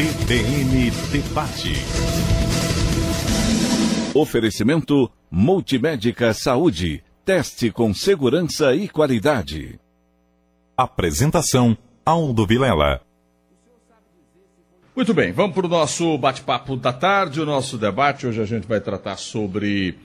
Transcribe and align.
CBN 0.00 0.90
Debate. 1.12 1.74
Oferecimento 4.14 5.12
Multimédica 5.30 6.32
Saúde. 6.32 7.04
Teste 7.22 7.70
com 7.70 7.92
segurança 7.92 8.74
e 8.74 8.88
qualidade. 8.88 9.78
Apresentação 10.74 11.76
Aldo 12.02 12.46
Vilela. 12.46 13.02
Muito 14.96 15.12
bem, 15.12 15.32
vamos 15.32 15.54
para 15.54 15.66
o 15.66 15.68
nosso 15.68 16.16
bate-papo 16.16 16.76
da 16.76 16.94
tarde, 16.94 17.42
o 17.42 17.44
nosso 17.44 17.76
debate. 17.76 18.26
Hoje 18.26 18.40
a 18.40 18.46
gente 18.46 18.66
vai 18.66 18.80
tratar 18.80 19.18
sobre 19.18 19.98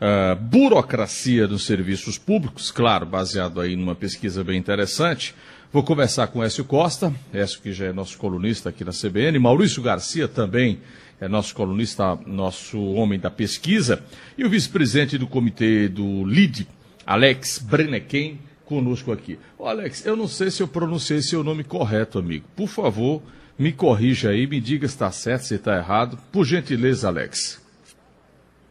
uh, 0.00 0.34
burocracia 0.34 1.46
nos 1.46 1.66
serviços 1.66 2.16
públicos, 2.16 2.70
claro, 2.70 3.04
baseado 3.04 3.60
aí 3.60 3.76
numa 3.76 3.94
pesquisa 3.94 4.42
bem 4.42 4.58
interessante. 4.58 5.34
Vou 5.72 5.82
conversar 5.82 6.26
com 6.26 6.44
Écio 6.44 6.66
Costa, 6.66 7.10
Écio 7.32 7.62
que 7.62 7.72
já 7.72 7.86
é 7.86 7.92
nosso 7.94 8.18
colunista 8.18 8.68
aqui 8.68 8.84
na 8.84 8.92
CBN, 8.92 9.38
Maurício 9.38 9.82
Garcia 9.82 10.28
também 10.28 10.80
é 11.18 11.26
nosso 11.26 11.54
colunista, 11.54 12.18
nosso 12.26 12.78
homem 12.92 13.18
da 13.18 13.30
pesquisa, 13.30 14.04
e 14.36 14.44
o 14.44 14.50
vice-presidente 14.50 15.16
do 15.16 15.26
comitê 15.26 15.88
do 15.88 16.26
LID, 16.26 16.68
Alex 17.06 17.58
Brenequem, 17.58 18.38
conosco 18.66 19.12
aqui. 19.12 19.38
Ô 19.58 19.66
Alex, 19.66 20.04
eu 20.04 20.14
não 20.14 20.28
sei 20.28 20.50
se 20.50 20.62
eu 20.62 20.68
pronunciei 20.68 21.22
seu 21.22 21.42
nome 21.42 21.64
correto, 21.64 22.18
amigo. 22.18 22.44
Por 22.54 22.68
favor, 22.68 23.22
me 23.58 23.72
corrija 23.72 24.28
aí, 24.28 24.46
me 24.46 24.60
diga 24.60 24.86
se 24.86 24.94
está 24.94 25.10
certo, 25.10 25.44
se 25.44 25.54
está 25.54 25.78
errado. 25.78 26.18
Por 26.30 26.44
gentileza, 26.44 27.08
Alex. 27.08 27.62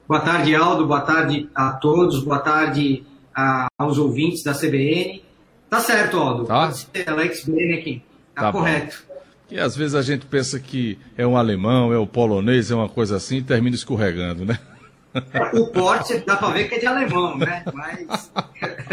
Boa 0.07 0.20
tarde, 0.20 0.53
Aldo. 0.53 0.85
Boa 0.85 1.01
tarde 1.01 1.49
a 1.55 1.71
todos. 1.71 2.23
Boa 2.23 2.39
tarde 2.39 3.03
a, 3.35 3.67
aos 3.75 3.97
ouvintes 3.97 4.43
da 4.43 4.53
CBN. 4.53 5.20
Tá 5.71 5.80
certo, 5.80 6.17
Aldo. 6.17 6.43
Tá? 6.43 6.70
Alex 7.07 7.45
Brenneck. 7.45 8.03
Tá, 8.35 8.41
tá 8.41 8.52
correto. 8.52 9.05
Bom. 9.07 9.16
E 9.49 9.57
às 9.57 9.73
vezes 9.73 9.95
a 9.95 10.02
gente 10.02 10.25
pensa 10.25 10.59
que 10.59 10.99
é 11.17 11.25
um 11.25 11.38
alemão, 11.38 11.93
é 11.93 11.98
um 11.98 12.05
polonês, 12.05 12.70
é 12.71 12.75
uma 12.75 12.89
coisa 12.89 13.16
assim, 13.16 13.38
e 13.38 13.41
termina 13.41 13.73
escorregando, 13.73 14.45
né? 14.45 14.60
O 15.54 15.68
porte 15.68 16.20
dá 16.26 16.37
para 16.37 16.54
ver 16.54 16.70
que 16.70 16.76
é 16.76 16.79
de 16.79 16.85
alemão, 16.85 17.37
né? 17.37 17.63
Mas... 17.73 18.32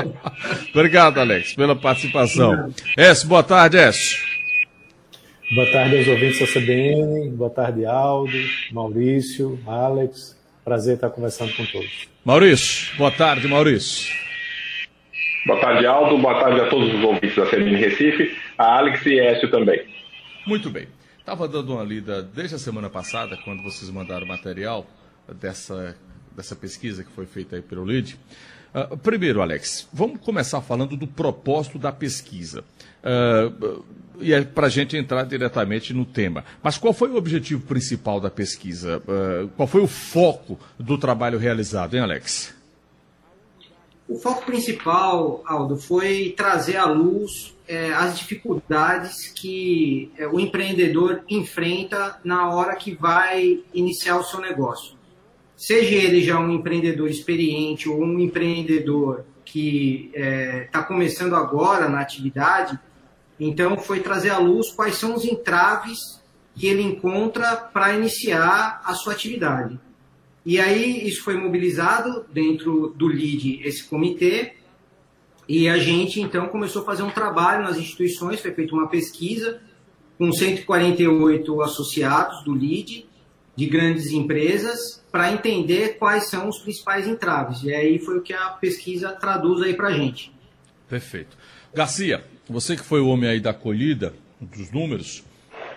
Obrigado, 0.74 1.18
Alex, 1.18 1.54
pela 1.54 1.76
participação. 1.76 2.72
S, 2.96 3.24
boa 3.24 3.42
tarde, 3.42 3.76
S. 3.76 4.16
Boa 5.54 5.70
tarde 5.70 5.98
aos 5.98 6.08
ouvintes 6.08 6.40
da 6.40 6.46
CBN, 6.46 7.30
boa 7.30 7.50
tarde, 7.50 7.86
Aldo, 7.86 8.32
Maurício, 8.72 9.58
Alex. 9.66 10.36
Prazer 10.64 10.94
estar 10.96 11.10
conversando 11.10 11.52
com 11.54 11.64
todos. 11.66 12.08
Maurício, 12.24 12.96
boa 12.96 13.12
tarde, 13.12 13.46
Maurício. 13.46 14.27
Boa 15.46 15.60
tarde, 15.60 15.86
Aldo. 15.86 16.18
Boa 16.18 16.40
tarde 16.40 16.60
a 16.60 16.68
todos 16.68 16.92
os 16.92 17.02
ouvintes 17.02 17.36
da 17.36 17.46
CBN 17.46 17.76
Recife, 17.76 18.36
a 18.56 18.78
Alex 18.78 19.06
e 19.06 19.18
Écio 19.18 19.50
também. 19.50 19.86
Muito 20.46 20.68
bem. 20.68 20.88
Estava 21.18 21.46
dando 21.46 21.74
uma 21.74 21.84
lida 21.84 22.22
desde 22.22 22.56
a 22.56 22.58
semana 22.58 22.90
passada, 22.90 23.38
quando 23.44 23.62
vocês 23.62 23.90
mandaram 23.90 24.26
material 24.26 24.86
dessa, 25.40 25.96
dessa 26.34 26.56
pesquisa 26.56 27.04
que 27.04 27.12
foi 27.12 27.26
feita 27.26 27.56
aí 27.56 27.62
pelo 27.62 27.84
LID. 27.84 28.18
Uh, 28.74 28.96
primeiro, 28.96 29.40
Alex, 29.40 29.88
vamos 29.92 30.20
começar 30.20 30.60
falando 30.60 30.96
do 30.96 31.06
propósito 31.06 31.78
da 31.78 31.92
pesquisa. 31.92 32.64
Uh, 33.02 33.84
e 34.20 34.32
é 34.32 34.42
para 34.42 34.66
a 34.66 34.70
gente 34.70 34.96
entrar 34.96 35.24
diretamente 35.24 35.94
no 35.94 36.04
tema. 36.04 36.44
Mas 36.62 36.76
qual 36.76 36.92
foi 36.92 37.10
o 37.10 37.16
objetivo 37.16 37.62
principal 37.62 38.20
da 38.20 38.30
pesquisa? 38.30 39.02
Uh, 39.06 39.48
qual 39.56 39.68
foi 39.68 39.80
o 39.80 39.86
foco 39.86 40.58
do 40.78 40.98
trabalho 40.98 41.38
realizado, 41.38 41.94
hein, 41.94 42.00
Alex? 42.00 42.57
O 44.08 44.18
foco 44.18 44.46
principal, 44.46 45.42
Aldo, 45.44 45.76
foi 45.76 46.32
trazer 46.34 46.76
à 46.76 46.86
luz 46.86 47.54
é, 47.68 47.92
as 47.92 48.18
dificuldades 48.18 49.28
que 49.28 50.10
é, 50.16 50.26
o 50.26 50.40
empreendedor 50.40 51.22
enfrenta 51.28 52.18
na 52.24 52.48
hora 52.48 52.74
que 52.74 52.94
vai 52.94 53.62
iniciar 53.74 54.16
o 54.16 54.24
seu 54.24 54.40
negócio. 54.40 54.96
Seja 55.54 55.94
ele 55.94 56.22
já 56.22 56.40
um 56.40 56.50
empreendedor 56.50 57.10
experiente 57.10 57.86
ou 57.86 58.02
um 58.02 58.18
empreendedor 58.18 59.26
que 59.44 60.10
está 60.14 60.20
é, 60.20 60.68
tá 60.72 60.82
começando 60.82 61.34
agora 61.34 61.86
na 61.88 62.00
atividade, 62.00 62.78
então 63.38 63.76
foi 63.76 64.00
trazer 64.00 64.30
à 64.30 64.38
luz 64.38 64.70
quais 64.70 64.94
são 64.94 65.14
os 65.14 65.24
entraves 65.24 65.98
que 66.54 66.66
ele 66.66 66.82
encontra 66.82 67.56
para 67.56 67.94
iniciar 67.94 68.80
a 68.84 68.94
sua 68.94 69.12
atividade. 69.12 69.78
E 70.44 70.58
aí 70.58 71.06
isso 71.06 71.22
foi 71.22 71.36
mobilizado 71.36 72.24
dentro 72.32 72.94
do 72.96 73.08
LID, 73.08 73.60
esse 73.64 73.84
comitê, 73.84 74.54
e 75.48 75.68
a 75.68 75.78
gente 75.78 76.20
então 76.20 76.48
começou 76.48 76.82
a 76.82 76.84
fazer 76.84 77.02
um 77.02 77.10
trabalho 77.10 77.62
nas 77.64 77.76
instituições, 77.76 78.40
foi 78.40 78.52
feita 78.52 78.74
uma 78.74 78.88
pesquisa 78.88 79.60
com 80.18 80.32
148 80.32 81.62
associados 81.62 82.44
do 82.44 82.54
LID, 82.54 83.06
de 83.56 83.66
grandes 83.66 84.12
empresas, 84.12 85.02
para 85.10 85.32
entender 85.32 85.96
quais 85.98 86.28
são 86.28 86.48
os 86.48 86.58
principais 86.58 87.08
entraves. 87.08 87.62
E 87.62 87.74
aí 87.74 87.98
foi 87.98 88.18
o 88.18 88.22
que 88.22 88.32
a 88.32 88.50
pesquisa 88.50 89.10
traduz 89.12 89.62
aí 89.62 89.74
para 89.74 89.88
a 89.88 89.92
gente. 89.92 90.32
Perfeito. 90.88 91.36
Garcia, 91.74 92.24
você 92.48 92.76
que 92.76 92.84
foi 92.84 93.00
o 93.00 93.08
homem 93.08 93.28
aí 93.28 93.40
da 93.40 93.52
colhida, 93.52 94.14
dos 94.40 94.70
números, 94.70 95.24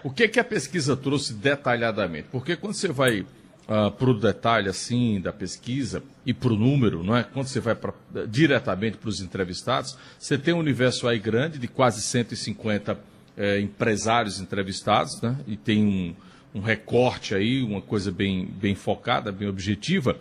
o 0.03 0.11
que, 0.11 0.27
que 0.27 0.39
a 0.39 0.43
pesquisa 0.43 0.95
trouxe 0.95 1.33
detalhadamente? 1.33 2.27
Porque 2.31 2.55
quando 2.55 2.73
você 2.73 2.87
vai 2.87 3.25
uh, 3.71 3.89
para 3.89 4.09
o 4.09 4.19
detalhe 4.19 4.67
assim 4.67 5.21
da 5.21 5.31
pesquisa 5.31 6.03
e 6.25 6.33
para 6.33 6.51
o 6.51 6.57
número, 6.57 7.03
não 7.03 7.15
é? 7.15 7.23
Quando 7.23 7.47
você 7.47 7.61
vai 7.61 7.73
pra, 7.73 7.93
diretamente 8.27 8.97
para 8.97 9.09
os 9.09 9.21
entrevistados, 9.21 9.97
você 10.19 10.37
tem 10.37 10.53
um 10.53 10.59
universo 10.59 11.07
aí 11.07 11.17
grande 11.17 11.57
de 11.57 11.67
quase 11.67 12.01
150 12.01 12.99
eh, 13.37 13.59
empresários 13.61 14.39
entrevistados, 14.39 15.21
né? 15.21 15.37
E 15.47 15.55
tem 15.55 15.83
um, 15.83 16.59
um 16.59 16.61
recorte 16.61 17.33
aí, 17.33 17.63
uma 17.63 17.81
coisa 17.81 18.11
bem, 18.11 18.45
bem 18.45 18.75
focada, 18.75 19.31
bem 19.31 19.47
objetiva. 19.47 20.19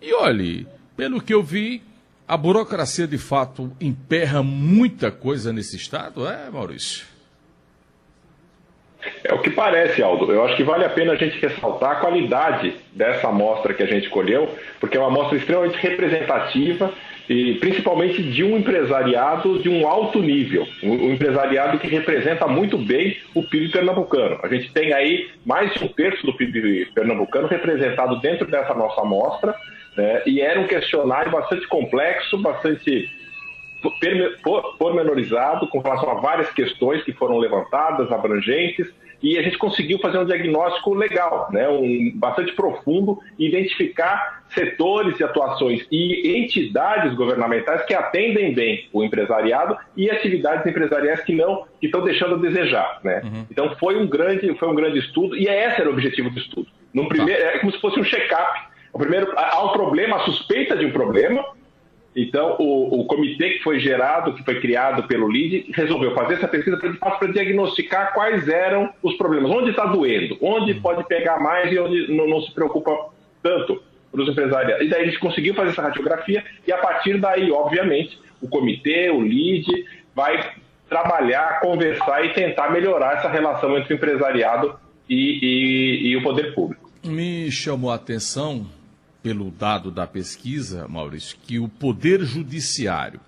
E 0.00 0.14
olhe, 0.14 0.66
pelo 0.96 1.20
que 1.20 1.34
eu 1.34 1.42
vi, 1.42 1.82
a 2.26 2.36
burocracia 2.36 3.06
de 3.06 3.18
fato 3.18 3.70
emperra 3.80 4.42
muita 4.42 5.10
coisa 5.10 5.52
nesse 5.52 5.76
estado, 5.76 6.26
é, 6.26 6.48
Maurício? 6.50 7.11
É 9.24 9.34
o 9.34 9.40
que 9.40 9.50
parece, 9.50 10.02
Aldo. 10.02 10.32
Eu 10.32 10.44
acho 10.44 10.56
que 10.56 10.62
vale 10.62 10.84
a 10.84 10.90
pena 10.90 11.12
a 11.12 11.16
gente 11.16 11.38
ressaltar 11.40 11.92
a 11.92 11.96
qualidade 11.96 12.74
dessa 12.92 13.28
amostra 13.28 13.74
que 13.74 13.82
a 13.82 13.86
gente 13.86 14.04
escolheu, 14.04 14.48
porque 14.78 14.96
é 14.96 15.00
uma 15.00 15.08
amostra 15.08 15.38
extremamente 15.38 15.76
representativa 15.78 16.92
e 17.28 17.54
principalmente 17.54 18.22
de 18.22 18.44
um 18.44 18.56
empresariado 18.56 19.58
de 19.60 19.68
um 19.68 19.86
alto 19.86 20.20
nível, 20.20 20.66
um 20.82 21.12
empresariado 21.12 21.78
que 21.78 21.86
representa 21.86 22.46
muito 22.46 22.76
bem 22.76 23.16
o 23.34 23.42
PIB 23.42 23.70
pernambucano. 23.70 24.38
A 24.42 24.48
gente 24.48 24.72
tem 24.72 24.92
aí 24.92 25.30
mais 25.44 25.72
de 25.72 25.84
um 25.84 25.88
terço 25.88 26.24
do 26.26 26.34
PIB 26.34 26.86
pernambucano 26.94 27.48
representado 27.48 28.20
dentro 28.20 28.46
dessa 28.46 28.74
nossa 28.74 29.00
amostra, 29.00 29.54
né? 29.96 30.22
e 30.26 30.40
era 30.40 30.60
um 30.60 30.66
questionário 30.66 31.30
bastante 31.30 31.66
complexo, 31.68 32.38
bastante 32.38 33.10
pormenorizado 34.78 35.66
com 35.68 35.80
relação 35.80 36.10
a 36.10 36.14
várias 36.14 36.50
questões 36.52 37.02
que 37.02 37.12
foram 37.12 37.38
levantadas, 37.38 38.10
abrangentes, 38.12 38.88
e 39.22 39.38
a 39.38 39.42
gente 39.42 39.56
conseguiu 39.56 39.98
fazer 40.00 40.18
um 40.18 40.24
diagnóstico 40.24 40.94
legal, 40.94 41.48
né, 41.52 41.68
um, 41.68 42.12
bastante 42.16 42.52
profundo, 42.54 43.18
identificar 43.38 44.42
setores 44.48 45.18
e 45.20 45.24
atuações 45.24 45.86
e 45.90 46.36
entidades 46.36 47.14
governamentais 47.14 47.84
que 47.86 47.94
atendem 47.94 48.52
bem 48.52 48.88
o 48.92 49.04
empresariado 49.04 49.76
e 49.96 50.10
atividades 50.10 50.66
empresariais 50.66 51.22
que 51.22 51.34
não, 51.34 51.64
que 51.80 51.86
estão 51.86 52.02
deixando 52.02 52.34
a 52.34 52.38
desejar, 52.38 53.00
né? 53.02 53.22
Uhum. 53.24 53.46
Então 53.50 53.74
foi 53.76 53.96
um 53.96 54.06
grande, 54.06 54.52
foi 54.58 54.68
um 54.68 54.74
grande 54.74 54.98
estudo 54.98 55.36
e 55.36 55.46
esse 55.46 55.80
era 55.80 55.88
o 55.88 55.92
objetivo 55.92 56.28
do 56.28 56.38
estudo. 56.38 56.66
No 56.92 57.08
primeiro, 57.08 57.40
tá. 57.40 57.48
é 57.48 57.58
como 57.58 57.72
se 57.72 57.80
fosse 57.80 57.98
um 57.98 58.04
check-up. 58.04 58.72
O 58.92 58.98
primeiro, 58.98 59.32
há 59.36 59.64
um 59.64 59.72
problema, 59.72 60.16
a 60.16 60.20
suspeita 60.20 60.76
de 60.76 60.84
um 60.84 60.90
problema, 60.90 61.42
então, 62.14 62.56
o, 62.58 63.00
o, 63.00 63.04
comitê 63.06 63.50
que 63.50 63.62
foi 63.62 63.80
gerado, 63.80 64.34
que 64.34 64.44
foi 64.44 64.60
criado 64.60 65.04
pelo 65.04 65.30
LID, 65.30 65.72
resolveu 65.72 66.14
fazer 66.14 66.34
essa 66.34 66.48
pesquisa 66.48 66.76
para 66.76 67.32
diagnosticar 67.32 68.12
quais 68.12 68.48
eram 68.48 68.92
os 69.02 69.14
problemas. 69.16 69.50
Onde 69.50 69.70
está 69.70 69.86
doendo? 69.86 70.36
Onde 70.42 70.74
pode 70.74 71.04
pegar 71.04 71.40
mais 71.40 71.72
e 71.72 71.78
onde 71.78 72.12
não, 72.12 72.28
não 72.28 72.42
se 72.42 72.52
preocupa 72.52 73.08
tanto 73.42 73.82
para 74.10 74.22
os 74.22 74.28
empresariados. 74.28 74.86
E 74.86 74.90
daí 74.90 75.02
a 75.02 75.04
gente 75.06 75.18
conseguiu 75.18 75.54
fazer 75.54 75.70
essa 75.70 75.82
radiografia 75.82 76.44
e 76.66 76.72
a 76.72 76.76
partir 76.76 77.18
daí, 77.18 77.50
obviamente, 77.50 78.18
o 78.42 78.48
comitê, 78.48 79.10
o 79.10 79.22
LID, 79.22 79.86
vai 80.14 80.52
trabalhar, 80.90 81.60
conversar 81.60 82.26
e 82.26 82.34
tentar 82.34 82.70
melhorar 82.70 83.16
essa 83.16 83.28
relação 83.30 83.78
entre 83.78 83.94
o 83.94 83.96
empresariado 83.96 84.78
e, 85.08 85.38
e, 86.04 86.08
e 86.08 86.16
o 86.18 86.22
poder 86.22 86.54
público. 86.54 86.90
Me 87.02 87.50
chamou 87.50 87.90
a 87.90 87.94
atenção 87.94 88.66
pelo 89.22 89.50
dado 89.50 89.90
da 89.90 90.06
pesquisa, 90.06 90.86
Maurício, 90.88 91.36
que 91.46 91.58
o 91.58 91.68
Poder 91.68 92.22
Judiciário 92.22 93.20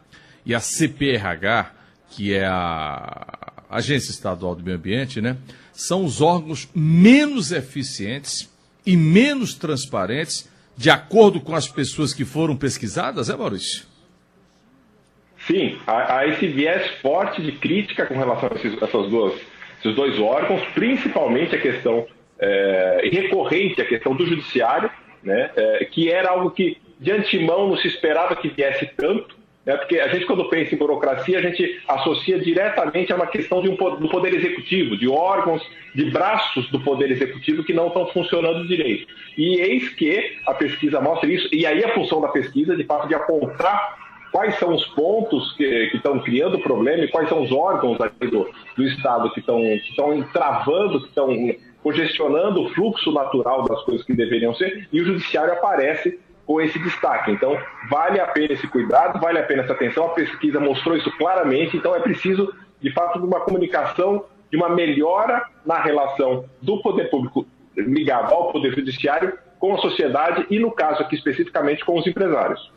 e 0.45 0.55
a 0.55 0.61
CPRH, 0.61 1.73
que 2.11 2.35
é 2.35 2.45
a 2.45 3.65
Agência 3.71 4.11
Estadual 4.11 4.55
do 4.55 4.63
Meio 4.63 4.77
Ambiente, 4.77 5.21
né, 5.21 5.37
são 5.73 6.05
os 6.05 6.21
órgãos 6.21 6.69
menos 6.75 7.53
eficientes 7.53 8.53
e 8.85 8.97
menos 8.97 9.55
transparentes, 9.55 10.51
de 10.77 10.91
acordo 10.91 11.41
com 11.41 11.55
as 11.55 11.69
pessoas 11.69 12.13
que 12.13 12.25
foram 12.25 12.57
pesquisadas, 12.57 13.31
é, 13.31 13.37
Maurício? 13.37 13.87
Sim, 15.47 15.79
há, 15.87 16.19
há 16.19 16.27
esse 16.29 16.47
viés 16.49 16.91
forte 17.01 17.43
de 17.43 17.53
crítica 17.53 18.07
com 18.07 18.17
relação 18.17 18.51
a 18.51 18.55
esses, 18.57 18.83
essas 18.83 19.09
duas 19.11 19.41
esses 19.85 19.95
dois 19.95 20.19
órgãos, 20.19 20.63
principalmente 20.75 21.55
a 21.55 21.61
questão 21.61 22.07
é, 22.39 23.09
recorrente, 23.13 23.83
a 23.83 23.85
questão 23.85 24.17
do 24.17 24.27
judiciário, 24.27 24.91
né, 25.25 25.51
é, 25.57 25.85
que 25.85 26.11
era 26.11 26.31
algo 26.31 26.51
que 26.51 26.77
de 27.01 27.11
antemão 27.11 27.69
não 27.69 27.77
se 27.77 27.89
esperava 27.89 28.37
que 28.37 28.49
viesse 28.49 28.87
tanto, 28.97 29.37
né, 29.65 29.77
porque 29.77 29.99
a 29.99 30.09
gente, 30.09 30.27
quando 30.27 30.49
pensa 30.49 30.75
em 30.75 30.79
burocracia, 30.79 31.39
a 31.39 31.43
gente 31.43 31.81
associa 31.89 32.39
diretamente 32.39 33.13
a 33.13 33.17
uma 33.17 33.27
questão 33.27 33.63
de 33.63 33.69
um, 33.69 33.77
do 33.77 34.09
poder 34.09 34.35
executivo, 34.35 34.97
de 34.97 35.09
órgãos, 35.09 35.63
de 35.95 36.11
braços 36.11 36.71
do 36.71 36.81
poder 36.81 37.11
executivo 37.11 37.65
que 37.65 37.73
não 37.73 37.89
estão 37.89 38.07
funcionando 38.09 38.67
direito. 38.69 39.07
E 39.37 39.61
eis 39.61 39.89
que 39.91 40.37
a 40.47 40.55
pesquisa 40.55 41.01
mostra 41.01 41.31
isso, 41.31 41.49
e 41.53 41.67
aí 41.67 41.83
a 41.83 41.95
função 41.95 42.21
da 42.21 42.29
pesquisa, 42.29 42.77
de 42.77 42.85
fato, 42.85 43.09
de 43.09 43.15
apontar 43.15 44.05
quais 44.35 44.59
são 44.59 44.75
os 44.75 44.85
pontos 44.89 45.53
que, 45.57 45.93
estão 45.95 46.19
criando 46.19 46.59
problema 46.59 47.05
e 47.05 47.09
quais 47.09 47.29
são 47.29 47.45
os 47.45 47.53
órgãos 47.53 47.97
do, 48.21 48.51
do 48.77 48.83
Estado 48.83 49.31
que 49.33 49.39
estão, 49.39 49.61
que 49.61 49.91
estão 49.91 50.23
travando, 50.33 51.01
que 51.01 51.07
estão 51.07 51.55
congestionando 51.85 52.63
o 52.63 52.75
fluxo 52.75 53.13
natural 53.13 53.63
das 53.65 53.83
coisas 53.83 54.05
que 54.05 54.15
deveriam 54.15 54.55
ser, 54.55 54.89
e 54.91 55.03
o 55.03 55.05
judiciário 55.05 55.53
aparece 55.53 56.19
com 56.47 56.59
esse 56.61 56.79
destaque. 56.79 57.31
Então, 57.31 57.57
vale 57.91 58.19
a 58.19 58.27
pena 58.27 58.55
esse 58.55 58.67
cuidado, 58.67 59.21
vale 59.21 59.39
a 59.39 59.43
pena 59.43 59.63
essa 59.63 59.75
atenção. 59.75 60.07
A 60.07 60.15
pesquisa 60.15 60.59
mostrou 60.59 60.97
isso 60.97 61.11
claramente, 61.19 61.77
então 61.77 61.95
é 61.95 62.01
preciso, 62.01 62.53
de 62.81 62.91
fato, 62.93 63.21
de 63.21 63.27
uma 63.27 63.41
comunicação, 63.41 64.25
de 64.51 64.57
uma 64.57 64.71
melhora 64.71 65.47
na 65.65 65.81
relação 65.81 66.47
do 66.61 66.81
poder 66.81 67.11
público 67.11 67.47
ligado 67.77 68.33
ao 68.33 68.51
poder 68.51 68.75
judiciário 68.75 69.37
com 69.59 69.75
a 69.75 69.79
sociedade 69.79 70.47
e, 70.51 70.59
no 70.59 70.71
caso 70.71 71.03
aqui 71.03 71.17
especificamente, 71.17 71.85
com 71.85 71.99
os 71.99 72.07
empresários. 72.07 72.73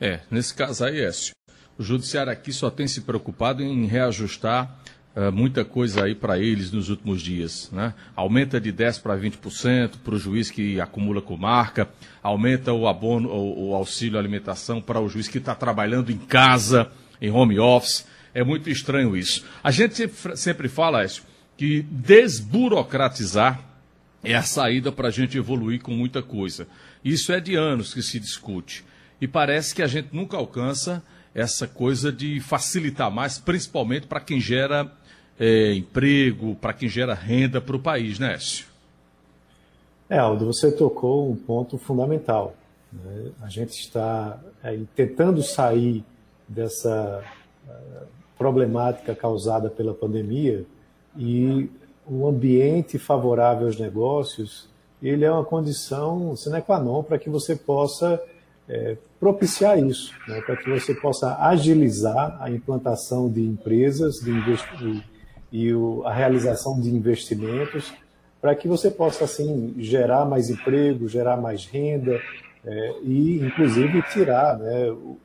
É, 0.00 0.20
nesse 0.30 0.54
caso 0.54 0.84
aí, 0.84 1.00
Écio, 1.00 1.34
o 1.78 1.82
judiciário 1.82 2.32
aqui 2.32 2.52
só 2.52 2.70
tem 2.70 2.86
se 2.86 3.02
preocupado 3.02 3.62
em 3.62 3.86
reajustar 3.86 4.78
uh, 5.16 5.32
muita 5.32 5.64
coisa 5.64 6.04
aí 6.04 6.14
para 6.14 6.38
eles 6.38 6.70
nos 6.70 6.90
últimos 6.90 7.22
dias. 7.22 7.70
Né? 7.72 7.94
Aumenta 8.14 8.60
de 8.60 8.72
10% 8.72 9.02
para 9.02 9.16
20% 9.16 9.94
para 10.04 10.14
o 10.14 10.18
juiz 10.18 10.50
que 10.50 10.80
acumula 10.80 11.22
com 11.22 11.36
marca, 11.36 11.88
aumenta 12.22 12.72
o 12.72 12.86
abono, 12.86 13.30
o, 13.30 13.70
o 13.70 13.74
auxílio 13.74 14.18
alimentação 14.18 14.80
para 14.80 15.00
o 15.00 15.08
juiz 15.08 15.26
que 15.26 15.38
está 15.38 15.54
trabalhando 15.54 16.12
em 16.12 16.18
casa, 16.18 16.90
em 17.20 17.30
home 17.30 17.58
office. 17.58 18.06
É 18.34 18.44
muito 18.44 18.68
estranho 18.68 19.16
isso. 19.16 19.44
A 19.64 19.70
gente 19.70 20.08
sempre 20.36 20.68
fala, 20.68 21.02
Écio, 21.02 21.22
que 21.56 21.82
desburocratizar 21.90 23.64
é 24.22 24.34
a 24.34 24.42
saída 24.42 24.92
para 24.92 25.08
a 25.08 25.10
gente 25.10 25.38
evoluir 25.38 25.80
com 25.80 25.92
muita 25.92 26.22
coisa. 26.22 26.68
Isso 27.02 27.32
é 27.32 27.40
de 27.40 27.54
anos 27.54 27.94
que 27.94 28.02
se 28.02 28.20
discute 28.20 28.84
e 29.20 29.26
parece 29.26 29.74
que 29.74 29.82
a 29.82 29.86
gente 29.86 30.08
nunca 30.12 30.36
alcança 30.36 31.02
essa 31.34 31.66
coisa 31.66 32.12
de 32.12 32.40
facilitar 32.40 33.10
mais, 33.10 33.38
principalmente 33.38 34.06
para 34.06 34.20
quem 34.20 34.40
gera 34.40 34.90
é, 35.38 35.74
emprego, 35.74 36.54
para 36.56 36.72
quem 36.72 36.88
gera 36.88 37.14
renda 37.14 37.60
para 37.60 37.76
o 37.76 37.80
país, 37.80 38.18
né, 38.18 38.34
Écio? 38.34 38.66
É, 40.08 40.18
Aldo, 40.18 40.46
você 40.46 40.70
tocou 40.70 41.30
um 41.30 41.36
ponto 41.36 41.76
fundamental. 41.78 42.54
Né? 42.92 43.30
A 43.42 43.48
gente 43.48 43.80
está 43.80 44.38
aí, 44.62 44.86
tentando 44.94 45.42
sair 45.42 46.04
dessa 46.48 47.22
uh, 47.66 48.06
problemática 48.38 49.14
causada 49.14 49.68
pela 49.68 49.92
pandemia 49.92 50.64
e 51.16 51.68
o 52.06 52.26
ambiente 52.28 52.98
favorável 52.98 53.66
aos 53.66 53.78
negócios 53.78 54.68
ele 55.02 55.24
é 55.24 55.30
uma 55.30 55.44
condição 55.44 56.34
sine 56.36 56.62
qua 56.62 56.78
non 56.78 57.02
para 57.02 57.18
que 57.18 57.28
você 57.28 57.54
possa 57.56 58.22
é, 58.68 58.96
propiciar 59.20 59.78
isso, 59.78 60.12
né, 60.26 60.40
para 60.40 60.56
que 60.56 60.68
você 60.70 60.94
possa 60.94 61.36
agilizar 61.40 62.36
a 62.40 62.50
implantação 62.50 63.30
de 63.30 63.40
empresas 63.42 64.16
de 64.16 64.30
e, 64.30 65.02
e 65.56 65.72
o, 65.72 66.02
a 66.04 66.12
realização 66.12 66.78
de 66.78 66.90
investimentos, 66.90 67.90
para 68.42 68.54
que 68.54 68.68
você 68.68 68.90
possa 68.90 69.24
assim 69.24 69.74
gerar 69.78 70.26
mais 70.26 70.50
emprego, 70.50 71.08
gerar 71.08 71.38
mais 71.38 71.64
renda 71.64 72.20
é, 72.62 72.94
e, 73.02 73.38
inclusive, 73.38 74.02
tirar 74.12 74.58
né, 74.58 74.90
o, 74.90 75.16
o, 75.16 75.18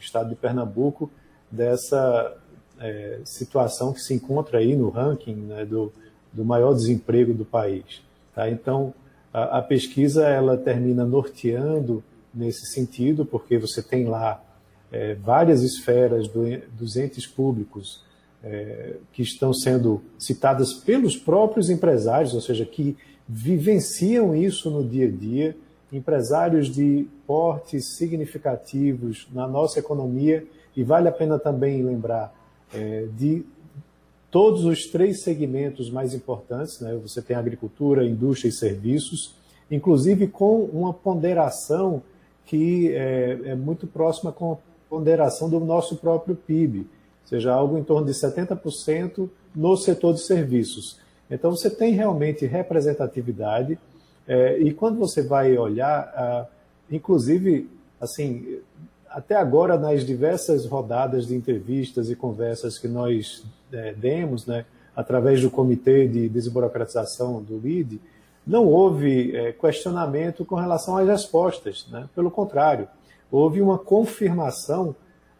estado 0.00 0.30
de 0.30 0.36
Pernambuco 0.36 1.10
dessa 1.50 2.34
é, 2.80 3.20
situação 3.26 3.92
que 3.92 4.00
se 4.00 4.14
encontra 4.14 4.58
aí 4.58 4.74
no 4.74 4.88
ranking 4.88 5.34
né, 5.34 5.66
do, 5.66 5.92
do 6.32 6.46
maior 6.46 6.72
desemprego 6.72 7.34
do 7.34 7.44
país. 7.44 8.02
Tá? 8.34 8.48
Então, 8.48 8.94
a, 9.34 9.58
a 9.58 9.62
pesquisa 9.62 10.26
ela 10.26 10.56
termina 10.56 11.04
norteando 11.04 12.02
nesse 12.32 12.72
sentido, 12.72 13.26
porque 13.26 13.58
você 13.58 13.82
tem 13.82 14.06
lá 14.06 14.42
é, 14.90 15.14
várias 15.14 15.62
esferas 15.62 16.26
do, 16.26 16.44
dos 16.72 16.96
entes 16.96 17.26
públicos 17.26 18.02
é, 18.44 18.96
que 19.12 19.22
estão 19.22 19.52
sendo 19.54 20.02
citadas 20.18 20.74
pelos 20.74 21.16
próprios 21.16 21.70
empresários, 21.70 22.34
ou 22.34 22.40
seja, 22.40 22.66
que 22.66 22.96
vivenciam 23.26 24.36
isso 24.36 24.70
no 24.70 24.84
dia 24.84 25.06
a 25.06 25.10
dia, 25.10 25.56
empresários 25.90 26.68
de 26.68 27.06
portes 27.26 27.96
significativos 27.96 29.26
na 29.32 29.48
nossa 29.48 29.78
economia, 29.78 30.44
e 30.76 30.82
vale 30.82 31.08
a 31.08 31.12
pena 31.12 31.38
também 31.38 31.82
lembrar 31.82 32.34
é, 32.74 33.06
de 33.16 33.44
todos 34.30 34.64
os 34.64 34.86
três 34.86 35.22
segmentos 35.22 35.88
mais 35.88 36.12
importantes, 36.12 36.80
né? 36.80 36.98
você 37.00 37.22
tem 37.22 37.36
agricultura, 37.36 38.04
indústria 38.04 38.48
e 38.48 38.52
serviços, 38.52 39.36
inclusive 39.70 40.26
com 40.26 40.64
uma 40.64 40.92
ponderação 40.92 42.02
que 42.44 42.92
é, 42.92 43.38
é 43.44 43.54
muito 43.54 43.86
próxima 43.86 44.32
com 44.32 44.52
a 44.52 44.56
ponderação 44.90 45.48
do 45.48 45.60
nosso 45.60 45.96
próprio 45.96 46.34
PIB, 46.34 46.86
seja, 47.24 47.52
algo 47.52 47.78
em 47.78 47.84
torno 47.84 48.06
de 48.06 48.12
70% 48.12 49.28
no 49.54 49.76
setor 49.76 50.14
de 50.14 50.20
serviços. 50.20 50.98
Então, 51.30 51.50
você 51.50 51.70
tem 51.70 51.92
realmente 51.92 52.46
representatividade, 52.46 53.78
é, 54.26 54.58
e 54.58 54.72
quando 54.72 54.98
você 54.98 55.22
vai 55.22 55.56
olhar, 55.56 56.12
ah, 56.14 56.46
inclusive, 56.90 57.70
assim, 58.00 58.58
até 59.08 59.36
agora, 59.36 59.78
nas 59.78 60.04
diversas 60.04 60.66
rodadas 60.66 61.26
de 61.26 61.34
entrevistas 61.34 62.10
e 62.10 62.16
conversas 62.16 62.78
que 62.78 62.88
nós 62.88 63.44
é, 63.72 63.92
demos, 63.92 64.46
né, 64.46 64.64
através 64.96 65.40
do 65.40 65.50
Comitê 65.50 66.06
de 66.06 66.28
Desburocratização 66.28 67.42
do 67.42 67.58
LIDE, 67.58 68.00
não 68.46 68.66
houve 68.66 69.34
é, 69.34 69.52
questionamento 69.52 70.44
com 70.44 70.54
relação 70.54 70.96
às 70.96 71.08
respostas, 71.08 71.86
né? 71.90 72.08
pelo 72.14 72.30
contrário, 72.30 72.88
houve 73.30 73.60
uma 73.60 73.78
confirmação 73.78 74.94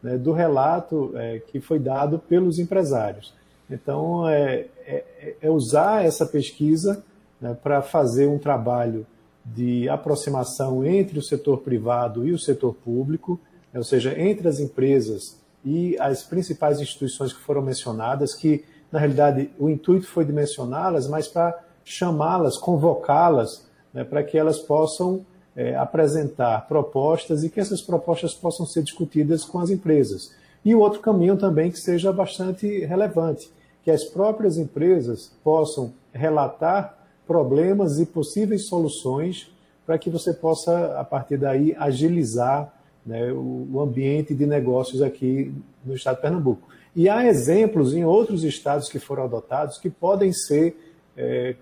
né, 0.05 0.19
do 0.19 0.33
relato 0.33 1.13
é, 1.15 1.39
que 1.39 1.61
foi 1.61 1.79
dado 1.79 2.19
pelos 2.19 2.59
empresários. 2.59 3.33
Então, 3.71 4.29
é, 4.29 4.67
é, 4.87 5.37
é 5.41 5.51
usar 5.51 6.05
essa 6.05 6.27
pesquisa 6.27 7.03
né, 7.41 7.57
para 7.61 7.81
fazer 7.81 8.29
um 8.29 8.39
trabalho 8.39 9.07
de 9.43 9.89
aproximação 9.89 10.85
entre 10.85 11.19
o 11.19 11.23
setor 11.23 11.63
privado 11.63 12.29
e 12.29 12.33
o 12.33 12.39
setor 12.39 12.75
público, 12.75 13.41
né, 13.73 13.79
ou 13.79 13.85
seja, 13.85 14.19
entre 14.21 14.47
as 14.47 14.61
empresas 14.61 15.41
e 15.65 15.97
as 15.99 16.23
principais 16.23 16.83
instituições 16.83 17.33
que 17.33 17.41
foram 17.41 17.63
mencionadas, 17.63 18.35
que, 18.35 18.63
na 18.93 18.99
realidade, 18.99 19.51
o 19.59 19.71
intuito 19.71 20.07
foi 20.07 20.27
de 20.27 20.33
mencioná-las, 20.33 21.09
mas 21.09 21.27
para 21.27 21.59
chamá-las, 21.83 22.59
convocá-las, 22.59 23.67
né, 23.93 24.05
para 24.05 24.23
que 24.23 24.37
elas 24.37 24.59
possam 24.59 25.25
é, 25.57 25.77
apresentar 25.77 26.67
propostas 26.67 27.45
e 27.45 27.51
que 27.51 27.61
essas 27.61 27.81
propostas 27.81 28.35
possam 28.35 28.67
ser 28.67 28.83
discutidas 28.83 29.45
com 29.45 29.59
as 29.59 29.71
empresas. 29.71 30.35
E 30.65 30.75
o 30.75 30.81
outro 30.81 31.01
caminho 31.01 31.37
também 31.37 31.71
que 31.71 31.79
seja 31.79 32.13
bastante 32.13 32.85
relevante, 32.85 33.51
que 33.83 33.91
as 33.91 34.05
próprias 34.05 34.57
empresas 34.57 35.33
possam 35.45 35.93
relatar 36.13 36.99
problemas 37.27 37.99
e 37.99 38.07
possíveis 38.07 38.67
soluções 38.67 39.51
para 39.87 39.99
que 39.99 40.09
você 40.09 40.33
possa, 40.33 40.99
a 40.99 41.05
partir 41.05 41.37
daí, 41.37 41.75
agilizar 41.79 42.73
né, 43.05 43.31
o, 43.33 43.81
ambiente 43.81 44.35
de 44.35 44.47
negócios 44.47 45.03
aqui 45.03 45.53
no 45.85 45.95
estado 45.95 46.17
de 46.17 46.23
Pernambuco. 46.23 46.67
E 46.97 47.09
há 47.09 47.27
exemplos 47.27 47.93
em 47.95 48.05
outros 48.05 48.45
estados 48.45 48.89
que 48.89 48.99
foram 48.99 49.25
adotados 49.25 49.79
que 49.79 49.91
podem 49.91 50.33
ser 50.33 50.95
é, 51.17 51.55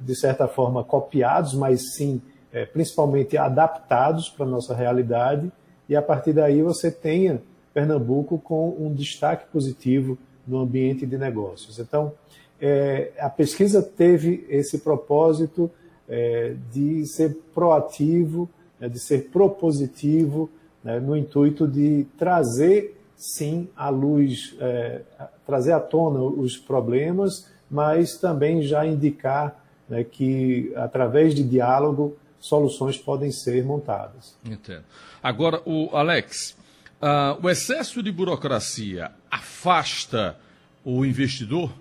de 0.00 0.16
certa 0.16 0.48
forma, 0.48 0.82
copiados, 0.82 1.54
mas 1.54 1.94
sim, 1.94 2.20
é, 2.52 2.66
principalmente 2.66 3.36
adaptados 3.36 4.28
para 4.28 4.44
a 4.44 4.48
nossa 4.48 4.74
realidade, 4.74 5.50
e 5.88 5.96
a 5.96 6.02
partir 6.02 6.32
daí 6.32 6.62
você 6.62 6.90
tenha 6.90 7.40
Pernambuco 7.72 8.38
com 8.38 8.76
um 8.78 8.92
destaque 8.92 9.46
positivo 9.50 10.18
no 10.46 10.58
ambiente 10.58 11.06
de 11.06 11.16
negócios. 11.16 11.78
Então, 11.78 12.12
é, 12.60 13.12
a 13.18 13.30
pesquisa 13.30 13.82
teve 13.82 14.46
esse 14.48 14.78
propósito 14.78 15.70
é, 16.08 16.54
de 16.72 17.06
ser 17.06 17.34
proativo, 17.54 18.48
né, 18.78 18.88
de 18.88 18.98
ser 18.98 19.30
propositivo, 19.30 20.50
né, 20.84 21.00
no 21.00 21.16
intuito 21.16 21.66
de 21.66 22.06
trazer, 22.18 23.00
sim, 23.16 23.68
à 23.76 23.88
luz, 23.88 24.54
é, 24.60 25.00
trazer 25.46 25.72
à 25.72 25.80
tona 25.80 26.20
os 26.20 26.56
problemas, 26.56 27.50
mas 27.70 28.16
também 28.18 28.62
já 28.62 28.86
indicar 28.86 29.64
né, 29.88 30.04
que, 30.04 30.72
através 30.76 31.34
de 31.34 31.42
diálogo, 31.42 32.16
soluções 32.42 32.98
podem 32.98 33.32
ser 33.32 33.64
montadas. 33.64 34.36
Entendo. 34.44 34.84
Agora, 35.22 35.62
o 35.64 35.96
Alex, 35.96 36.54
uh, 37.00 37.42
o 37.42 37.48
excesso 37.48 38.02
de 38.02 38.12
burocracia 38.12 39.10
afasta 39.30 40.36
o 40.84 41.06
investidor? 41.06 41.72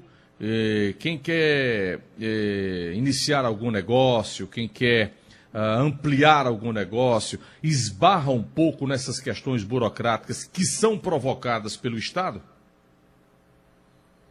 eh, 0.41 0.95
quem 0.97 1.19
quer 1.19 2.01
eh, 2.19 2.93
iniciar 2.95 3.45
algum 3.45 3.69
negócio, 3.69 4.47
quem 4.47 4.67
quer 4.67 5.13
uh, 5.53 5.57
ampliar 5.79 6.47
algum 6.47 6.71
negócio, 6.71 7.39
esbarra 7.61 8.31
um 8.31 8.41
pouco 8.41 8.87
nessas 8.87 9.19
questões 9.19 9.63
burocráticas 9.63 10.43
que 10.43 10.65
são 10.65 10.97
provocadas 10.97 11.77
pelo 11.77 11.95
Estado? 11.95 12.41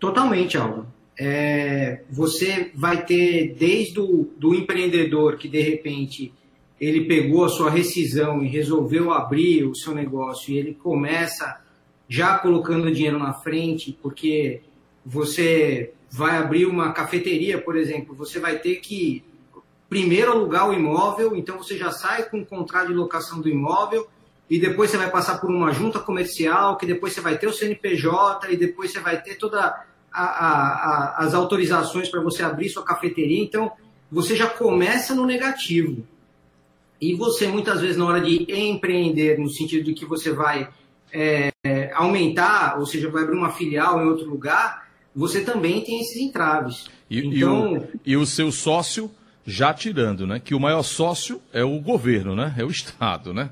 Totalmente, 0.01 0.59
Aldo. 0.59 0.89
É, 1.23 2.01
você 2.09 2.71
vai 2.75 3.05
ter 3.05 3.55
desde 3.55 4.01
o 4.01 4.31
do 4.39 4.55
empreendedor 4.55 5.37
que 5.37 5.49
de 5.49 5.61
repente 5.61 6.33
ele 6.81 7.05
pegou 7.05 7.45
a 7.45 7.49
sua 7.51 7.69
rescisão 7.69 8.43
e 8.43 8.49
resolveu 8.49 9.13
abrir 9.13 9.65
o 9.65 9.75
seu 9.75 9.95
negócio 9.95 10.51
e 10.51 10.57
ele 10.57 10.73
começa 10.73 11.61
já 12.09 12.39
colocando 12.39 12.91
dinheiro 12.91 13.19
na 13.19 13.35
frente, 13.35 13.95
porque 14.01 14.63
você 15.05 15.93
vai 16.11 16.39
abrir 16.39 16.65
uma 16.65 16.91
cafeteria, 16.95 17.61
por 17.61 17.77
exemplo, 17.77 18.15
você 18.15 18.39
vai 18.41 18.59
ter 18.59 18.77
que 18.77 19.23
primeiro 19.91 20.33
alugar 20.33 20.71
o 20.71 20.73
imóvel, 20.73 21.37
então 21.37 21.59
você 21.59 21.77
já 21.77 21.91
sai 21.91 22.31
com 22.31 22.41
o 22.41 22.47
contrato 22.47 22.89
de 22.89 22.95
locação 22.95 23.43
do 23.43 23.49
imóvel 23.51 24.09
e 24.49 24.59
depois 24.59 24.91
você 24.91 24.97
vai 24.97 25.11
passar 25.11 25.39
por 25.39 25.51
uma 25.51 25.71
junta 25.71 26.01
comercial, 26.01 26.79
que 26.79 26.87
depois 26.87 27.13
você 27.13 27.21
vai 27.21 27.37
ter 27.37 27.47
o 27.47 27.53
CNPJ 27.53 28.51
e 28.53 28.57
depois 28.57 28.91
você 28.91 29.01
vai 29.01 29.21
ter 29.21 29.35
todas 30.13 31.29
as 31.29 31.35
autorizações 31.35 32.09
para 32.09 32.21
você 32.21 32.43
abrir 32.43 32.69
sua 32.69 32.85
cafeteria. 32.85 33.43
Então 33.43 33.71
você 34.11 34.35
já 34.37 34.49
começa 34.49 35.15
no 35.15 35.25
negativo. 35.25 36.05
E 37.01 37.15
você 37.15 37.47
muitas 37.47 37.81
vezes 37.81 37.97
na 37.97 38.05
hora 38.05 38.21
de 38.21 38.47
empreender, 38.53 39.39
no 39.39 39.49
sentido 39.49 39.85
de 39.85 39.95
que 39.95 40.05
você 40.05 40.33
vai 40.33 40.69
é, 41.13 41.51
aumentar, 41.95 42.79
ou 42.79 42.87
seja, 42.87 43.09
vai 43.09 43.23
abrir 43.23 43.37
uma 43.37 43.53
filial 43.53 44.03
em 44.03 44.09
outro 44.09 44.29
lugar, 44.29 44.89
você 45.15 45.43
também 45.43 45.83
tem 45.83 46.01
esses 46.01 46.17
entraves. 46.17 46.89
E, 47.09 47.21
então... 47.21 47.75
e, 47.75 47.79
o, 47.79 47.89
e 48.07 48.17
o 48.17 48.27
seu 48.27 48.53
sócio, 48.53 49.11
já 49.47 49.73
tirando, 49.73 50.27
né? 50.27 50.39
Que 50.39 50.55
o 50.55 50.61
maior 50.61 50.83
sócio 50.83 51.41
é 51.53 51.65
o 51.65 51.81
governo, 51.81 52.37
né? 52.37 52.55
É 52.59 52.65
o 52.65 52.71
Estado, 52.71 53.33
né? 53.33 53.51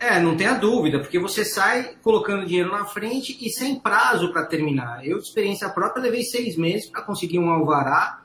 É, 0.00 0.18
não 0.18 0.34
tenha 0.34 0.54
dúvida, 0.54 0.98
porque 0.98 1.18
você 1.18 1.44
sai 1.44 1.90
colocando 2.02 2.46
dinheiro 2.46 2.70
na 2.70 2.86
frente 2.86 3.36
e 3.38 3.50
sem 3.50 3.78
prazo 3.78 4.32
para 4.32 4.46
terminar. 4.46 5.06
Eu, 5.06 5.18
de 5.18 5.24
experiência 5.24 5.68
própria, 5.68 6.02
levei 6.02 6.22
seis 6.22 6.56
meses 6.56 6.88
para 6.88 7.02
conseguir 7.02 7.38
um 7.38 7.50
alvará 7.50 8.22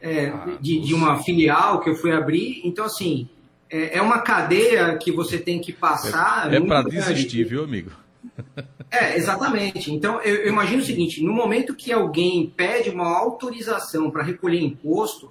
é, 0.00 0.28
ah, 0.28 0.56
de, 0.60 0.80
de, 0.80 0.94
uma 0.94 1.20
filial 1.24 1.80
que 1.80 1.90
eu 1.90 1.96
fui 1.96 2.12
abrir. 2.12 2.60
Então, 2.62 2.84
assim, 2.84 3.28
é, 3.68 3.98
é 3.98 4.02
uma 4.02 4.20
cadeia 4.20 4.96
que 4.96 5.10
você 5.10 5.38
tem 5.38 5.60
que 5.60 5.72
passar. 5.72 6.54
É, 6.54 6.56
é 6.56 6.60
para 6.60 6.82
desistir, 6.82 7.42
viu, 7.44 7.64
amigo? 7.64 7.90
É, 8.90 9.18
exatamente. 9.18 9.92
Então, 9.92 10.18
eu, 10.22 10.36
eu, 10.36 10.48
imagino 10.48 10.80
o 10.80 10.84
seguinte: 10.84 11.22
no 11.22 11.30
momento 11.30 11.74
que 11.74 11.92
alguém 11.92 12.50
pede 12.56 12.88
uma 12.88 13.06
autorização 13.06 14.10
para 14.10 14.22
recolher 14.22 14.62
imposto, 14.62 15.30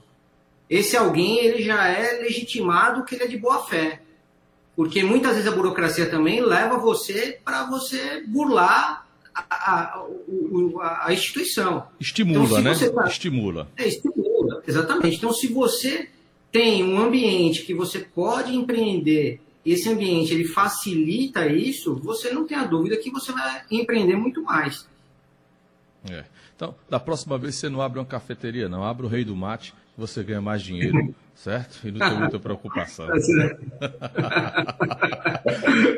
esse 0.70 0.96
alguém 0.96 1.40
ele 1.40 1.64
já 1.64 1.88
é 1.88 2.22
legitimado 2.22 3.04
que 3.04 3.16
ele 3.16 3.24
é 3.24 3.28
de 3.28 3.36
boa 3.36 3.66
fé. 3.66 4.04
Porque 4.78 5.04
muitas 5.04 5.34
vezes 5.34 5.52
a 5.52 5.56
burocracia 5.56 6.08
também 6.08 6.40
leva 6.40 6.78
você 6.78 7.40
para 7.44 7.66
você 7.66 8.24
burlar 8.28 9.08
a, 9.34 9.44
a, 9.50 11.08
a, 11.08 11.14
instituição. 11.14 11.88
Estimula, 12.00 12.60
então, 12.60 12.62
né? 12.62 13.08
Estimula. 13.08 13.68
É, 13.76 13.88
estimula, 13.88 14.62
exatamente. 14.68 15.18
Então, 15.18 15.34
se 15.34 15.48
você 15.48 16.10
tem 16.52 16.84
um 16.84 17.00
ambiente 17.00 17.64
que 17.64 17.74
você 17.74 18.00
pode 18.00 18.56
empreender 18.56 19.42
esse 19.66 19.90
ambiente 19.90 20.34
ele 20.34 20.46
facilita 20.46 21.46
isso, 21.48 21.96
você 21.96 22.32
não 22.32 22.46
tem 22.46 22.58
a 22.58 22.64
dúvida 22.64 22.96
que 22.98 23.12
você 23.12 23.32
vai 23.32 23.64
empreender 23.70 24.16
muito 24.16 24.44
mais. 24.44 24.88
É. 26.10 26.24
Então, 26.56 26.74
da 26.88 27.00
próxima 27.00 27.38
vez 27.38 27.56
você 27.56 27.68
não 27.68 27.82
abre 27.82 28.00
uma 28.00 28.06
cafeteria, 28.06 28.70
não. 28.70 28.84
Abre 28.84 29.08
o 29.08 29.10
Rei 29.10 29.26
do 29.26 29.36
Mate, 29.36 29.74
você 29.98 30.24
ganha 30.24 30.40
mais 30.40 30.62
dinheiro, 30.62 31.14
certo? 31.38 31.88
E 31.88 31.92
não 31.92 32.00
tem 32.10 32.18
muita 32.18 32.40
preocupação. 32.40 33.08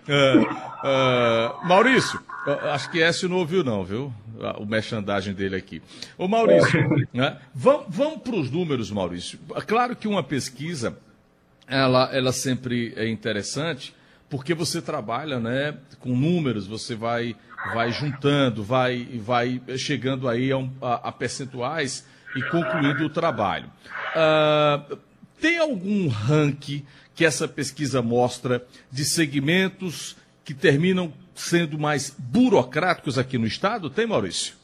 é, 0.07 0.33
é, 0.83 1.51
Maurício, 1.65 2.19
acho 2.71 2.91
que 2.91 3.01
Écio 3.01 3.29
não 3.29 3.37
ouviu, 3.37 3.63
não, 3.63 3.83
viu? 3.83 4.13
O 4.57 4.65
merchandagem 4.65 5.33
dele 5.33 5.55
aqui. 5.55 5.81
Ô, 6.17 6.27
Maurício, 6.27 6.79
né? 7.13 7.37
vamos, 7.53 7.87
vamos 7.89 8.21
para 8.21 8.35
os 8.35 8.49
números, 8.49 8.89
Maurício. 8.91 9.37
Claro 9.67 9.95
que 9.95 10.07
uma 10.07 10.23
pesquisa 10.23 10.97
ela, 11.67 12.09
ela 12.13 12.31
sempre 12.31 12.93
é 12.95 13.07
interessante 13.07 13.93
porque 14.29 14.53
você 14.53 14.81
trabalha 14.81 15.39
né, 15.39 15.75
com 15.99 16.15
números, 16.15 16.67
você 16.67 16.95
vai, 16.95 17.35
vai 17.73 17.91
juntando, 17.91 18.63
vai, 18.63 19.07
vai 19.15 19.59
chegando 19.75 20.29
aí 20.29 20.51
a, 20.53 20.57
a, 20.81 21.09
a 21.09 21.11
percentuais 21.11 22.05
e 22.35 22.41
concluindo 22.43 23.05
o 23.05 23.09
trabalho. 23.09 23.71
Uh, 24.15 24.97
tem 25.39 25.57
algum 25.57 26.07
ranking 26.07 26.85
que 27.15 27.25
essa 27.25 27.47
pesquisa 27.47 28.01
mostra 28.01 28.65
de 28.91 29.03
segmentos 29.03 30.15
que 30.43 30.53
terminam 30.53 31.11
sendo 31.35 31.77
mais 31.77 32.15
burocráticos 32.17 33.17
aqui 33.17 33.37
no 33.37 33.45
Estado? 33.45 33.89
Tem, 33.89 34.05
Maurício? 34.05 34.59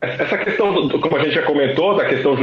Essa 0.00 0.38
questão, 0.38 0.88
como 1.00 1.16
a 1.16 1.24
gente 1.24 1.34
já 1.34 1.42
comentou, 1.42 1.96
da 1.96 2.06
questão 2.06 2.36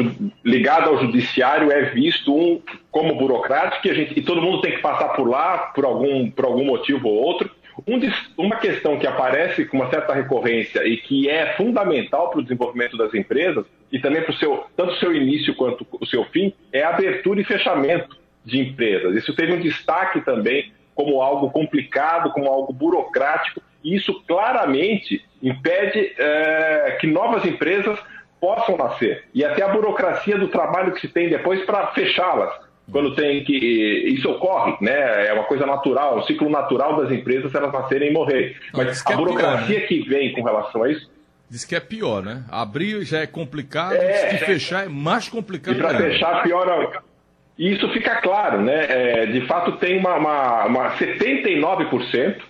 ligada 0.43 0.87
ao 0.87 0.99
judiciário 0.99 1.71
é 1.71 1.91
visto 1.91 2.35
um, 2.35 2.61
como 2.91 3.15
burocrático 3.15 3.87
e, 3.87 3.93
gente, 3.93 4.19
e 4.19 4.23
todo 4.23 4.41
mundo 4.41 4.61
tem 4.61 4.73
que 4.73 4.81
passar 4.81 5.09
por 5.09 5.29
lá 5.29 5.71
por 5.73 5.85
algum, 5.85 6.29
por 6.31 6.45
algum 6.45 6.65
motivo 6.65 7.07
ou 7.07 7.15
outro. 7.15 7.49
Um, 7.87 7.99
uma 8.37 8.57
questão 8.57 8.97
que 8.99 9.07
aparece 9.07 9.65
com 9.65 9.77
uma 9.77 9.89
certa 9.89 10.13
recorrência 10.13 10.87
e 10.87 10.97
que 10.97 11.29
é 11.29 11.53
fundamental 11.55 12.29
para 12.29 12.39
o 12.39 12.43
desenvolvimento 12.43 12.95
das 12.97 13.13
empresas 13.13 13.65
e 13.91 13.99
também 13.99 14.21
para 14.21 14.31
o 14.31 14.35
seu, 14.35 14.65
tanto 14.77 14.93
o 14.93 14.97
seu 14.97 15.13
início 15.15 15.55
quanto 15.55 15.85
o 15.99 16.05
seu 16.05 16.23
fim, 16.25 16.53
é 16.71 16.83
a 16.83 16.89
abertura 16.89 17.41
e 17.41 17.43
fechamento 17.43 18.15
de 18.45 18.59
empresas. 18.59 19.15
Isso 19.15 19.35
teve 19.35 19.53
um 19.53 19.59
destaque 19.59 20.21
também 20.21 20.71
como 20.93 21.21
algo 21.21 21.49
complicado, 21.49 22.31
como 22.31 22.47
algo 22.47 22.71
burocrático 22.71 23.61
e 23.83 23.95
isso 23.95 24.13
claramente 24.27 25.23
impede 25.41 26.13
é, 26.17 26.97
que 26.99 27.07
novas 27.07 27.45
empresas 27.45 27.99
possam 28.39 28.77
nascer. 28.77 29.25
E 29.33 29.43
até 29.43 29.63
a 29.63 29.69
burocracia 29.69 30.37
do 30.37 30.47
trabalho 30.47 30.93
que 30.93 31.01
se 31.01 31.07
tem 31.07 31.29
depois 31.29 31.65
para 31.65 31.87
fechá-las. 31.87 32.53
Quando 32.91 33.15
tem 33.15 33.43
que. 33.43 33.55
Isso 33.55 34.29
ocorre, 34.29 34.75
né? 34.81 35.27
É 35.27 35.33
uma 35.33 35.45
coisa 35.45 35.65
natural, 35.65 36.19
o 36.19 36.23
ciclo 36.23 36.49
natural 36.49 36.97
das 36.97 37.11
empresas 37.11 37.53
elas 37.55 37.71
nascerem 37.71 38.09
e 38.09 38.13
morrer. 38.13 38.57
Mas 38.73 39.01
a 39.05 39.15
burocracia 39.15 39.67
pior, 39.67 39.79
né? 39.79 39.87
que 39.87 40.09
vem 40.09 40.33
com 40.33 40.43
relação 40.43 40.83
a 40.83 40.91
isso. 40.91 41.09
Diz 41.49 41.63
que 41.63 41.75
é 41.75 41.79
pior, 41.79 42.23
né? 42.23 42.43
Abrir 42.49 43.03
já 43.03 43.19
é 43.19 43.27
complicado, 43.27 43.93
é, 43.93 44.35
e 44.35 44.37
fechar 44.39 44.85
é 44.85 44.89
mais 44.89 45.29
complicado. 45.29 45.77
E 45.77 45.79
para 45.79 45.97
fechar, 45.97 46.43
pior. 46.43 47.03
E 47.57 47.71
isso 47.71 47.87
fica 47.89 48.15
claro, 48.21 48.61
né? 48.61 48.85
É, 48.89 49.25
de 49.27 49.45
fato, 49.45 49.73
tem 49.73 49.99
uma, 49.99 50.15
uma, 50.15 50.65
uma 50.65 50.97
79% 50.97 52.41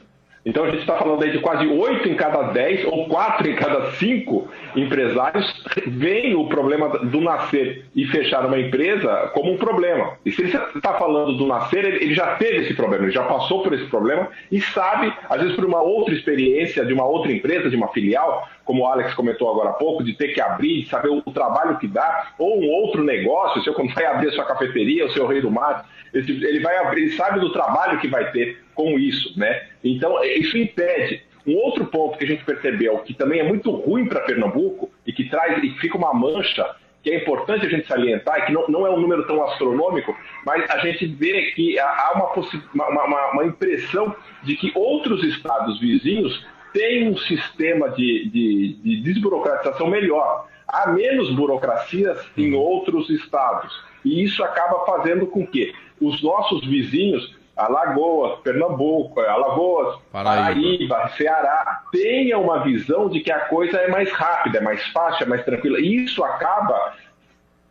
então 0.45 0.65
a 0.65 0.69
gente 0.69 0.81
está 0.81 0.97
falando 0.97 1.23
aí 1.23 1.31
de 1.31 1.39
quase 1.39 1.65
8 1.65 2.09
em 2.09 2.15
cada 2.15 2.51
10 2.51 2.85
ou 2.85 3.07
4 3.07 3.49
em 3.49 3.55
cada 3.55 3.91
5 3.91 4.47
empresários 4.75 5.63
veem 5.87 6.35
o 6.35 6.47
problema 6.47 6.89
do 6.89 7.21
nascer 7.21 7.85
e 7.95 8.05
fechar 8.05 8.45
uma 8.45 8.59
empresa 8.59 9.31
como 9.33 9.53
um 9.53 9.57
problema. 9.57 10.17
E 10.25 10.31
se 10.31 10.41
ele 10.41 10.53
está 10.75 10.95
falando 10.95 11.37
do 11.37 11.47
nascer, 11.47 11.85
ele 11.85 12.13
já 12.13 12.35
teve 12.35 12.57
esse 12.57 12.73
problema, 12.73 13.05
ele 13.05 13.13
já 13.13 13.23
passou 13.23 13.63
por 13.63 13.73
esse 13.73 13.85
problema 13.85 14.27
e 14.51 14.59
sabe, 14.59 15.13
às 15.29 15.41
vezes 15.41 15.55
por 15.55 15.65
uma 15.65 15.81
outra 15.81 16.13
experiência 16.13 16.85
de 16.85 16.93
uma 16.93 17.05
outra 17.05 17.31
empresa, 17.31 17.69
de 17.69 17.75
uma 17.75 17.87
filial, 17.89 18.47
como 18.65 18.83
o 18.83 18.87
Alex 18.87 19.13
comentou 19.13 19.49
agora 19.49 19.69
há 19.69 19.73
pouco, 19.73 20.03
de 20.03 20.13
ter 20.13 20.33
que 20.33 20.41
abrir, 20.41 20.83
de 20.83 20.89
saber 20.89 21.09
o, 21.09 21.21
trabalho 21.33 21.77
que 21.77 21.87
dá, 21.87 22.33
ou 22.37 22.61
um 22.61 22.69
outro 22.69 23.03
negócio, 23.03 23.61
se 23.61 23.69
eu 23.69 23.75
vai 23.93 24.05
abrir 24.05 24.29
a 24.29 24.31
sua 24.31 24.45
cafeteria, 24.45 25.05
o 25.05 25.11
seu 25.11 25.25
rei 25.25 25.41
do 25.41 25.51
mate, 25.51 25.85
ele 26.13 26.59
vai 26.59 26.77
abrir, 26.77 27.11
sabe 27.11 27.39
do 27.39 27.51
trabalho 27.51 27.99
que 27.99 28.07
vai 28.07 28.31
ter 28.31 28.59
com 28.75 28.99
isso, 28.99 29.37
né? 29.37 29.67
Então, 29.83 30.23
isso 30.23 30.57
impede. 30.57 31.23
Um 31.45 31.55
outro 31.55 31.85
ponto 31.85 32.17
que 32.17 32.23
a 32.23 32.27
gente 32.27 32.45
percebeu, 32.45 32.99
que 32.99 33.13
também 33.13 33.39
é 33.39 33.43
muito 33.43 33.69
ruim 33.71 34.05
para 34.05 34.21
Pernambuco 34.21 34.89
e 35.05 35.11
que 35.11 35.29
traz 35.29 35.61
e 35.63 35.71
fica 35.79 35.97
uma 35.97 36.13
mancha 36.13 36.75
que 37.03 37.11
é 37.11 37.17
importante 37.17 37.65
a 37.65 37.69
gente 37.69 37.85
salientar, 37.85 38.39
e 38.39 38.45
que 38.45 38.53
não, 38.53 38.65
não 38.69 38.87
é 38.87 38.89
um 38.89 38.99
número 38.99 39.27
tão 39.27 39.43
astronômico, 39.43 40.15
mas 40.45 40.69
a 40.71 40.77
gente 40.77 41.05
vê 41.05 41.51
que 41.51 41.77
há 41.77 42.13
uma, 42.15 42.87
uma, 42.87 43.31
uma 43.31 43.45
impressão 43.45 44.15
de 44.41 44.55
que 44.55 44.71
outros 44.73 45.21
estados 45.21 45.81
vizinhos 45.81 46.45
têm 46.71 47.09
um 47.09 47.17
sistema 47.17 47.89
de, 47.89 48.29
de, 48.29 48.73
de 48.81 49.01
desburocratização 49.01 49.87
melhor. 49.87 50.47
Há 50.65 50.91
menos 50.91 51.29
burocracias 51.35 52.25
em 52.37 52.53
outros 52.53 53.09
estados. 53.09 53.83
E 54.03 54.23
isso 54.23 54.43
acaba 54.43 54.85
fazendo 54.85 55.27
com 55.27 55.45
que 55.45 55.73
os 56.01 56.21
nossos 56.21 56.65
vizinhos 56.65 57.35
Alagoas, 57.55 58.39
Pernambuco, 58.41 59.19
Alagoas, 59.19 59.99
Paraíba. 60.11 60.87
Paraíba, 60.89 61.09
Ceará, 61.15 61.83
tenha 61.91 62.39
uma 62.39 62.63
visão 62.63 63.07
de 63.09 63.19
que 63.19 63.31
a 63.31 63.41
coisa 63.41 63.77
é 63.77 63.87
mais 63.89 64.11
rápida, 64.11 64.57
é 64.57 64.61
mais 64.61 64.83
fácil, 64.87 65.25
é 65.25 65.27
mais 65.27 65.45
tranquila. 65.45 65.79
E 65.79 66.03
isso 66.03 66.23
acaba 66.23 66.95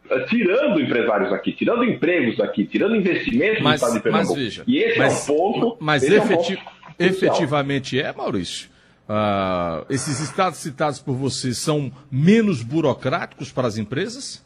eh, 0.08 0.20
tirando 0.28 0.80
empresários 0.80 1.32
aqui, 1.32 1.50
tirando 1.50 1.84
empregos 1.84 2.38
aqui, 2.38 2.64
tirando 2.64 2.94
investimentos 2.94 3.60
mas, 3.60 3.80
do 3.80 3.84
estado 3.84 3.94
de 3.94 4.00
Pernambuco. 4.00 4.34
Mas 4.34 4.42
veja, 4.44 4.64
e 4.68 4.78
esse 4.78 4.98
mas, 5.00 5.28
é 5.28 5.32
um 5.32 5.36
ponto. 5.36 5.76
Mas 5.80 6.02
efeti 6.04 6.52
é 6.52 6.54
um 6.54 6.56
ponto 6.58 6.72
efetivamente 7.00 8.00
é, 8.00 8.12
Maurício? 8.12 8.72
uh, 9.08 9.84
esses 9.90 10.20
estados 10.20 10.58
citados 10.58 10.98
por 10.98 11.14
você 11.14 11.54
são 11.54 11.92
menos 12.10 12.62
burocráticos 12.62 13.50
para 13.52 13.68
as 13.68 13.76
empresas? 13.76 14.42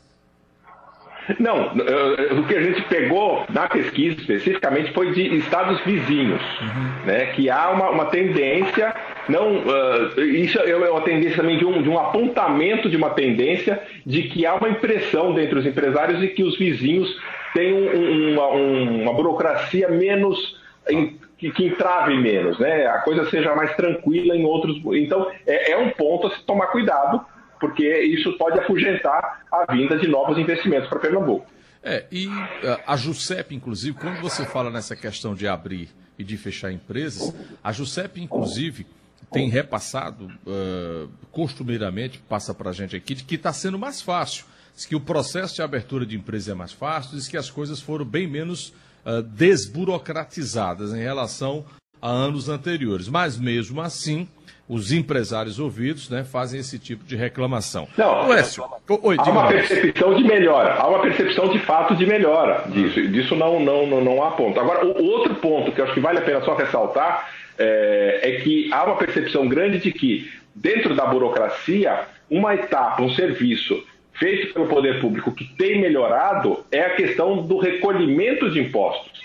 Não, 1.38 1.72
o 2.38 2.46
que 2.46 2.56
a 2.56 2.62
gente 2.62 2.82
pegou 2.82 3.44
na 3.48 3.68
pesquisa 3.68 4.20
especificamente 4.20 4.92
foi 4.92 5.12
de 5.12 5.36
estados 5.36 5.80
vizinhos, 5.84 6.40
uhum. 6.60 7.06
né, 7.06 7.26
que 7.26 7.50
há 7.50 7.70
uma, 7.70 7.90
uma 7.90 8.04
tendência, 8.06 8.94
não, 9.28 9.58
uh, 9.58 10.20
isso 10.20 10.58
é 10.58 10.90
uma 10.90 11.00
tendência 11.00 11.36
também 11.38 11.58
de 11.58 11.64
um, 11.64 11.82
de 11.82 11.88
um 11.88 11.98
apontamento 11.98 12.88
de 12.88 12.96
uma 12.96 13.10
tendência 13.10 13.82
de 14.04 14.22
que 14.24 14.46
há 14.46 14.54
uma 14.54 14.68
impressão 14.68 15.34
dentre 15.34 15.58
os 15.58 15.66
empresários 15.66 16.20
de 16.20 16.28
que 16.28 16.44
os 16.44 16.56
vizinhos 16.56 17.08
têm 17.54 17.72
um, 17.72 18.32
uma, 18.32 18.46
uma, 18.48 19.12
burocracia 19.12 19.88
menos 19.88 20.56
que, 21.38 21.50
que 21.50 21.66
entrave 21.66 22.16
menos, 22.16 22.58
né? 22.58 22.86
A 22.86 22.98
coisa 22.98 23.28
seja 23.28 23.54
mais 23.54 23.74
tranquila 23.74 24.36
em 24.36 24.44
outros. 24.44 24.80
Então 24.94 25.30
é, 25.46 25.72
é 25.72 25.76
um 25.76 25.90
ponto 25.90 26.28
a 26.28 26.30
se 26.30 26.44
tomar 26.44 26.68
cuidado 26.68 27.24
porque 27.60 27.86
isso 28.02 28.36
pode 28.36 28.58
afugentar 28.58 29.44
a 29.50 29.72
vinda 29.72 29.98
de 29.98 30.08
novos 30.08 30.38
investimentos 30.38 30.88
para 30.88 30.98
Pernambuco. 30.98 31.46
É, 31.82 32.04
e 32.10 32.28
a 32.84 32.96
JUSEP, 32.96 33.54
inclusive, 33.54 33.96
quando 33.96 34.20
você 34.20 34.44
fala 34.44 34.70
nessa 34.70 34.96
questão 34.96 35.34
de 35.34 35.46
abrir 35.46 35.88
e 36.18 36.24
de 36.24 36.36
fechar 36.36 36.72
empresas, 36.72 37.32
a 37.62 37.70
JUSEP, 37.70 38.20
inclusive, 38.20 38.86
tem 39.30 39.48
repassado, 39.48 40.26
uh, 40.46 41.08
costumeiramente, 41.30 42.18
passa 42.18 42.54
para 42.54 42.70
a 42.70 42.72
gente 42.72 42.96
aqui, 42.96 43.14
de 43.14 43.24
que 43.24 43.34
está 43.34 43.52
sendo 43.52 43.78
mais 43.78 44.00
fácil. 44.00 44.44
Diz 44.74 44.84
que 44.84 44.96
o 44.96 45.00
processo 45.00 45.54
de 45.54 45.62
abertura 45.62 46.04
de 46.04 46.16
empresa 46.16 46.52
é 46.52 46.54
mais 46.54 46.72
fácil, 46.72 47.16
diz 47.16 47.28
que 47.28 47.36
as 47.36 47.50
coisas 47.50 47.80
foram 47.80 48.04
bem 48.04 48.26
menos 48.26 48.72
uh, 49.04 49.22
desburocratizadas 49.22 50.92
em 50.92 51.02
relação 51.02 51.64
a 52.06 52.08
anos 52.08 52.48
anteriores. 52.48 53.08
Mas, 53.08 53.36
mesmo 53.36 53.80
assim, 53.80 54.28
os 54.68 54.92
empresários 54.92 55.58
ouvidos 55.58 56.08
né, 56.08 56.22
fazem 56.22 56.60
esse 56.60 56.78
tipo 56.78 57.04
de 57.04 57.16
reclamação. 57.16 57.88
Não, 57.96 58.28
Lécio, 58.28 58.64
oi, 59.02 59.16
há 59.18 59.24
uma 59.24 59.48
percepção 59.48 60.14
de 60.14 60.22
melhora, 60.22 60.74
há 60.74 60.88
uma 60.88 61.00
percepção 61.00 61.48
de 61.48 61.58
fato 61.58 61.96
de 61.96 62.06
melhora 62.06 62.64
disso. 62.68 63.08
Disso 63.08 63.34
não, 63.34 63.58
não, 63.58 63.86
não, 63.86 64.04
não 64.04 64.22
há 64.22 64.30
ponto. 64.30 64.58
Agora, 64.58 64.86
o 64.86 65.04
outro 65.04 65.34
ponto 65.36 65.72
que 65.72 65.80
eu 65.80 65.84
acho 65.84 65.94
que 65.94 66.00
vale 66.00 66.18
a 66.18 66.22
pena 66.22 66.40
só 66.42 66.54
ressaltar 66.54 67.28
é, 67.58 68.20
é 68.22 68.40
que 68.40 68.72
há 68.72 68.84
uma 68.84 68.96
percepção 68.96 69.48
grande 69.48 69.78
de 69.78 69.90
que, 69.90 70.30
dentro 70.54 70.94
da 70.94 71.06
burocracia, 71.06 72.06
uma 72.30 72.54
etapa, 72.54 73.02
um 73.02 73.10
serviço 73.10 73.84
feito 74.12 74.54
pelo 74.54 74.66
poder 74.66 75.00
público 75.00 75.32
que 75.32 75.44
tem 75.56 75.80
melhorado 75.80 76.64
é 76.70 76.82
a 76.82 76.90
questão 76.90 77.42
do 77.42 77.58
recolhimento 77.58 78.50
de 78.50 78.60
impostos 78.60 79.15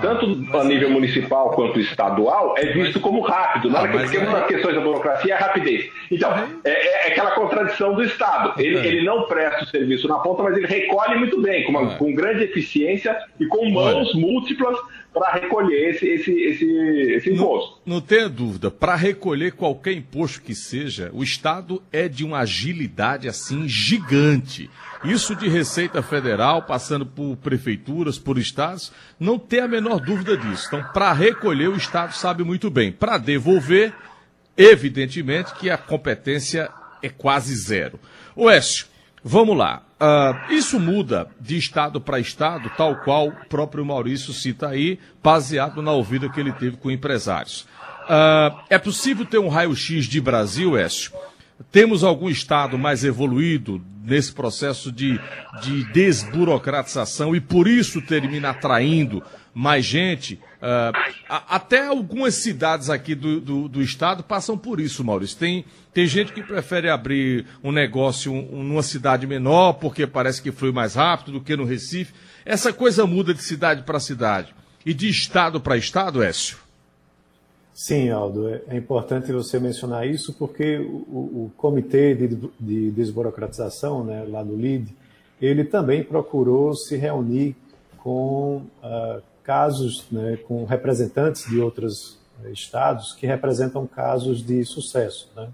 tanto 0.00 0.56
a 0.56 0.64
nível 0.64 0.90
municipal 0.90 1.50
quanto 1.50 1.78
estadual, 1.80 2.54
é 2.56 2.66
visto 2.66 3.00
como 3.00 3.20
rápido. 3.20 3.70
Na 3.70 3.80
hora 3.80 3.92
que 3.92 3.98
porque 3.98 4.18
uma 4.18 4.40
das 4.40 4.46
questões 4.46 4.74
da 4.74 4.80
burocracia 4.80 5.34
é 5.34 5.36
a 5.36 5.40
rapidez. 5.40 5.90
Então, 6.10 6.32
é, 6.64 6.70
é, 6.70 7.12
aquela 7.12 7.32
contradição 7.32 7.94
do 7.94 8.02
Estado. 8.02 8.60
Ele, 8.60 8.78
ele 8.86 9.04
não 9.04 9.24
presta 9.24 9.64
o 9.64 9.66
serviço 9.66 10.08
na 10.08 10.18
ponta, 10.18 10.42
mas 10.42 10.56
ele 10.56 10.66
recolhe 10.66 11.16
muito 11.18 11.40
bem, 11.40 11.64
com, 11.64 11.70
uma, 11.70 11.94
com 11.96 12.12
grande 12.14 12.44
eficiência 12.44 13.16
e 13.38 13.46
com 13.46 13.70
mãos 13.70 14.14
múltiplas 14.14 14.76
para 15.12 15.32
recolher 15.32 15.90
esse, 15.90 16.06
esse, 16.06 16.32
esse, 16.32 16.66
esse 17.12 17.30
imposto. 17.30 17.80
Não, 17.84 17.96
não 17.96 18.00
tenha 18.00 18.28
dúvida, 18.28 18.70
para 18.70 18.94
recolher 18.94 19.52
qualquer 19.52 19.92
imposto 19.92 20.42
que 20.42 20.54
seja, 20.54 21.10
o 21.12 21.22
Estado 21.22 21.82
é 21.90 22.08
de 22.08 22.24
uma 22.24 22.38
agilidade 22.40 23.28
assim 23.28 23.66
gigante. 23.68 24.70
Isso 25.04 25.34
de 25.34 25.48
Receita 25.48 26.02
Federal, 26.02 26.62
passando 26.62 27.06
por 27.06 27.36
prefeituras, 27.36 28.18
por 28.18 28.38
estados, 28.38 28.92
não 29.18 29.38
tem 29.38 29.60
a 29.60 29.68
menor 29.68 30.00
dúvida 30.00 30.36
disso. 30.36 30.66
Então, 30.68 30.84
para 30.92 31.12
recolher, 31.12 31.68
o 31.68 31.76
Estado 31.76 32.12
sabe 32.14 32.42
muito 32.42 32.68
bem. 32.68 32.90
Para 32.90 33.16
devolver, 33.16 33.92
evidentemente 34.56 35.54
que 35.54 35.70
a 35.70 35.78
competência 35.78 36.68
é 37.00 37.08
quase 37.08 37.54
zero. 37.54 37.98
Oécio, 38.34 38.86
vamos 39.22 39.56
lá. 39.56 39.82
Uh, 40.00 40.52
isso 40.52 40.78
muda 40.78 41.28
de 41.40 41.56
estado 41.56 42.00
para 42.00 42.20
estado, 42.20 42.70
tal 42.76 42.96
qual 42.96 43.28
o 43.28 43.48
próprio 43.48 43.84
Maurício 43.84 44.32
cita 44.32 44.68
aí, 44.68 44.98
baseado 45.22 45.82
na 45.82 45.90
ouvida 45.92 46.28
que 46.28 46.38
ele 46.38 46.52
teve 46.52 46.76
com 46.76 46.90
empresários. 46.90 47.62
Uh, 48.04 48.56
é 48.70 48.78
possível 48.78 49.26
ter 49.26 49.38
um 49.38 49.48
raio-x 49.48 50.06
de 50.06 50.20
Brasil, 50.20 50.76
Écio? 50.78 51.12
Temos 51.72 52.04
algum 52.04 52.28
estado 52.28 52.78
mais 52.78 53.04
evoluído 53.04 53.82
nesse 54.04 54.32
processo 54.32 54.90
de, 54.90 55.20
de 55.60 55.84
desburocratização 55.92 57.34
e 57.34 57.40
por 57.40 57.68
isso 57.68 58.00
termina 58.00 58.50
atraindo 58.50 59.22
mais 59.52 59.84
gente. 59.84 60.34
Uh, 60.34 60.96
até 61.28 61.86
algumas 61.86 62.34
cidades 62.34 62.88
aqui 62.88 63.14
do, 63.14 63.40
do, 63.40 63.68
do, 63.68 63.82
estado 63.82 64.22
passam 64.22 64.56
por 64.56 64.80
isso, 64.80 65.04
Maurício. 65.04 65.36
Tem, 65.36 65.64
tem 65.92 66.06
gente 66.06 66.32
que 66.32 66.42
prefere 66.42 66.88
abrir 66.88 67.44
um 67.62 67.72
negócio 67.72 68.32
um, 68.32 68.62
numa 68.62 68.82
cidade 68.82 69.26
menor 69.26 69.74
porque 69.74 70.06
parece 70.06 70.40
que 70.40 70.52
flui 70.52 70.72
mais 70.72 70.94
rápido 70.94 71.32
do 71.32 71.40
que 71.40 71.56
no 71.56 71.64
Recife. 71.64 72.14
Essa 72.44 72.72
coisa 72.72 73.06
muda 73.06 73.34
de 73.34 73.42
cidade 73.42 73.82
para 73.82 74.00
cidade 74.00 74.54
e 74.86 74.94
de 74.94 75.08
estado 75.08 75.60
para 75.60 75.76
estado, 75.76 76.22
Écio? 76.22 76.67
Sim, 77.80 78.10
Aldo, 78.10 78.48
é, 78.48 78.60
é 78.70 78.76
importante 78.76 79.30
você 79.30 79.60
mencionar 79.60 80.04
isso 80.04 80.32
porque 80.32 80.78
o, 80.78 81.44
o 81.44 81.52
Comitê 81.56 82.12
de, 82.12 82.50
de, 82.58 82.90
Desburocratização, 82.90 84.02
né, 84.02 84.26
lá 84.28 84.42
no 84.44 84.56
LID, 84.56 84.92
ele 85.40 85.62
também 85.62 86.02
procurou 86.02 86.74
se 86.74 86.96
reunir 86.96 87.54
com 87.98 88.62
uh, 88.82 89.22
casos, 89.44 90.04
né, 90.10 90.36
com 90.38 90.64
representantes 90.64 91.48
de 91.48 91.60
outros 91.60 92.18
uh, 92.42 92.50
estados 92.52 93.12
que 93.12 93.28
representam 93.28 93.86
casos 93.86 94.44
de 94.44 94.64
sucesso. 94.64 95.30
Né? 95.36 95.48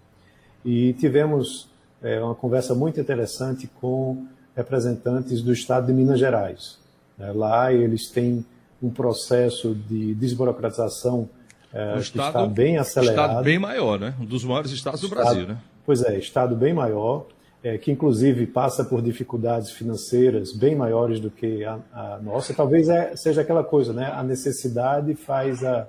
E 0.65 0.95
tivemos 0.95 1.69
é, 2.03 2.19
uma 2.21 2.35
conversa 2.35 2.75
muito 2.75 2.99
interessante 2.99 3.69
com 3.83 4.27
representantes 4.57 5.43
do 5.43 5.53
estado 5.53 5.89
de 5.89 5.93
Minas 5.93 6.19
Gerais. 6.19 6.79
Né? 7.19 7.31
Lá 7.33 7.71
eles 7.71 8.09
têm 8.09 8.47
um 8.83 8.89
processo 8.89 9.75
de 9.75 10.15
desburocratização 10.15 11.29
é, 11.75 11.99
estado, 11.99 12.29
está 12.29 12.47
bem 12.47 12.79
acelerado. 12.79 13.31
estado 13.31 13.45
bem 13.45 13.59
maior, 13.59 13.99
né? 13.99 14.15
Um 14.21 14.25
dos 14.25 14.45
maiores 14.45 14.71
estados 14.71 15.01
do 15.01 15.09
estado, 15.09 15.25
Brasil, 15.25 15.49
né? 15.49 15.59
Pois 15.85 16.03
é, 16.03 16.17
estado 16.17 16.55
bem 16.55 16.73
maior, 16.73 17.27
é, 17.65 17.77
que 17.77 17.91
inclusive 17.91 18.47
passa 18.47 18.85
por 18.85 19.03
dificuldades 19.03 19.73
financeiras 19.73 20.53
bem 20.53 20.77
maiores 20.77 21.19
do 21.19 21.33
que 21.33 21.65
a, 21.65 21.81
a 21.93 22.19
nossa. 22.23 22.55
Talvez 22.55 22.89
é, 22.89 23.17
seja 23.17 23.41
aquela 23.41 23.65
coisa, 23.65 23.93
né? 23.93 24.09
A 24.15 24.23
necessidade 24.23 25.17
faz 25.17 25.65
a, 25.65 25.89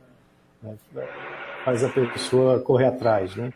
né? 0.63 0.75
faz 1.63 1.83
a 1.83 1.89
pessoa 1.89 2.59
correr 2.59 2.87
atrás, 2.87 3.35
né? 3.35 3.53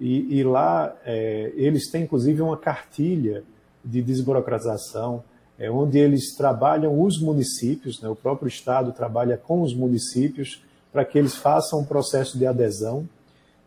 E, 0.00 0.38
e 0.38 0.42
lá 0.44 0.94
é, 1.04 1.52
eles 1.56 1.90
têm 1.90 2.04
inclusive 2.04 2.40
uma 2.40 2.56
cartilha 2.56 3.44
de 3.84 4.00
desburocratização, 4.00 5.22
é, 5.58 5.70
onde 5.70 5.98
eles 5.98 6.34
trabalham 6.34 7.00
os 7.00 7.20
municípios, 7.20 8.00
né? 8.00 8.08
o 8.08 8.16
próprio 8.16 8.48
Estado 8.48 8.92
trabalha 8.92 9.36
com 9.36 9.62
os 9.62 9.74
municípios 9.74 10.62
para 10.92 11.04
que 11.04 11.18
eles 11.18 11.36
façam 11.36 11.80
um 11.80 11.84
processo 11.84 12.38
de 12.38 12.46
adesão. 12.46 13.08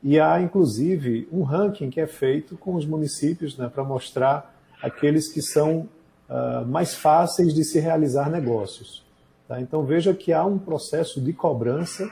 E 0.01 0.19
há, 0.19 0.41
inclusive, 0.41 1.27
um 1.32 1.43
ranking 1.43 1.89
que 1.89 1.99
é 1.99 2.08
feito 2.08 2.58
com 2.58 2.75
os 2.75 2.86
municípios 2.86 3.58
né, 3.58 3.69
para 3.73 3.84
mostrar 3.84 4.55
aqueles 4.82 5.32
que 5.32 5.41
são 5.41 5.89
uh, 6.29 6.65
mais 6.65 6.95
fáceis 6.95 7.53
de 7.53 7.63
se 7.63 7.79
realizar 7.79 8.29
negócios. 8.29 9.05
Tá? 9.47 9.60
Então, 9.60 9.84
veja 9.84 10.13
que 10.13 10.32
há 10.32 10.45
um 10.45 10.58
processo 10.58 11.19
de 11.19 11.34
cobrança 11.34 12.08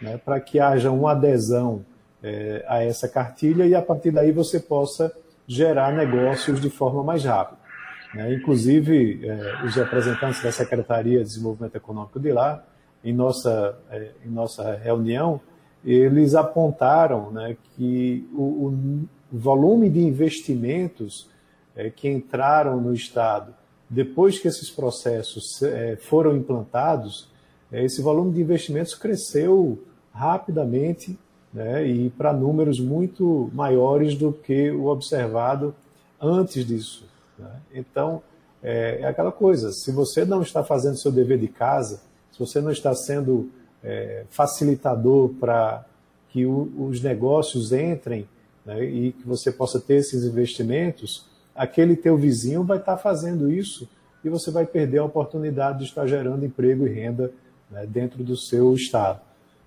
né, 0.00 0.18
para 0.18 0.40
que 0.40 0.58
haja 0.58 0.90
uma 0.90 1.12
adesão 1.12 1.84
é, 2.22 2.64
a 2.66 2.82
essa 2.82 3.08
cartilha 3.08 3.66
e, 3.66 3.74
a 3.74 3.82
partir 3.82 4.10
daí, 4.10 4.32
você 4.32 4.58
possa 4.58 5.12
gerar 5.46 5.92
negócios 5.92 6.60
de 6.60 6.70
forma 6.70 7.02
mais 7.04 7.24
rápida. 7.24 7.58
Né? 8.14 8.34
Inclusive, 8.34 9.20
é, 9.26 9.64
os 9.64 9.74
representantes 9.74 10.42
da 10.42 10.50
Secretaria 10.50 11.18
de 11.18 11.24
Desenvolvimento 11.24 11.76
Econômico 11.76 12.18
de 12.18 12.32
lá 12.32 12.64
em 13.06 13.14
nossa, 13.14 13.78
é, 13.90 14.10
em 14.24 14.30
nossa 14.30 14.74
reunião, 14.74 15.40
eles 15.84 16.34
apontaram 16.34 17.30
né, 17.30 17.56
que 17.76 18.28
o, 18.34 18.42
o, 18.42 19.08
volume 19.32 19.88
de 19.88 20.00
investimentos 20.00 21.28
é, 21.74 21.90
que 21.90 22.08
entraram 22.08 22.80
no 22.80 22.92
Estado 22.92 23.54
depois 23.88 24.38
que 24.38 24.48
esses 24.48 24.68
processos 24.68 25.62
é, 25.62 25.96
foram 25.96 26.36
implantados, 26.36 27.28
é, 27.70 27.84
esse 27.84 28.02
volume 28.02 28.32
de 28.32 28.40
investimentos 28.40 28.94
cresceu 28.94 29.78
rapidamente 30.12 31.16
né, 31.52 31.86
e 31.86 32.10
para 32.10 32.32
números 32.32 32.80
muito 32.80 33.48
maiores 33.54 34.16
do 34.16 34.32
que 34.32 34.70
o 34.70 34.86
observado 34.86 35.74
antes 36.20 36.66
disso. 36.66 37.04
Né? 37.38 37.50
Então, 37.72 38.22
é, 38.62 39.02
é 39.02 39.06
aquela 39.06 39.30
coisa: 39.30 39.70
se 39.70 39.92
você 39.92 40.24
não 40.24 40.42
está 40.42 40.64
fazendo 40.64 40.96
seu 40.96 41.12
dever 41.12 41.38
de 41.38 41.48
casa, 41.48 42.00
se 42.36 42.38
você 42.38 42.60
não 42.60 42.70
está 42.70 42.94
sendo 42.94 43.50
é, 43.82 44.24
facilitador 44.28 45.30
para 45.40 45.86
que 46.28 46.44
o, 46.44 46.70
os 46.76 47.00
negócios 47.00 47.72
entrem 47.72 48.28
né, 48.64 48.84
e 48.84 49.12
que 49.12 49.26
você 49.26 49.50
possa 49.50 49.80
ter 49.80 49.94
esses 49.94 50.22
investimentos, 50.22 51.26
aquele 51.54 51.96
teu 51.96 52.14
vizinho 52.14 52.62
vai 52.62 52.76
estar 52.76 52.98
fazendo 52.98 53.50
isso 53.50 53.88
e 54.22 54.28
você 54.28 54.50
vai 54.50 54.66
perder 54.66 54.98
a 54.98 55.04
oportunidade 55.04 55.78
de 55.78 55.84
estar 55.84 56.06
gerando 56.06 56.44
emprego 56.44 56.86
e 56.86 56.92
renda 56.92 57.32
né, 57.70 57.86
dentro 57.86 58.22
do 58.22 58.36
seu 58.36 58.74
estado 58.74 59.20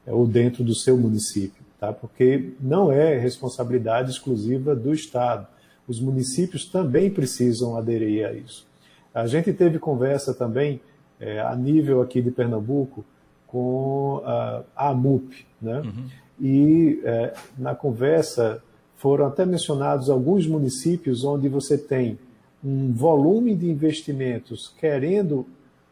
é, 0.06 0.14
ou 0.14 0.28
dentro 0.28 0.64
do 0.64 0.76
seu 0.76 0.96
município. 0.96 1.64
tá? 1.80 1.92
porque 1.92 2.52
não 2.60 2.92
é 2.92 3.18
responsabilidade 3.18 4.12
exclusiva 4.12 4.76
do 4.76 4.94
Estado. 4.94 5.48
Os 5.88 6.00
municípios 6.00 6.66
também 6.66 7.10
precisam 7.10 7.76
aderir 7.76 8.28
a 8.28 8.34
isso. 8.34 8.68
A 9.12 9.26
gente 9.26 9.52
teve 9.54 9.80
conversa 9.80 10.36
também, 10.36 10.80
é, 11.20 11.40
a 11.40 11.56
nível 11.56 12.02
aqui 12.02 12.22
de 12.22 12.32
Pernambuco, 12.32 13.06
com 13.48 14.22
a, 14.24 14.64
a 14.76 14.90
AMUP, 14.90 15.46
né? 15.62 15.82
Uhum. 15.82 16.06
E 16.40 17.02
é, 17.04 17.34
na 17.58 17.76
conversa 17.76 18.64
foram 18.96 19.26
até 19.26 19.46
mencionados 19.46 20.10
alguns 20.10 20.48
municípios 20.48 21.24
onde 21.24 21.50
você 21.50 21.78
tem 21.78 22.18
um 22.64 22.92
volume 22.92 23.56
de 23.56 23.70
investimentos 23.70 24.74
querendo 24.80 25.46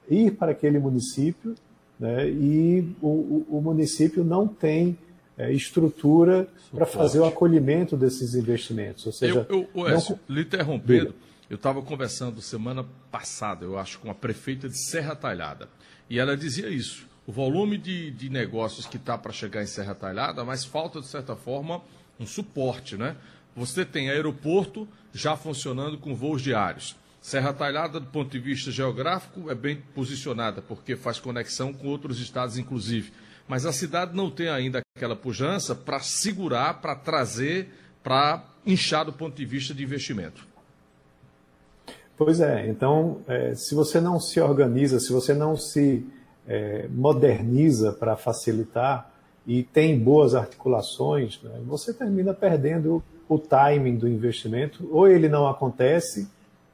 ir 0.10 0.32
para 0.32 0.52
aquele 0.52 0.80
município 0.80 1.56
né, 2.00 2.30
e 2.30 2.88
o, 3.02 3.46
o, 3.50 3.62
município 3.62 4.24
não 4.24 4.48
tem 4.48 4.98
é, 5.38 5.52
estrutura 5.52 6.48
para 6.72 6.86
fazer 6.86 7.20
o 7.20 7.26
acolhimento 7.26 7.96
desses 7.96 8.36
investimentos. 8.36 9.06
Ou 9.06 9.12
seja, 9.12 9.48
eu, 9.50 9.68
eu, 9.74 9.82
Oécio, 9.82 10.20
não... 10.28 10.36
lhe 10.36 10.42
interrompendo, 10.42 11.14
eu 11.50 11.56
estava 11.56 11.82
conversando 11.82 12.42
semana 12.42 12.86
passada, 13.10 13.64
eu 13.64 13.78
acho, 13.78 14.00
com 14.00 14.12
a 14.12 14.16
prefeita 14.16 14.68
de 14.68 14.78
Serra 14.78 15.16
Talhada, 15.16 15.70
e 16.10 16.20
ela 16.20 16.36
dizia 16.36 16.70
isso. 16.70 17.08
O 17.26 17.32
volume 17.32 17.78
de, 17.78 18.12
de 18.12 18.30
negócios 18.30 18.86
que 18.86 18.98
está 18.98 19.18
para 19.18 19.34
chegar 19.34 19.62
em 19.62 19.68
Serra 19.68 19.94
Talhada, 19.94 20.46
mas 20.46 20.64
falta, 20.64 21.02
de 21.02 21.08
certa 21.08 21.36
forma, 21.36 21.82
um 22.20 22.26
suporte, 22.26 22.96
né? 22.96 23.18
Você 23.56 23.84
tem 23.84 24.10
aeroporto 24.10 24.88
já 25.14 25.36
funcionando 25.36 25.98
com 25.98 26.16
voos 26.16 26.42
diários. 26.42 26.96
Serra 27.20 27.52
Talhada, 27.52 28.00
do 28.00 28.06
ponto 28.08 28.32
de 28.32 28.40
vista 28.40 28.72
geográfico, 28.72 29.52
é 29.52 29.56
bem 29.56 29.84
posicionada, 29.94 30.62
porque 30.62 30.96
faz 30.96 31.20
conexão 31.20 31.74
com 31.74 31.88
outros 31.88 32.22
estados, 32.22 32.58
inclusive. 32.58 33.12
Mas 33.48 33.66
a 33.66 33.74
cidade 33.74 34.16
não 34.16 34.30
tem 34.30 34.48
ainda 34.48 34.82
aquela 34.96 35.16
pujança 35.16 35.76
para 35.76 36.00
segurar, 36.00 36.76
para 36.76 36.96
trazer, 36.96 37.70
para 38.04 38.46
inchar 38.66 39.06
do 39.06 39.12
ponto 39.12 39.36
de 39.36 39.46
vista 39.46 39.74
de 39.74 39.84
investimento. 39.84 40.46
Pois 42.18 42.40
é, 42.40 42.68
então, 42.68 43.18
é, 43.28 43.54
se 43.54 43.76
você 43.76 44.02
não 44.02 44.20
se 44.20 44.42
organiza, 44.42 45.00
se 45.00 45.14
você 45.14 45.36
não 45.36 45.56
se 45.56 46.04
é, 46.48 46.88
moderniza 46.90 47.92
para 47.92 48.16
facilitar 48.16 49.12
e 49.46 49.62
tem 49.62 50.00
boas 50.00 50.34
articulações, 50.34 51.40
né, 51.44 51.52
você 51.66 51.94
termina 51.94 52.34
perdendo 52.34 53.04
o 53.30 53.38
timing 53.38 53.98
do 53.98 54.08
investimento, 54.08 54.90
ou 54.92 55.08
ele 55.08 55.30
não 55.30 55.48
acontece, 55.48 56.28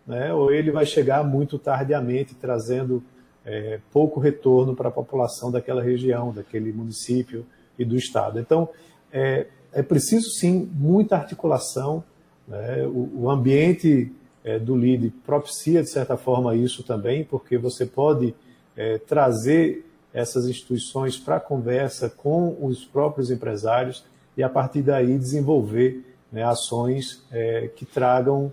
né, 0.07 0.33
ou 0.33 0.49
ele 0.49 0.71
vai 0.71 0.85
chegar 0.85 1.23
muito 1.25 1.59
tardiamente, 1.59 2.35
trazendo 2.35 3.03
é, 3.45 3.79
pouco 3.91 4.21
retorno 4.21 4.73
para 4.73 4.89
a 4.89 4.91
população 4.91 5.51
daquela 5.51 5.81
região, 5.81 6.31
daquele 6.31 6.71
município 6.71 7.45
e 7.77 7.83
do 7.83 7.97
estado. 7.97 8.39
Então, 8.39 8.69
é, 9.11 9.47
é 9.73 9.83
preciso 9.83 10.29
sim 10.29 10.69
muita 10.73 11.15
articulação. 11.15 12.03
Né, 12.47 12.85
o, 12.85 13.23
o, 13.23 13.29
ambiente 13.29 14.11
é, 14.43 14.59
do 14.59 14.75
LID 14.75 15.11
propicia, 15.25 15.81
de 15.81 15.89
certa 15.89 16.17
forma, 16.17 16.55
isso 16.55 16.83
também, 16.83 17.23
porque 17.23 17.57
você 17.57 17.85
pode 17.85 18.35
é, 18.75 18.97
trazer 18.97 19.85
essas 20.13 20.47
instituições 20.47 21.17
para 21.17 21.39
conversa 21.39 22.09
com 22.09 22.57
os 22.61 22.85
próprios 22.85 23.31
empresários 23.31 24.03
e, 24.37 24.43
a 24.43 24.49
partir 24.49 24.81
daí, 24.81 25.17
desenvolver 25.17 26.03
né, 26.31 26.43
ações 26.43 27.23
é, 27.31 27.69
que 27.75 27.85
tragam 27.85 28.51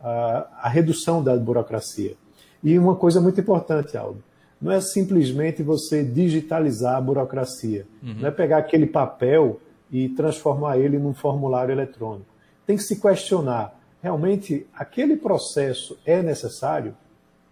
a, 0.00 0.46
a, 0.62 0.68
redução 0.68 1.22
da 1.22 1.36
burocracia. 1.36 2.14
E 2.62 2.78
uma 2.78 2.96
coisa 2.96 3.20
muito 3.20 3.40
importante, 3.40 3.96
Aldo, 3.96 4.22
não 4.60 4.70
é 4.70 4.80
simplesmente 4.80 5.62
você 5.62 6.04
digitalizar 6.04 6.96
a 6.96 7.00
burocracia, 7.00 7.86
uhum. 8.02 8.14
não 8.20 8.28
é 8.28 8.30
pegar 8.30 8.58
aquele 8.58 8.86
papel 8.86 9.60
e 9.90 10.08
transformar 10.10 10.78
ele 10.78 10.98
num 10.98 11.12
formulário 11.12 11.72
eletrônico. 11.72 12.26
Tem 12.66 12.76
que 12.76 12.82
se 12.82 13.00
questionar, 13.00 13.74
realmente 14.02 14.66
aquele 14.74 15.16
processo 15.16 15.96
é 16.04 16.22
necessário? 16.22 16.94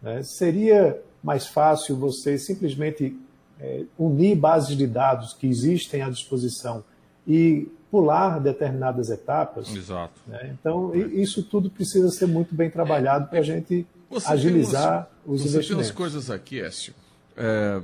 Né? 0.03 0.23
Seria 0.23 1.01
mais 1.23 1.47
fácil 1.47 1.97
você 1.97 2.37
simplesmente 2.37 3.17
é, 3.61 3.85
unir 3.99 4.37
bases 4.37 4.77
de 4.77 4.87
dados 4.87 5.33
que 5.33 5.47
existem 5.47 6.03
à 6.03 6.11
disposição 6.11 6.83
e 7.27 7.69
pular 7.91 8.41
determinadas 8.41 9.11
etapas. 9.11 9.75
Exato. 9.75 10.21
Né? 10.27 10.57
Então, 10.59 10.93
é. 10.95 10.99
isso 10.99 11.43
tudo 11.43 11.71
precisa 11.71 12.09
ser 12.11 12.27
muito 12.27 12.55
bem 12.55 12.71
trabalhado 12.71 13.29
para 13.29 13.39
a 13.39 13.43
gente 13.43 13.87
você 14.09 14.33
agilizar 14.33 15.09
umas, 15.25 15.43
os 15.43 15.43
você 15.43 15.49
investimentos. 15.49 15.69
Tem 15.69 15.77
umas 15.77 15.91
coisas 15.91 16.31
aqui, 16.31 16.61
Écio, 16.61 16.95
é, 17.37 17.81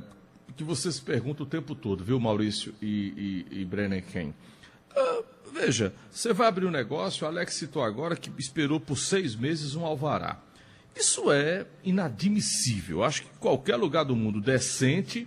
que 0.57 0.65
você 0.65 0.91
se 0.91 1.03
pergunta 1.03 1.43
o 1.43 1.47
tempo 1.47 1.75
todo, 1.75 2.03
viu, 2.03 2.19
Maurício 2.19 2.75
e, 2.81 3.45
e, 3.51 3.61
e 3.61 3.65
Brenner 3.65 4.03
Ken? 4.11 4.29
Uh, 4.29 5.25
veja, 5.57 5.93
você 6.11 6.33
vai 6.33 6.47
abrir 6.47 6.67
um 6.67 6.71
negócio, 6.71 7.25
o 7.25 7.29
Alex 7.29 7.55
citou 7.55 7.83
agora 7.83 8.17
que 8.17 8.31
esperou 8.39 8.79
por 8.79 8.99
seis 8.99 9.35
meses 9.35 9.75
um 9.75 9.85
alvará. 9.85 10.39
Isso 10.95 11.31
é 11.31 11.67
inadmissível. 11.85 13.03
Acho 13.05 13.23
que 13.23 13.29
qualquer 13.39 13.77
lugar 13.77 14.05
do 14.05 14.17
mundo 14.17 14.41
decente, 14.41 15.27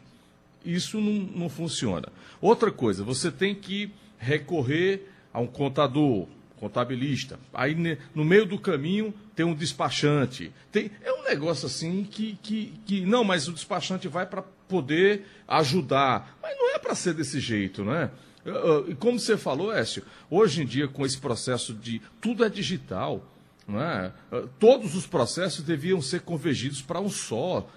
isso 0.65 0.99
não, 0.99 1.41
não 1.41 1.49
funciona. 1.49 2.09
Outra 2.41 2.71
coisa, 2.71 3.03
você 3.03 3.31
tem 3.31 3.53
que 3.53 3.91
recorrer 4.17 5.07
a 5.31 5.39
um 5.39 5.47
contador, 5.47 6.27
contabilista. 6.57 7.39
Aí 7.53 7.75
no 8.13 8.25
meio 8.25 8.45
do 8.45 8.59
caminho 8.59 9.13
tem 9.35 9.45
um 9.45 9.53
despachante. 9.53 10.51
Tem, 10.71 10.91
é 11.03 11.13
um 11.13 11.23
negócio 11.23 11.67
assim 11.67 12.03
que, 12.03 12.37
que, 12.41 12.73
que 12.85 13.01
não, 13.01 13.23
mas 13.23 13.47
o 13.47 13.53
despachante 13.53 14.07
vai 14.07 14.25
para 14.25 14.41
poder 14.67 15.25
ajudar. 15.47 16.37
Mas 16.41 16.57
não 16.57 16.75
é 16.75 16.79
para 16.79 16.95
ser 16.95 17.13
desse 17.13 17.39
jeito, 17.39 17.83
não 17.83 17.95
é? 17.95 18.09
E 18.87 18.95
como 18.95 19.19
você 19.19 19.37
falou, 19.37 19.73
Écio, 19.73 20.03
hoje 20.29 20.63
em 20.63 20.65
dia 20.65 20.87
com 20.87 21.05
esse 21.05 21.17
processo 21.17 21.73
de 21.73 22.01
tudo 22.21 22.43
é 22.43 22.49
digital, 22.49 23.23
é? 23.77 24.11
Todos 24.57 24.95
os 24.95 25.05
processos 25.05 25.63
deviam 25.63 26.01
ser 26.01 26.21
convergidos 26.21 26.81
para 26.81 26.99
um 26.99 27.09
só. 27.09 27.67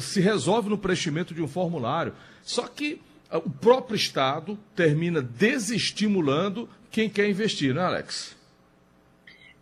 Se 0.00 0.20
resolve 0.20 0.70
no 0.70 0.78
preenchimento 0.78 1.34
de 1.34 1.42
um 1.42 1.48
formulário. 1.48 2.14
Só 2.42 2.66
que 2.66 3.00
o 3.30 3.50
próprio 3.50 3.94
Estado 3.94 4.58
termina 4.74 5.20
desestimulando 5.20 6.68
quem 6.90 7.10
quer 7.10 7.28
investir, 7.28 7.74
não 7.74 7.82
é, 7.82 7.84
Alex? 7.84 8.36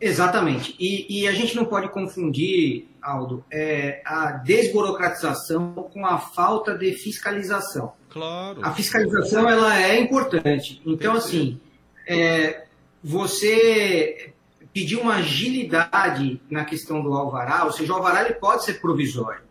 Exatamente. 0.01 0.77
E, 0.79 1.23
e 1.23 1.27
a 1.27 1.33
gente 1.33 1.57
não 1.57 1.65
pode 1.65 1.89
confundir, 1.89 2.87
Aldo, 3.03 3.45
é, 3.51 4.03
a 4.05 4.33
desburocratização 4.33 5.73
com 5.93 6.07
a 6.07 6.19
falta 6.19 6.77
de 6.77 6.93
fiscalização. 6.93 7.93
Claro. 8.17 8.61
A 8.63 8.73
fiscalização 8.73 9.47
ela 9.47 9.79
é 9.79 10.01
importante. 10.01 10.81
Então, 10.87 11.15
assim, 11.15 11.61
é, 12.09 12.65
você 13.05 14.33
pedir 14.73 14.97
uma 14.97 15.17
agilidade 15.17 16.41
na 16.51 16.65
questão 16.65 17.03
do 17.03 17.13
alvará, 17.13 17.65
ou 17.67 17.73
seja, 17.73 17.93
o 17.93 17.97
alvará 17.97 18.25
ele 18.25 18.35
pode 18.35 18.65
ser 18.65 18.81
provisório. 18.81 19.43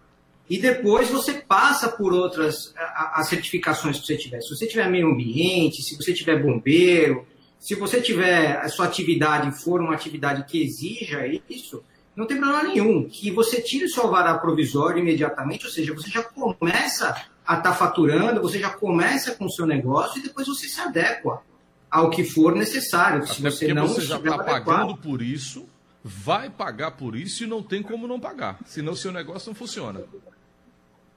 E 0.49 0.57
depois 0.57 1.09
você 1.09 1.33
passa 1.33 1.89
por 1.89 2.11
outras 2.11 2.73
as 3.13 3.27
certificações 3.27 3.99
que 3.99 4.07
você 4.07 4.17
tiver. 4.17 4.41
Se 4.41 4.49
você 4.49 4.65
tiver 4.65 4.89
meio 4.89 5.11
ambiente, 5.11 5.83
se 5.83 5.95
você 5.95 6.11
tiver 6.11 6.41
bombeiro, 6.41 7.25
se 7.59 7.75
você 7.75 8.01
tiver 8.01 8.57
a 8.57 8.67
sua 8.67 8.85
atividade 8.85 9.63
for 9.63 9.79
uma 9.79 9.93
atividade 9.93 10.43
que 10.45 10.63
exija 10.63 11.27
isso, 11.47 11.83
não 12.15 12.25
tem 12.25 12.37
problema 12.37 12.63
nenhum. 12.63 13.07
Que 13.07 13.29
você 13.29 13.61
tire 13.61 13.85
o 13.85 13.89
seu 13.89 14.03
alvará 14.03 14.35
provisório 14.39 14.99
imediatamente, 14.99 15.65
ou 15.65 15.71
seja, 15.71 15.93
você 15.93 16.09
já 16.09 16.23
começa 16.23 17.15
a 17.45 17.57
estar 17.57 17.71
tá 17.71 17.73
faturando, 17.73 18.41
você 18.41 18.59
já 18.59 18.69
começa 18.69 19.35
com 19.35 19.45
o 19.45 19.51
seu 19.51 19.65
negócio 19.65 20.19
e 20.19 20.23
depois 20.23 20.47
você 20.47 20.67
se 20.67 20.79
adequa 20.79 21.41
ao 21.89 22.09
que 22.09 22.23
for 22.23 22.55
necessário. 22.55 23.23
Até 23.23 23.33
se 23.33 23.41
você 23.41 23.73
não 23.73 23.87
você 23.87 24.01
já 24.01 24.17
está 24.17 24.43
pagando 24.43 24.95
por 24.97 25.21
isso, 25.21 25.67
vai 26.03 26.49
pagar 26.49 26.91
por 26.91 27.15
isso 27.15 27.43
e 27.43 27.47
não 27.47 27.63
tem 27.63 27.81
como 27.81 28.07
não 28.07 28.19
pagar. 28.19 28.59
Senão 28.65 28.93
o 28.93 28.97
seu 28.97 29.11
negócio 29.11 29.49
não 29.49 29.55
funciona. 29.55 30.03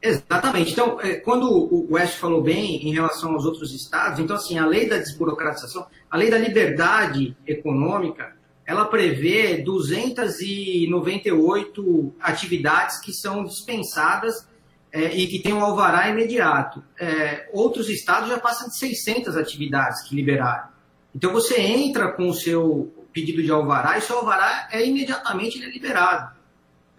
Exatamente. 0.01 0.73
Então, 0.73 1.01
é, 1.01 1.17
quando 1.17 1.51
o 1.51 1.95
West 1.95 2.19
falou 2.19 2.41
bem 2.41 2.89
em 2.89 2.93
relação 2.93 3.33
aos 3.33 3.45
outros 3.45 3.75
estados, 3.75 4.21
então, 4.21 4.37
assim, 4.37 4.57
a 4.57 4.65
lei 4.65 4.89
da 4.89 4.97
desburocratização, 4.97 5.89
a 6.09 6.17
lei 6.17 6.31
da 6.31 6.39
liberdade 6.39 7.37
econômica, 7.47 8.37
ela 8.65 8.85
prevê 8.85 9.57
298 9.57 12.15
atividades 12.21 13.01
que 13.01 13.13
são 13.13 13.43
dispensadas 13.43 14.47
é, 14.93 15.17
e 15.17 15.27
que 15.27 15.41
têm 15.41 15.53
um 15.53 15.65
alvará 15.65 16.09
imediato. 16.09 16.83
É, 16.99 17.49
outros 17.53 17.89
estados 17.89 18.29
já 18.29 18.39
passam 18.39 18.69
de 18.69 18.79
600 18.79 19.37
atividades 19.37 20.03
que 20.03 20.15
liberaram. 20.15 20.69
Então, 21.15 21.33
você 21.33 21.61
entra 21.61 22.13
com 22.13 22.29
o 22.29 22.35
seu 22.35 22.93
pedido 23.13 23.43
de 23.43 23.51
alvará 23.51 23.99
e 23.99 24.01
seu 24.01 24.19
alvará 24.19 24.69
é 24.71 24.87
imediatamente 24.87 25.59
liberado. 25.59 26.39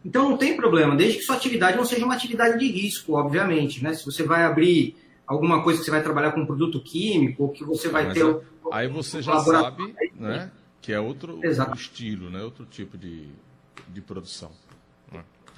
Então 0.04 0.30
não 0.30 0.38
tem 0.38 0.56
problema, 0.56 0.96
desde 0.96 1.20
que 1.20 1.24
sua 1.24 1.36
atividade 1.36 1.78
não 1.78 1.86
seja 1.86 2.06
uma 2.06 2.16
atividade 2.16 2.58
de 2.58 2.72
risco, 2.72 3.14
obviamente. 3.14 3.84
Né? 3.84 3.94
Se 3.94 4.06
você 4.06 4.24
vai 4.24 4.44
abrir 4.44 4.96
alguma 5.28 5.62
coisa 5.62 5.80
que 5.80 5.86
você 5.86 5.92
vai 5.92 6.02
trabalhar 6.02 6.32
com 6.32 6.42
um 6.42 6.46
produto 6.46 6.82
químico, 6.82 7.44
ou 7.44 7.50
que 7.50 7.64
você 7.64 7.90
vai 7.90 8.06
Mas 8.06 8.14
ter. 8.14 8.26
É, 8.26 8.40
aí 8.72 8.88
você 8.88 9.22
já 9.22 9.40
sabe 9.40 9.94
né, 10.16 10.52
que 10.82 10.94
é 10.94 11.00
outro, 11.00 11.36
outro, 11.36 11.76
estilo, 11.76 12.30
né, 12.30 12.42
outro 12.42 12.66
tipo 12.66 12.98
de, 12.98 13.28
de 13.90 14.02
produção. 14.02 14.52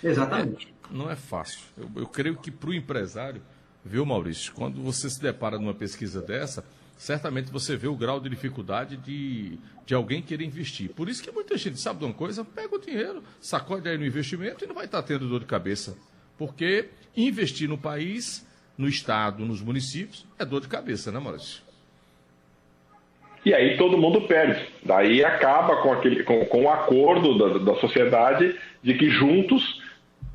Exatamente. 0.04 0.68
É, 0.68 0.94
não 0.96 1.10
é 1.10 1.16
fácil. 1.16 1.60
Eu, 1.78 1.90
eu 1.96 2.08
creio 2.08 2.36
que 2.38 2.52
para 2.52 2.70
o 2.70 2.74
empresário, 2.74 3.42
viu, 3.84 4.06
Maurício, 4.06 4.54
quando 4.54 4.82
você 4.82 5.10
se 5.10 5.22
depara 5.22 5.58
numa 5.58 5.74
pesquisa 5.74 6.22
dessa, 6.22 6.64
certamente 6.98 7.52
você 7.52 7.76
vê 7.76 7.88
o 7.88 7.96
grau 7.96 8.20
de 8.20 8.30
dificuldade 8.30 8.98
de, 8.98 9.58
de 9.86 9.94
alguém 9.94 10.22
querer 10.22 10.46
investir. 10.46 10.90
Por 10.90 11.10
isso 11.10 11.24
que 11.24 11.32
muita 11.32 11.58
gente 11.58 11.80
sabe 11.80 12.00
de 12.00 12.06
uma 12.06 12.14
coisa, 12.14 12.46
pega 12.46 12.76
o 12.76 12.80
dinheiro, 12.80 13.24
sacode 13.40 13.88
aí 13.90 13.98
no 13.98 14.06
investimento 14.06 14.64
e 14.64 14.68
não 14.68 14.76
vai 14.76 14.86
estar 14.86 15.02
tendo 15.04 15.28
dor 15.28 15.40
de 15.40 15.46
cabeça. 15.46 15.98
Porque 16.38 16.90
investir 17.16 17.68
no 17.68 17.78
país, 17.78 18.46
no 18.78 18.88
estado, 18.88 19.46
nos 19.46 19.62
municípios, 19.62 20.26
é 20.38 20.46
dor 20.46 20.62
de 20.62 20.68
cabeça, 20.68 21.12
né, 21.12 21.20
Maurício? 21.20 21.64
E 23.44 23.54
aí 23.54 23.76
todo 23.78 23.98
mundo 23.98 24.22
perde. 24.22 24.68
Daí 24.84 25.26
acaba 25.26 25.82
com, 25.82 25.92
aquele, 25.92 26.24
com, 26.24 26.46
com 26.46 26.66
o 26.66 26.70
acordo 26.70 27.38
da, 27.38 27.72
da 27.72 27.80
sociedade 27.80 28.56
de 28.84 28.94
que 28.94 29.10
juntos 29.10 29.81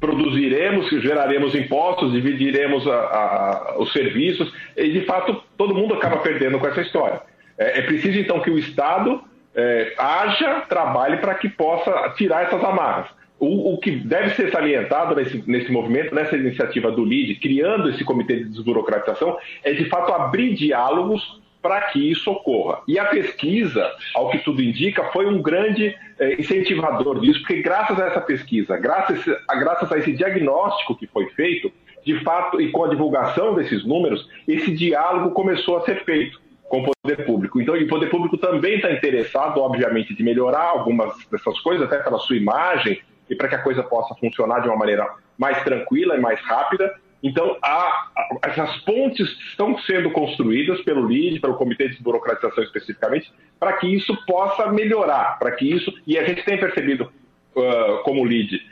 produziremos, 0.00 0.88
geraremos 1.02 1.54
impostos, 1.54 2.12
dividiremos 2.12 2.86
a, 2.86 2.96
a, 2.96 3.76
os 3.78 3.92
serviços, 3.92 4.52
e 4.76 4.90
de 4.90 5.00
fato 5.02 5.42
todo 5.56 5.74
mundo 5.74 5.94
acaba 5.94 6.18
perdendo 6.18 6.58
com 6.58 6.66
essa 6.66 6.82
história. 6.82 7.20
É, 7.58 7.78
é 7.78 7.82
preciso 7.82 8.18
então 8.18 8.40
que 8.40 8.50
o 8.50 8.58
Estado 8.58 9.22
é, 9.54 9.94
haja, 9.96 10.62
trabalhe 10.68 11.16
para 11.16 11.34
que 11.34 11.48
possa 11.48 12.10
tirar 12.16 12.44
essas 12.44 12.62
amarras. 12.62 13.08
O, 13.38 13.74
o, 13.74 13.78
que 13.78 13.90
deve 13.90 14.30
ser 14.30 14.50
salientado 14.50 15.14
nesse, 15.14 15.42
nesse 15.46 15.70
movimento, 15.70 16.14
nessa 16.14 16.36
iniciativa 16.36 16.90
do 16.90 17.04
LIDE, 17.04 17.34
criando 17.34 17.90
esse 17.90 18.02
comitê 18.02 18.36
de 18.36 18.44
desburocratização, 18.44 19.36
é 19.62 19.72
de 19.72 19.84
fato 19.86 20.12
abrir 20.12 20.54
diálogos 20.54 21.42
para 21.66 21.80
que 21.80 21.98
isso 21.98 22.30
ocorra. 22.30 22.78
E 22.86 22.96
a 22.96 23.06
pesquisa, 23.06 23.90
ao 24.14 24.30
que 24.30 24.38
tudo 24.38 24.62
indica, 24.62 25.02
foi 25.06 25.26
um 25.26 25.42
grande 25.42 25.96
eh, 26.16 26.36
incentivador 26.38 27.18
disso, 27.18 27.40
porque 27.40 27.60
graças 27.60 27.98
a 27.98 28.06
essa 28.06 28.20
pesquisa, 28.20 28.76
graças 28.76 29.18
a, 29.48 29.56
graças 29.56 29.90
a 29.90 29.98
esse 29.98 30.12
diagnóstico 30.12 30.94
que 30.94 31.08
foi 31.08 31.26
feito, 31.30 31.72
de 32.04 32.22
fato, 32.22 32.60
e 32.60 32.70
com 32.70 32.84
a 32.84 32.88
divulgação 32.88 33.52
desses 33.56 33.84
números, 33.84 34.28
esse 34.46 34.70
diálogo 34.70 35.32
começou 35.32 35.78
a 35.78 35.80
ser 35.80 36.04
feito 36.04 36.40
com 36.68 36.82
o 36.82 36.92
poder 37.02 37.26
público. 37.26 37.60
Então, 37.60 37.74
o 37.74 37.88
poder 37.88 38.10
público 38.10 38.38
também 38.38 38.76
está 38.76 38.92
interessado, 38.92 39.60
obviamente, 39.60 40.14
de 40.14 40.22
melhorar 40.22 40.68
algumas 40.68 41.16
dessas 41.32 41.58
coisas, 41.62 41.84
até 41.84 42.00
pela 42.00 42.18
sua 42.18 42.36
imagem, 42.36 43.00
e 43.28 43.34
para 43.34 43.48
que 43.48 43.56
a 43.56 43.62
coisa 43.62 43.82
possa 43.82 44.14
funcionar 44.14 44.60
de 44.60 44.68
uma 44.68 44.76
maneira 44.76 45.04
mais 45.36 45.60
tranquila 45.64 46.14
e 46.14 46.20
mais 46.20 46.40
rápida. 46.42 46.94
Então, 47.26 47.56
há, 47.60 48.06
essas 48.44 48.76
pontes 48.82 49.28
estão 49.48 49.76
sendo 49.80 50.12
construídas 50.12 50.80
pelo 50.82 51.08
LID, 51.08 51.40
pelo 51.40 51.56
Comitê 51.56 51.88
de 51.88 51.94
Desburocratização 51.94 52.62
especificamente, 52.62 53.32
para 53.58 53.72
que 53.72 53.92
isso 53.92 54.16
possa 54.26 54.70
melhorar, 54.70 55.36
para 55.36 55.50
que 55.50 55.68
isso. 55.68 55.92
E 56.06 56.16
a 56.16 56.22
gente 56.22 56.44
tem 56.44 56.56
percebido, 56.56 57.10
uh, 57.56 58.02
como 58.04 58.24
LID, 58.24 58.62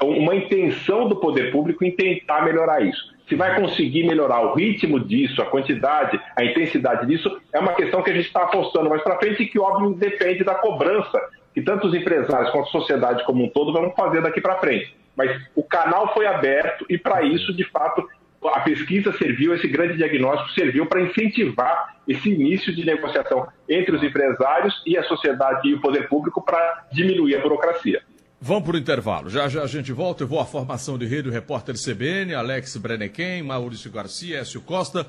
uh, 0.00 0.06
uma 0.06 0.36
intenção 0.36 1.08
do 1.08 1.16
poder 1.16 1.50
público 1.50 1.84
em 1.84 1.90
tentar 1.90 2.44
melhorar 2.44 2.84
isso. 2.84 3.12
Se 3.28 3.34
vai 3.34 3.60
conseguir 3.60 4.06
melhorar 4.06 4.42
o 4.42 4.54
ritmo 4.54 5.00
disso, 5.00 5.42
a 5.42 5.46
quantidade, 5.46 6.20
a 6.36 6.44
intensidade 6.44 7.08
disso, 7.08 7.36
é 7.52 7.58
uma 7.58 7.72
questão 7.72 8.00
que 8.00 8.10
a 8.10 8.14
gente 8.14 8.26
está 8.26 8.44
apostando 8.44 8.88
mais 8.88 9.02
para 9.02 9.18
frente 9.18 9.42
e 9.42 9.46
que, 9.46 9.58
óbvio, 9.58 9.92
depende 9.94 10.44
da 10.44 10.54
cobrança 10.54 11.20
que 11.52 11.62
tanto 11.62 11.88
os 11.88 11.94
empresários 11.94 12.50
quanto 12.50 12.68
a 12.68 12.70
sociedade 12.70 13.24
como 13.24 13.42
um 13.42 13.48
todo 13.48 13.72
vão 13.72 13.90
fazer 13.90 14.22
daqui 14.22 14.40
para 14.40 14.60
frente. 14.60 14.94
Mas 15.16 15.30
o 15.54 15.62
canal 15.62 16.12
foi 16.12 16.26
aberto 16.26 16.84
e, 16.88 16.98
para 16.98 17.22
isso, 17.22 17.52
de 17.54 17.64
fato, 17.64 18.06
a 18.44 18.60
pesquisa 18.60 19.12
serviu, 19.12 19.54
esse 19.54 19.68
grande 19.68 19.96
diagnóstico 19.96 20.50
serviu 20.50 20.86
para 20.86 21.00
incentivar 21.00 21.96
esse 22.06 22.28
início 22.30 22.74
de 22.74 22.84
negociação 22.84 23.46
entre 23.68 23.96
os 23.96 24.02
empresários 24.02 24.82
e 24.86 24.98
a 24.98 25.02
sociedade 25.04 25.68
e 25.68 25.74
o 25.74 25.80
poder 25.80 26.08
público 26.08 26.42
para 26.42 26.86
diminuir 26.92 27.36
a 27.36 27.40
burocracia. 27.40 28.02
Vamos 28.40 28.64
para 28.64 28.76
o 28.76 28.78
intervalo. 28.78 29.30
Já 29.30 29.48
já 29.48 29.62
a 29.62 29.66
gente 29.66 29.90
volta. 29.90 30.22
Eu 30.22 30.28
vou 30.28 30.38
à 30.38 30.44
formação 30.44 30.98
de 30.98 31.06
rede, 31.06 31.30
o 31.30 31.32
repórter 31.32 31.76
CBN, 31.76 32.34
Alex 32.34 32.76
Brenequem, 32.76 33.42
Maurício 33.42 33.90
Garcia, 33.90 34.40
Écio 34.40 34.60
Costa. 34.60 35.06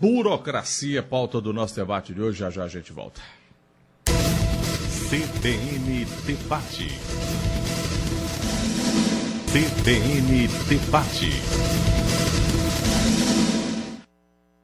Burocracia, 0.00 1.02
pauta 1.02 1.40
do 1.40 1.52
nosso 1.52 1.76
debate 1.76 2.14
de 2.14 2.22
hoje. 2.22 2.38
Já 2.38 2.48
já 2.48 2.64
a 2.64 2.68
gente 2.68 2.92
volta. 2.92 3.20
CBN 5.10 6.06
Debate. 6.24 7.57
CBN 9.58 10.46
Debate. 10.68 11.30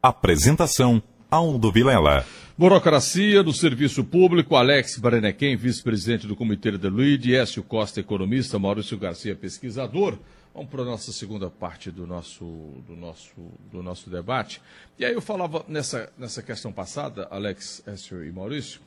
Apresentação 0.00 1.02
Aldo 1.28 1.72
Vilela. 1.72 2.24
Burocracia 2.56 3.42
do 3.42 3.52
Serviço 3.52 4.04
Público, 4.04 4.54
Alex 4.54 4.96
Barenequem, 4.96 5.56
vice-presidente 5.56 6.28
do 6.28 6.36
Comitê 6.36 6.78
de 6.78 6.88
Luide, 6.88 7.34
Écio 7.34 7.64
Costa, 7.64 7.98
economista, 7.98 8.56
Maurício 8.56 8.96
Garcia, 8.96 9.34
pesquisador. 9.34 10.16
Vamos 10.54 10.70
para 10.70 10.82
a 10.82 10.84
nossa 10.84 11.10
segunda 11.10 11.50
parte 11.50 11.90
do 11.90 12.06
nosso, 12.06 12.44
do 12.86 12.94
nosso, 12.94 13.34
do 13.72 13.82
nosso 13.82 14.08
debate. 14.08 14.62
E 14.96 15.04
aí 15.04 15.12
eu 15.12 15.20
falava 15.20 15.64
nessa, 15.66 16.12
nessa 16.16 16.40
questão 16.40 16.70
passada, 16.70 17.26
Alex, 17.32 17.82
Écio 17.84 18.24
e 18.24 18.30
Maurício, 18.30 18.80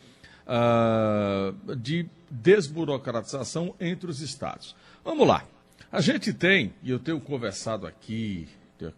uh, 0.47 1.75
de 1.75 2.07
desburocratização 2.31 3.75
entre 3.77 4.09
os 4.09 4.21
estados. 4.21 4.73
Vamos 5.03 5.27
lá. 5.27 5.43
A 5.89 6.01
gente 6.01 6.33
tem, 6.33 6.73
e 6.83 6.91
eu 6.91 6.99
tenho 6.99 7.19
conversado 7.21 7.87
aqui 7.87 8.49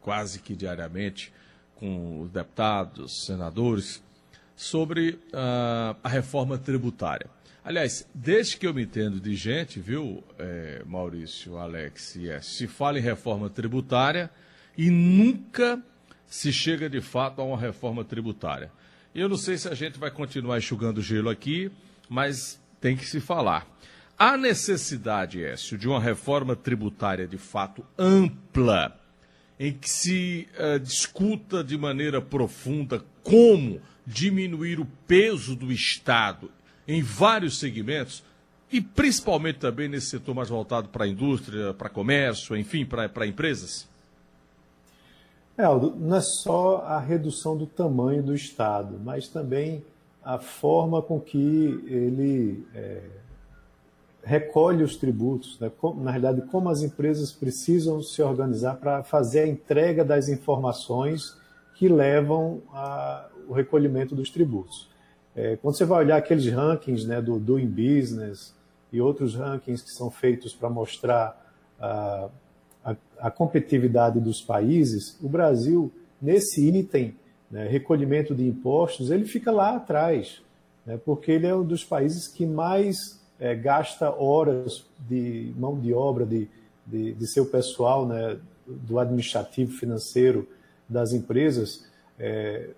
quase 0.02 0.40
que 0.40 0.56
diariamente 0.56 1.32
com 1.76 2.22
os 2.22 2.32
deputados, 2.32 3.26
senadores, 3.26 4.04
sobre 4.56 5.12
uh, 5.12 5.96
a 6.04 6.10
reforma 6.10 6.58
tributária. 6.58 7.30
Aliás, 7.64 8.08
desde 8.14 8.58
que 8.58 8.66
eu 8.66 8.74
me 8.74 8.84
entendo 8.84 9.20
de 9.20 9.36
gente, 9.36 9.80
viu, 9.80 10.24
é, 10.40 10.82
Maurício, 10.86 11.58
Alex 11.58 12.16
e 12.16 12.28
S, 12.28 12.56
se 12.56 12.68
fala 12.68 12.98
em 12.98 13.02
reforma 13.02 13.50
tributária 13.50 14.30
e 14.76 14.90
nunca 14.90 15.80
se 16.26 16.52
chega 16.52 16.90
de 16.90 17.02
fato 17.02 17.40
a 17.40 17.44
uma 17.44 17.58
reforma 17.58 18.04
tributária. 18.04 18.72
Eu 19.14 19.30
não 19.30 19.38
sei 19.38 19.58
se 19.58 19.68
a 19.68 19.76
gente 19.76 20.00
vai 20.00 20.10
continuar 20.10 20.58
enxugando 20.58 21.02
gelo 21.02 21.30
aqui, 21.30 21.72
mas 22.10 22.60
tem 22.82 22.98
que 22.98 23.06
se 23.06 23.20
falar. 23.20 23.68
Há 24.22 24.36
necessidade, 24.36 25.42
Écio, 25.42 25.78
de 25.78 25.88
uma 25.88 25.98
reforma 25.98 26.54
tributária 26.54 27.26
de 27.26 27.38
fato 27.38 27.86
ampla, 27.98 29.00
em 29.58 29.72
que 29.72 29.90
se 29.90 30.46
uh, 30.60 30.78
discuta 30.78 31.64
de 31.64 31.78
maneira 31.78 32.22
profunda 32.22 33.02
como 33.24 33.80
diminuir 34.06 34.78
o 34.78 34.86
peso 35.08 35.56
do 35.56 35.72
Estado 35.72 36.52
em 36.86 37.02
vários 37.02 37.60
segmentos, 37.60 38.22
e 38.70 38.82
principalmente 38.82 39.60
também 39.60 39.88
nesse 39.88 40.08
setor 40.08 40.36
mais 40.36 40.50
voltado 40.50 40.90
para 40.90 41.06
a 41.06 41.08
indústria, 41.08 41.74
para 41.74 41.88
comércio, 41.88 42.58
enfim, 42.58 42.86
para, 42.86 43.08
para 43.08 43.26
empresas? 43.26 43.88
É, 45.58 45.64
Aldo, 45.64 45.96
não 45.96 46.18
é 46.18 46.22
só 46.22 46.84
a 46.86 47.00
redução 47.00 47.56
do 47.56 47.66
tamanho 47.66 48.22
do 48.22 48.36
Estado, 48.36 49.00
mas 49.02 49.30
também 49.30 49.82
a 50.22 50.38
forma 50.38 51.02
com 51.02 51.22
que 51.22 51.38
ele 51.88 52.66
é, 52.76 53.02
recolhe 54.30 54.84
os 54.84 54.96
tributos, 54.96 55.60
né? 55.60 55.72
na 55.98 56.12
realidade, 56.12 56.44
como 56.52 56.70
as 56.70 56.84
empresas 56.84 57.32
precisam 57.32 58.00
se 58.04 58.22
organizar 58.22 58.76
para 58.76 59.04
fazer 59.04 59.40
a 59.40 59.48
entrega 59.48 60.06
das 60.06 60.30
informações 60.30 61.36
que 61.74 61.90
levam 61.90 62.62
ao 62.72 63.54
recolhimento 63.54 64.14
dos 64.14 64.30
tributos. 64.30 64.88
É, 65.36 65.56
quando 65.56 65.76
você 65.76 65.84
vai 65.84 66.04
olhar 66.04 66.18
aqueles 66.18 66.46
rankings 66.46 67.08
né, 67.08 67.20
do 67.20 67.40
Doing 67.40 67.66
Business 67.66 68.54
e 68.94 69.02
outros 69.02 69.34
rankings 69.34 69.84
que 69.84 69.90
são 69.90 70.12
feitos 70.12 70.54
para 70.54 70.70
mostrar 70.70 71.52
a, 71.80 72.30
a, 72.86 72.96
a, 73.18 73.32
competitividade 73.32 74.20
dos 74.20 74.42
países, 74.42 75.18
o 75.24 75.28
Brasil, 75.28 75.92
nesse 76.22 76.70
item, 76.70 77.16
né, 77.50 77.68
recolhimento 77.68 78.36
de 78.36 78.48
impostos, 78.48 79.10
ele 79.10 79.26
fica 79.26 79.52
lá 79.52 79.76
atrás, 79.76 80.40
né, 80.86 81.00
porque 81.04 81.32
ele 81.32 81.48
é 81.48 81.56
um 81.56 81.64
dos 81.64 81.84
países 81.84 82.28
que 82.28 82.46
mais 82.46 83.19
é, 83.40 83.56
gasta 83.56 84.10
horas 84.12 84.86
de 85.00 85.54
mão 85.58 85.80
de 85.80 85.94
obra 85.94 86.26
de, 86.26 86.48
de, 86.86 87.14
de 87.14 87.28
seu 87.28 87.46
pessoal, 87.46 88.06
né, 88.06 88.38
do 88.68 89.00
administrativo 89.00 89.72
financeiro 89.72 90.48
das 90.88 91.14
empresas, 91.14 91.88
é, 92.20 92.70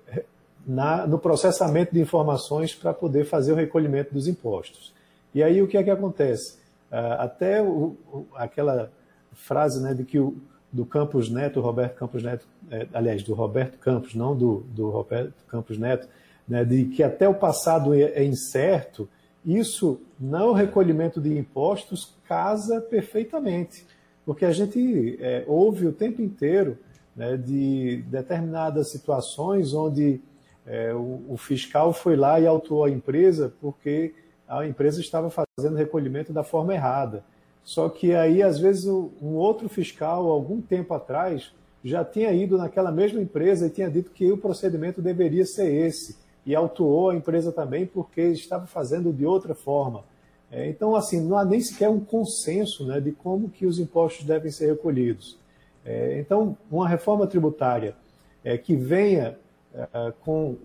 na, 0.66 1.08
no 1.08 1.18
processamento 1.18 1.94
de 1.94 2.00
informações 2.00 2.76
para 2.76 2.94
poder 2.94 3.26
fazer 3.26 3.54
o 3.54 3.56
recolhimento 3.56 4.14
dos 4.14 4.28
impostos. 4.28 4.94
E 5.34 5.42
aí 5.42 5.62
o 5.62 5.68
que 5.68 5.78
é 5.78 5.84
que 5.84 5.90
acontece? 5.90 6.60
Ah, 6.92 7.24
até 7.24 7.62
o, 7.62 7.96
aquela 8.36 8.92
frase 9.34 9.82
né, 9.82 9.94
de 9.94 10.04
que 10.04 10.20
o, 10.20 10.36
do 10.72 10.86
Campos 10.86 11.30
Neto, 11.30 11.62
Roberto 11.62 11.96
Campos 11.96 12.22
Neto, 12.22 12.46
é, 12.70 12.88
aliás, 12.94 13.24
do 13.24 13.34
Roberto 13.34 13.78
Campos, 13.80 14.14
não 14.14 14.36
do, 14.36 14.66
do 14.70 14.90
Roberto 14.90 15.34
Campos 15.48 15.78
Neto, 15.78 16.08
né, 16.48 16.64
de 16.64 16.86
que 16.86 17.02
até 17.02 17.28
o 17.28 17.34
passado 17.34 17.94
é, 17.94 18.02
é 18.02 18.24
incerto, 18.24 19.08
isso, 19.46 20.00
não 20.20 20.54
recolhimento 20.54 21.20
de 21.20 21.38
impostos, 21.38 22.16
casa 22.28 22.80
perfeitamente. 22.80 23.86
Porque 24.26 24.46
a 24.46 24.52
gente 24.52 25.18
é, 25.20 25.44
ouve 25.48 25.88
o 25.88 25.92
tempo 25.92 26.22
inteiro 26.22 26.78
né, 27.16 27.36
de 27.38 28.04
determinadas 28.08 28.90
situações 28.90 29.74
onde 29.74 30.22
é, 30.66 30.94
o, 30.94 31.24
o, 31.30 31.38
fiscal 31.38 31.92
foi 31.92 32.16
lá 32.16 32.40
e 32.40 32.46
autuou 32.46 32.86
a 32.86 32.90
empresa 32.90 33.52
porque 33.60 34.14
a 34.48 34.66
empresa 34.66 35.02
estava 35.02 35.30
fazendo 35.30 35.76
recolhimento 35.76 36.32
da 36.32 36.44
forma 36.44 36.74
errada. 36.74 37.24
Só 37.64 37.90
que 37.90 38.14
aí, 38.14 38.42
às 38.44 38.60
vezes, 38.60 38.86
um 38.86 39.36
outro 39.36 39.70
fiscal, 39.70 40.30
algum 40.30 40.62
tempo 40.62 40.94
atrás, 40.94 41.54
já 41.84 42.04
tinha 42.04 42.32
ido 42.32 42.58
naquela 42.58 42.92
mesma 42.92 43.22
empresa 43.22 43.68
e 43.68 43.70
tinha 43.70 43.90
dito 43.90 44.12
que 44.12 44.32
o 44.32 44.38
procedimento 44.38 45.02
deveria 45.02 45.46
ser 45.46 45.72
esse 45.72 46.18
e 46.46 46.56
autuou 46.56 47.10
a 47.10 47.16
empresa 47.16 47.52
também 47.52 47.86
porque 47.86 48.22
estava 48.22 48.66
fazendo 48.66 49.14
de 49.14 49.26
outra 49.26 49.54
forma. 49.54 50.04
É, 50.52 50.68
então, 50.68 50.96
assim, 50.96 51.22
não 51.22 51.38
há 51.38 51.46
nem 51.46 51.62
sequer 51.62 51.90
um 51.90 52.00
consenso 52.00 52.86
né, 52.86 53.00
de 53.00 53.12
como 53.12 53.50
que 53.50 53.66
os 53.66 53.80
impostos 53.80 54.26
devem 54.26 54.52
ser 54.52 54.68
recolhidos. 54.68 55.38
É, 55.86 56.20
então, 56.20 56.58
uma 56.70 56.88
reforma 56.88 57.26
tributária 57.26 57.96
é, 58.44 58.58
que 58.58 58.76
venha 58.76 59.38
é, 59.74 60.14
com, 60.22 60.58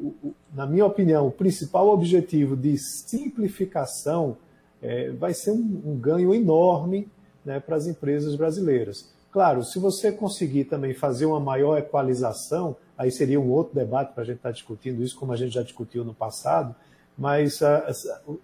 na 0.52 0.66
minha 0.66 0.84
opinião, 0.84 1.28
o 1.28 1.30
principal 1.30 1.88
objetivo 1.88 2.56
de 2.56 2.76
simplificação 2.76 4.36
é, 4.82 5.10
vai 5.10 5.32
ser 5.32 5.52
um, 5.52 5.82
um 5.84 5.96
ganho 5.96 6.34
enorme 6.34 7.08
né, 7.44 7.60
para 7.60 7.76
as 7.76 7.86
empresas 7.86 8.34
brasileiras. 8.34 9.08
Claro, 9.30 9.62
se 9.62 9.78
você 9.78 10.10
conseguir 10.10 10.64
também 10.64 10.94
fazer 10.94 11.26
uma 11.26 11.38
maior 11.38 11.78
equalização, 11.78 12.76
aí 12.96 13.10
seria 13.10 13.40
um 13.40 13.50
outro 13.50 13.74
debate 13.74 14.12
para 14.12 14.22
a 14.22 14.26
gente 14.26 14.36
estar 14.36 14.50
tá 14.50 14.52
discutindo 14.52 15.02
isso, 15.02 15.16
como 15.16 15.32
a 15.32 15.36
gente 15.36 15.54
já 15.54 15.62
discutiu 15.62 16.04
no 16.04 16.14
passado, 16.14 16.74
mas 17.16 17.62
a, 17.62 17.78
a, 17.78 17.92
o, 18.26 18.38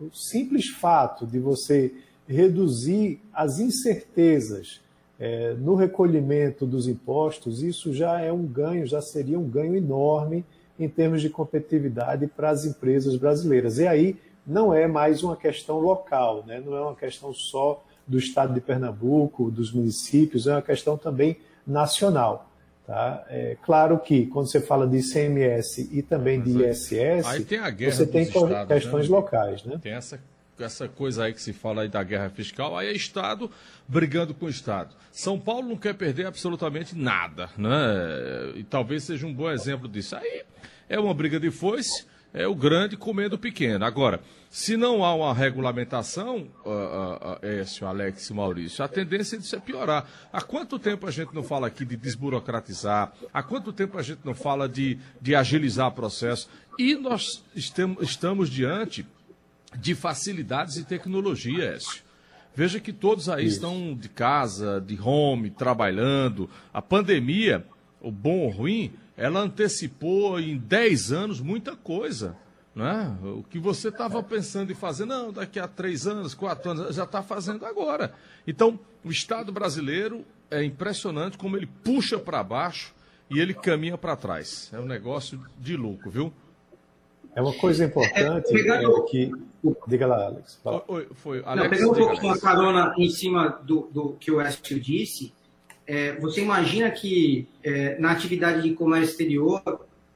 o 0.00 0.10
simples 0.14 0.68
fato 0.68 1.26
de 1.26 1.38
você 1.38 1.94
reduzir 2.28 3.20
as 3.32 3.58
incertezas 3.58 4.80
é, 5.18 5.54
no 5.54 5.74
recolhimento 5.74 6.66
dos 6.66 6.86
impostos, 6.86 7.62
isso 7.62 7.92
já 7.92 8.20
é 8.20 8.32
um 8.32 8.44
ganho, 8.44 8.86
já 8.86 9.00
seria 9.00 9.38
um 9.38 9.48
ganho 9.48 9.76
enorme 9.76 10.44
em 10.78 10.88
termos 10.88 11.22
de 11.22 11.30
competitividade 11.30 12.26
para 12.26 12.50
as 12.50 12.64
empresas 12.64 13.16
brasileiras. 13.16 13.78
E 13.78 13.86
aí 13.86 14.16
não 14.46 14.74
é 14.74 14.86
mais 14.86 15.22
uma 15.22 15.36
questão 15.36 15.78
local, 15.78 16.44
né? 16.46 16.62
não 16.64 16.76
é 16.76 16.80
uma 16.80 16.94
questão 16.94 17.32
só 17.32 17.82
do 18.06 18.18
estado 18.18 18.54
de 18.54 18.60
Pernambuco, 18.60 19.50
dos 19.50 19.72
municípios, 19.72 20.46
é 20.46 20.52
uma 20.52 20.62
questão 20.62 20.96
também 20.96 21.38
nacional. 21.66 22.45
Tá? 22.86 23.24
É 23.28 23.56
claro 23.62 23.98
que 23.98 24.26
quando 24.26 24.46
você 24.46 24.60
fala 24.60 24.86
de 24.86 24.98
ICMS 24.98 25.88
e 25.90 26.02
também 26.02 26.38
Mas 26.38 26.46
de 26.46 26.64
ISS, 26.64 27.26
aí 27.26 27.44
tem 27.44 27.58
você 27.90 28.06
tem 28.06 28.22
estados, 28.22 28.48
né? 28.48 28.66
questões 28.66 29.08
né? 29.08 29.16
locais. 29.16 29.64
Né? 29.64 29.76
Tem 29.82 29.92
essa, 29.92 30.20
essa 30.56 30.86
coisa 30.86 31.24
aí 31.24 31.34
que 31.34 31.42
se 31.42 31.52
fala 31.52 31.82
aí 31.82 31.88
da 31.88 32.00
guerra 32.04 32.30
fiscal, 32.30 32.78
aí 32.78 32.86
é 32.86 32.92
Estado 32.92 33.50
brigando 33.88 34.32
com 34.32 34.46
o 34.46 34.48
Estado. 34.48 34.94
São 35.10 35.36
Paulo 35.36 35.68
não 35.68 35.76
quer 35.76 35.94
perder 35.94 36.26
absolutamente 36.26 36.96
nada, 36.96 37.50
né? 37.58 38.52
E 38.54 38.62
talvez 38.62 39.02
seja 39.02 39.26
um 39.26 39.34
bom 39.34 39.50
exemplo 39.50 39.88
disso. 39.88 40.14
Aí 40.14 40.44
é 40.88 41.00
uma 41.00 41.12
briga 41.12 41.40
de 41.40 41.50
foice, 41.50 42.06
é 42.36 42.46
o 42.46 42.54
grande 42.54 42.98
comendo 42.98 43.36
o 43.36 43.38
pequeno. 43.38 43.82
Agora, 43.86 44.20
se 44.50 44.76
não 44.76 45.02
há 45.02 45.14
uma 45.14 45.32
regulamentação, 45.32 46.46
uh, 46.66 46.68
uh, 46.70 47.38
Écio, 47.46 47.86
Alex 47.86 48.28
e 48.28 48.34
Maurício, 48.34 48.84
a 48.84 48.88
tendência 48.88 49.36
é 49.36 49.38
disso 49.38 49.56
é 49.56 49.58
piorar. 49.58 50.06
Há 50.30 50.42
quanto 50.42 50.78
tempo 50.78 51.06
a 51.06 51.10
gente 51.10 51.34
não 51.34 51.42
fala 51.42 51.66
aqui 51.68 51.82
de 51.82 51.96
desburocratizar? 51.96 53.10
Há 53.32 53.42
quanto 53.42 53.72
tempo 53.72 53.96
a 53.96 54.02
gente 54.02 54.20
não 54.22 54.34
fala 54.34 54.68
de, 54.68 54.98
de 55.18 55.34
agilizar 55.34 55.88
o 55.88 55.92
processo? 55.92 56.46
E 56.78 56.94
nós 56.94 57.42
estamos, 57.54 58.02
estamos 58.02 58.50
diante 58.50 59.06
de 59.74 59.94
facilidades 59.94 60.76
e 60.76 60.84
tecnologia, 60.84 61.64
Écio. 61.74 62.04
Veja 62.54 62.78
que 62.78 62.92
todos 62.92 63.30
aí 63.30 63.46
Isso. 63.46 63.56
estão 63.56 63.94
de 63.94 64.10
casa, 64.10 64.78
de 64.78 64.98
home, 65.00 65.48
trabalhando. 65.50 66.50
A 66.72 66.82
pandemia, 66.82 67.66
o 68.00 68.10
bom 68.10 68.40
ou 68.40 68.50
ruim, 68.50 68.92
ela 69.16 69.40
antecipou 69.40 70.38
em 70.38 70.56
10 70.58 71.12
anos 71.12 71.40
muita 71.40 71.74
coisa. 71.74 72.36
Né? 72.74 73.16
O 73.22 73.42
que 73.42 73.58
você 73.58 73.88
estava 73.88 74.22
pensando 74.22 74.70
em 74.70 74.74
fazer, 74.74 75.06
não, 75.06 75.32
daqui 75.32 75.58
a 75.58 75.66
três 75.66 76.06
anos, 76.06 76.34
quatro 76.34 76.72
anos, 76.72 76.94
já 76.94 77.04
está 77.04 77.22
fazendo 77.22 77.64
agora. 77.64 78.12
Então, 78.46 78.78
o 79.02 79.10
Estado 79.10 79.50
brasileiro 79.50 80.24
é 80.50 80.62
impressionante 80.62 81.38
como 81.38 81.56
ele 81.56 81.66
puxa 81.66 82.18
para 82.18 82.42
baixo 82.42 82.94
e 83.30 83.40
ele 83.40 83.54
caminha 83.54 83.96
para 83.96 84.14
trás. 84.14 84.70
É 84.72 84.78
um 84.78 84.84
negócio 84.84 85.40
de 85.58 85.74
louco, 85.74 86.10
viu? 86.10 86.32
É 87.34 87.42
uma 87.42 87.52
coisa 87.54 87.84
importante 87.84 88.48
é, 88.48 88.52
pegando... 88.52 88.96
é 88.96 89.10
que. 89.10 89.30
Diga 89.86 90.06
lá, 90.06 90.26
Alex. 90.26 90.60
Oi, 90.88 91.08
foi, 91.14 91.42
Alex 91.44 91.62
não, 91.62 91.70
pegando 91.70 91.92
um 91.92 92.08
pouquinho 92.08 92.32
a 92.32 92.38
carona 92.38 92.94
em 92.96 93.10
cima 93.10 93.60
do, 93.62 93.88
do 93.92 94.12
que 94.12 94.30
o 94.30 94.40
Écio 94.40 94.78
disse, 94.80 95.34
é, 95.86 96.18
você 96.18 96.40
imagina 96.40 96.90
que 96.90 97.48
é, 97.62 97.98
na 97.98 98.10
atividade 98.10 98.62
de 98.62 98.74
comércio 98.74 99.10
exterior 99.10 99.62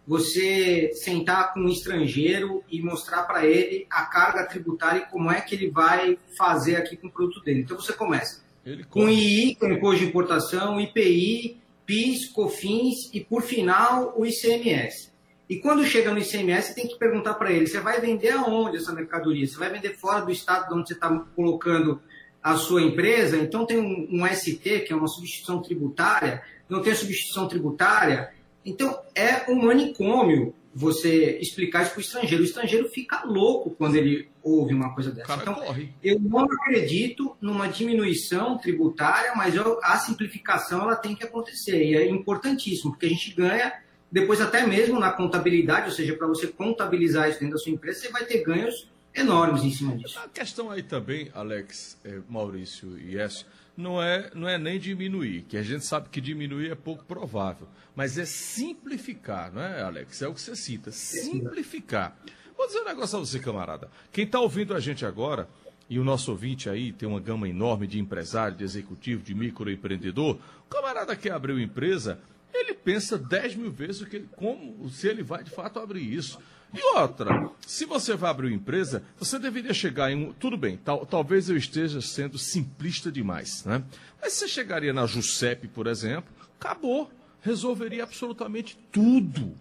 você 0.07 0.91
sentar 0.95 1.55
com 1.55 1.61
um 1.61 1.69
estrangeiro 1.69 2.65
e 2.69 2.83
mostrar 2.83 3.23
para 3.23 3.47
ele 3.47 3.87
a 3.89 4.03
carga 4.07 4.45
tributária 4.45 5.01
e 5.01 5.11
como 5.11 5.31
é 5.31 5.41
que 5.41 5.55
ele 5.55 5.71
vai 5.71 6.19
fazer 6.37 6.77
aqui 6.77 6.97
com 6.97 7.07
o 7.07 7.13
produto 7.13 7.41
dele. 7.45 7.61
Então 7.61 7.79
você 7.79 7.93
começa 7.93 8.43
com 8.89 9.09
II, 9.09 9.55
com 9.55 9.69
imposto 9.69 10.01
de 10.01 10.07
importação, 10.07 10.81
IPI, 10.81 11.61
PIS, 11.87 12.29
COFINS 12.29 13.11
e 13.13 13.21
por 13.21 13.43
final 13.43 14.15
o 14.17 14.27
ICMS. 14.27 15.11
E 15.49 15.57
quando 15.57 15.85
chega 15.85 16.13
no 16.13 16.19
ICMS, 16.19 16.69
você 16.69 16.75
tem 16.75 16.87
que 16.87 16.99
perguntar 16.99 17.35
para 17.35 17.53
ele: 17.53 17.67
você 17.67 17.81
vai 17.81 18.01
vender 18.01 18.31
aonde 18.31 18.77
essa 18.77 18.93
mercadoria? 18.93 19.47
Você 19.47 19.59
vai 19.59 19.71
vender 19.71 19.97
fora 19.97 20.25
do 20.25 20.31
estado 20.31 20.75
onde 20.75 20.89
você 20.89 20.95
está 20.95 21.09
colocando 21.35 22.01
a 22.42 22.57
sua 22.57 22.83
empresa? 22.83 23.37
Então 23.37 23.66
tem 23.66 23.79
um, 23.79 24.09
um 24.11 24.26
ST, 24.26 24.81
que 24.81 24.92
é 24.92 24.96
uma 24.96 25.09
substituição 25.09 25.61
tributária. 25.61 26.42
Não 26.68 26.81
tem 26.83 26.94
substituição 26.94 27.48
tributária, 27.48 28.31
então, 28.64 28.98
é 29.14 29.50
um 29.50 29.57
manicômio 29.64 30.55
você 30.72 31.38
explicar 31.38 31.83
isso 31.83 31.92
para 31.92 31.98
o 31.98 32.03
estrangeiro. 32.03 32.42
O 32.42 32.46
estrangeiro 32.46 32.88
fica 32.88 33.24
louco 33.24 33.70
quando 33.70 33.96
ele 33.96 34.29
ouve 34.42 34.74
uma 34.74 34.94
coisa 34.94 35.11
dessa. 35.11 35.35
Então, 35.35 35.55
corre. 35.55 35.92
eu 36.03 36.20
não 36.20 36.44
acredito 36.44 37.37
numa 37.40 37.66
diminuição 37.66 38.57
tributária, 38.59 39.33
mas 39.35 39.57
eu, 39.57 39.81
a 39.83 39.98
simplificação 39.98 40.83
ela 40.83 40.94
tem 40.94 41.14
que 41.14 41.24
acontecer. 41.24 41.83
E 41.85 41.96
é 41.96 42.09
importantíssimo, 42.09 42.92
porque 42.92 43.07
a 43.07 43.09
gente 43.11 43.35
ganha 43.35 43.72
depois 44.12 44.40
até 44.40 44.66
mesmo 44.66 44.98
na 44.98 45.11
contabilidade, 45.12 45.87
ou 45.87 45.92
seja, 45.92 46.14
para 46.14 46.26
você 46.26 46.46
contabilizar 46.46 47.29
isso 47.29 47.40
dentro 47.40 47.55
da 47.55 47.62
sua 47.62 47.72
empresa, 47.72 48.00
você 48.00 48.09
vai 48.11 48.24
ter 48.24 48.42
ganhos 48.42 48.88
enormes 49.14 49.62
em 49.64 49.70
cima 49.70 49.96
disso. 49.96 50.18
A 50.18 50.29
questão 50.29 50.70
aí 50.70 50.83
também, 50.83 51.31
Alex, 51.35 51.99
eh, 52.05 52.20
Maurício 52.29 52.99
e 52.99 53.18
Écio, 53.18 53.46
não 53.77 54.03
é, 54.03 54.31
não 54.35 54.49
é 54.49 54.59
nem 54.59 54.79
diminuir, 54.79 55.42
que 55.42 55.57
a 55.57 55.62
gente 55.62 55.85
sabe 55.85 56.09
que 56.09 56.20
diminuir 56.20 56.70
é 56.70 56.75
pouco 56.75 57.05
provável, 57.05 57.66
mas 57.96 58.18
é 58.18 58.27
simplificar, 58.27 59.53
não 59.53 59.62
é, 59.62 59.83
Alex? 59.83 60.23
É 60.23 60.29
o 60.29 60.35
que 60.35 60.40
você 60.40 60.55
cita, 60.55 60.92
simplificar. 60.92 62.16
Vou 62.57 62.66
dizer 62.66 62.81
um 62.81 62.85
negócio 62.85 63.16
a 63.16 63.20
você, 63.20 63.38
camarada. 63.38 63.88
Quem 64.12 64.25
está 64.25 64.38
ouvindo 64.38 64.75
a 64.75 64.81
gente 64.81 65.07
agora, 65.07 65.49
e 65.88 65.99
o 65.99 66.05
nosso 66.05 66.31
ouvinte 66.31 66.68
aí 66.68 66.92
tem 66.92 67.09
uma 67.09 67.18
gama 67.18 67.49
enorme 67.49 67.87
de 67.87 67.99
empresário, 67.99 68.57
de 68.57 68.62
executivo, 68.62 69.23
de 69.23 69.35
microempreendedor, 69.35 70.38
o 70.66 70.68
camarada 70.68 71.16
que 71.16 71.31
abriu 71.31 71.59
empresa, 71.59 72.20
ele 72.53 72.75
pensa 72.75 73.17
10 73.19 73.57
mil 73.57 73.71
vezes 73.71 74.01
o 74.01 74.07
que, 74.07 74.21
como, 74.37 74.89
se 74.91 75.09
ele 75.09 75.23
vai 75.23 75.43
de 75.45 75.51
fato 75.51 75.79
abrir 75.79 76.03
isso. 76.03 76.39
E 76.73 76.97
outra, 76.97 77.51
se 77.67 77.85
você 77.85 78.15
vai 78.15 78.31
abrir 78.31 78.47
uma 78.47 78.55
empresa, 78.55 79.03
você 79.19 79.39
deveria 79.39 79.75
chegar 79.75 80.11
em 80.11 80.29
um. 80.29 80.33
Tudo 80.33 80.57
bem, 80.57 80.77
tal, 80.77 81.05
talvez 81.05 81.51
eu 81.51 81.57
esteja 81.57 82.01
sendo 82.01 82.39
simplista 82.39 83.11
demais, 83.11 83.65
né? 83.65 83.83
Mas 84.23 84.35
você 84.35 84.47
chegaria 84.47 84.93
na 84.93 85.07
JUSEP, 85.07 85.69
por 85.69 85.87
exemplo, 85.87 86.33
acabou. 86.59 87.11
Resolveria 87.43 88.05
absolutamente 88.05 88.79
tudo. 88.93 89.55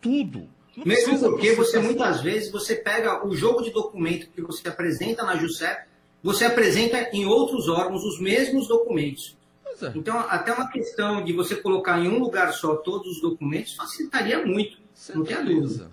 Tudo. 0.00 0.46
Não 0.76 0.84
Mesmo 0.84 1.18
porque 1.18 1.54
você, 1.54 1.78
muitas 1.78 2.20
vezes, 2.20 2.50
você 2.50 2.76
pega 2.76 3.26
o 3.26 3.34
jogo 3.34 3.62
de 3.62 3.70
documento 3.70 4.28
que 4.28 4.42
você 4.42 4.68
apresenta 4.68 5.24
na 5.24 5.36
JUSEP, 5.36 5.88
você 6.22 6.44
apresenta 6.44 7.10
em 7.12 7.24
outros 7.24 7.68
órgãos 7.68 8.02
os 8.04 8.20
mesmos 8.20 8.68
documentos. 8.68 9.36
É. 9.82 9.92
Então, 9.94 10.18
até 10.28 10.52
uma 10.52 10.70
questão 10.70 11.24
de 11.24 11.32
você 11.32 11.56
colocar 11.56 11.98
em 11.98 12.08
um 12.08 12.18
lugar 12.18 12.52
só 12.52 12.76
todos 12.76 13.16
os 13.16 13.20
documentos 13.20 13.74
facilitaria 13.74 14.44
muito. 14.44 14.78
não 15.14 15.24
tem 15.24 15.44
dúvida. 15.44 15.90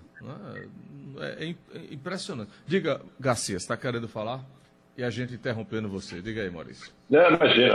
É, 1.20 1.44
é, 1.44 1.54
impressionante. 1.90 2.50
Diga, 2.66 3.00
Garcia, 3.18 3.56
está 3.56 3.76
querendo 3.76 4.08
falar? 4.08 4.40
E 4.96 5.02
a 5.02 5.10
gente 5.10 5.34
interrompendo 5.34 5.88
você. 5.88 6.20
Diga 6.20 6.42
aí, 6.42 6.50
Maurício. 6.50 6.92
Não, 7.08 7.30
imagina. 7.30 7.74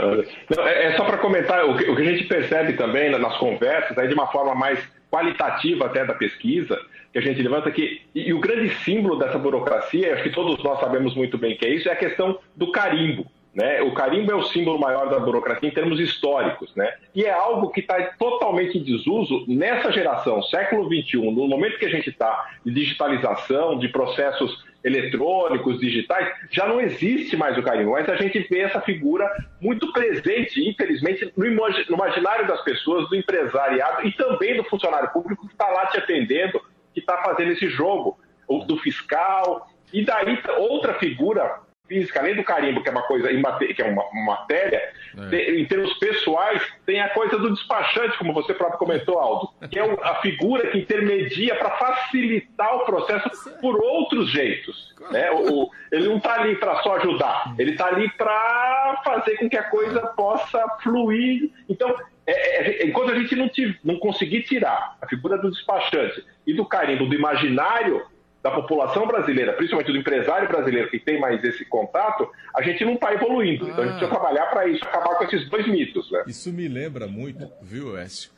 Não, 0.56 0.66
é, 0.66 0.84
é, 0.86 0.96
só 0.96 1.04
para 1.04 1.18
comentar, 1.18 1.64
o 1.64 1.76
que, 1.76 1.90
o 1.90 1.96
que, 1.96 2.02
a 2.02 2.04
gente 2.04 2.24
percebe 2.28 2.74
também 2.74 3.10
nas 3.10 3.36
conversas, 3.38 3.96
aí 3.98 4.06
de 4.06 4.14
uma 4.14 4.28
forma 4.28 4.54
mais 4.54 4.78
qualitativa 5.10 5.86
até 5.86 6.04
da 6.04 6.14
pesquisa, 6.14 6.78
que 7.12 7.18
a 7.18 7.22
gente 7.22 7.42
levanta 7.42 7.70
que, 7.70 8.02
e, 8.14 8.28
e 8.28 8.34
o 8.34 8.40
grande 8.40 8.72
símbolo 8.84 9.18
dessa 9.18 9.38
burocracia, 9.38 10.14
acho 10.14 10.22
que 10.22 10.30
todos 10.30 10.62
nós 10.62 10.78
sabemos 10.78 11.14
muito 11.14 11.36
bem 11.36 11.56
que 11.56 11.66
é 11.66 11.74
isso, 11.74 11.88
é 11.88 11.92
a 11.92 11.96
questão 11.96 12.38
do 12.54 12.70
carimbo. 12.70 13.26
Né? 13.58 13.82
O 13.82 13.92
carimbo 13.92 14.30
é 14.30 14.36
o 14.36 14.44
símbolo 14.44 14.78
maior 14.78 15.10
da 15.10 15.18
burocracia 15.18 15.68
em 15.68 15.72
termos 15.72 15.98
históricos, 15.98 16.72
né? 16.76 16.94
e 17.12 17.24
é 17.24 17.32
algo 17.32 17.70
que 17.70 17.80
está 17.80 18.00
totalmente 18.16 18.78
em 18.78 18.84
desuso 18.84 19.44
nessa 19.48 19.90
geração, 19.90 20.40
século 20.44 20.84
XXI, 20.84 21.16
no 21.32 21.48
momento 21.48 21.76
que 21.76 21.84
a 21.84 21.90
gente 21.90 22.08
está 22.08 22.50
de 22.64 22.72
digitalização, 22.72 23.76
de 23.76 23.88
processos 23.88 24.64
eletrônicos, 24.84 25.80
digitais, 25.80 26.32
já 26.52 26.68
não 26.68 26.80
existe 26.80 27.36
mais 27.36 27.58
o 27.58 27.62
carimbo, 27.64 27.90
mas 27.90 28.08
a 28.08 28.14
gente 28.14 28.38
vê 28.48 28.60
essa 28.60 28.80
figura 28.80 29.28
muito 29.60 29.92
presente, 29.92 30.64
infelizmente, 30.64 31.32
no 31.36 31.44
imaginário 31.44 32.46
das 32.46 32.62
pessoas, 32.62 33.08
do 33.08 33.16
empresariado 33.16 34.06
e 34.06 34.12
também 34.12 34.56
do 34.56 34.62
funcionário 34.62 35.10
público 35.10 35.48
que 35.48 35.52
está 35.52 35.68
lá 35.68 35.86
te 35.86 35.98
atendendo, 35.98 36.62
que 36.94 37.00
está 37.00 37.18
fazendo 37.24 37.50
esse 37.50 37.68
jogo, 37.68 38.20
do 38.68 38.78
fiscal. 38.78 39.68
E 39.92 40.04
daí 40.04 40.38
outra 40.58 40.94
figura 40.94 41.66
física, 41.88 42.20
além 42.20 42.36
do 42.36 42.44
carimbo, 42.44 42.82
que 42.82 42.88
é 42.88 42.92
uma 42.92 43.02
coisa 43.02 43.28
que 43.74 43.82
é 43.82 43.84
uma, 43.84 44.04
uma 44.10 44.24
matéria, 44.36 44.92
é. 45.16 45.28
tem, 45.28 45.60
em 45.60 45.64
termos 45.64 45.92
pessoais, 45.94 46.62
tem 46.86 47.00
a 47.00 47.08
coisa 47.08 47.38
do 47.38 47.50
despachante, 47.50 48.16
como 48.18 48.32
você 48.32 48.54
próprio 48.54 48.78
comentou, 48.78 49.18
Aldo, 49.18 49.50
que 49.68 49.78
é 49.78 49.82
a 49.82 50.16
figura 50.16 50.70
que 50.70 50.78
intermedia 50.78 51.56
para 51.56 51.70
facilitar 51.70 52.76
o 52.76 52.84
processo 52.84 53.28
por 53.60 53.82
outros 53.82 54.30
jeitos. 54.30 54.94
Né? 55.10 55.30
O, 55.30 55.70
ele 55.90 56.08
não 56.08 56.18
está 56.18 56.34
ali 56.34 56.56
para 56.56 56.82
só 56.82 56.96
ajudar, 56.96 57.54
ele 57.58 57.72
está 57.72 57.86
ali 57.86 58.10
para 58.10 59.00
fazer 59.04 59.36
com 59.38 59.48
que 59.48 59.56
a 59.56 59.64
coisa 59.64 60.00
possa 60.08 60.64
fluir. 60.82 61.50
Então, 61.68 61.94
é, 62.26 62.32
é, 62.32 62.82
é 62.82 62.86
enquanto 62.86 63.12
a 63.12 63.18
gente 63.18 63.34
não, 63.34 63.50
não 63.82 63.98
conseguir 63.98 64.42
tirar 64.42 64.98
a 65.00 65.06
figura 65.06 65.38
do 65.38 65.50
despachante 65.50 66.22
e 66.46 66.52
do 66.52 66.64
carimbo 66.64 67.06
do 67.06 67.14
imaginário 67.14 68.04
da 68.42 68.50
população 68.50 69.06
brasileira, 69.06 69.52
principalmente 69.52 69.92
do 69.92 69.98
empresário 69.98 70.48
brasileiro 70.48 70.90
que 70.90 70.98
tem 70.98 71.20
mais 71.20 71.42
esse 71.42 71.64
contato, 71.64 72.30
a 72.54 72.62
gente 72.62 72.84
não 72.84 72.94
está 72.94 73.12
evoluindo. 73.12 73.66
Ah. 73.66 73.70
Então 73.70 73.84
a 73.84 73.86
gente 73.86 73.98
precisa 73.98 74.20
trabalhar 74.20 74.46
para 74.46 74.68
isso, 74.68 74.84
acabar 74.84 75.16
com 75.16 75.24
esses 75.24 75.48
dois 75.48 75.66
mitos. 75.66 76.10
Né? 76.10 76.24
Isso 76.26 76.52
me 76.52 76.68
lembra 76.68 77.06
muito, 77.06 77.50
viu, 77.60 77.98
Écio? 77.98 78.30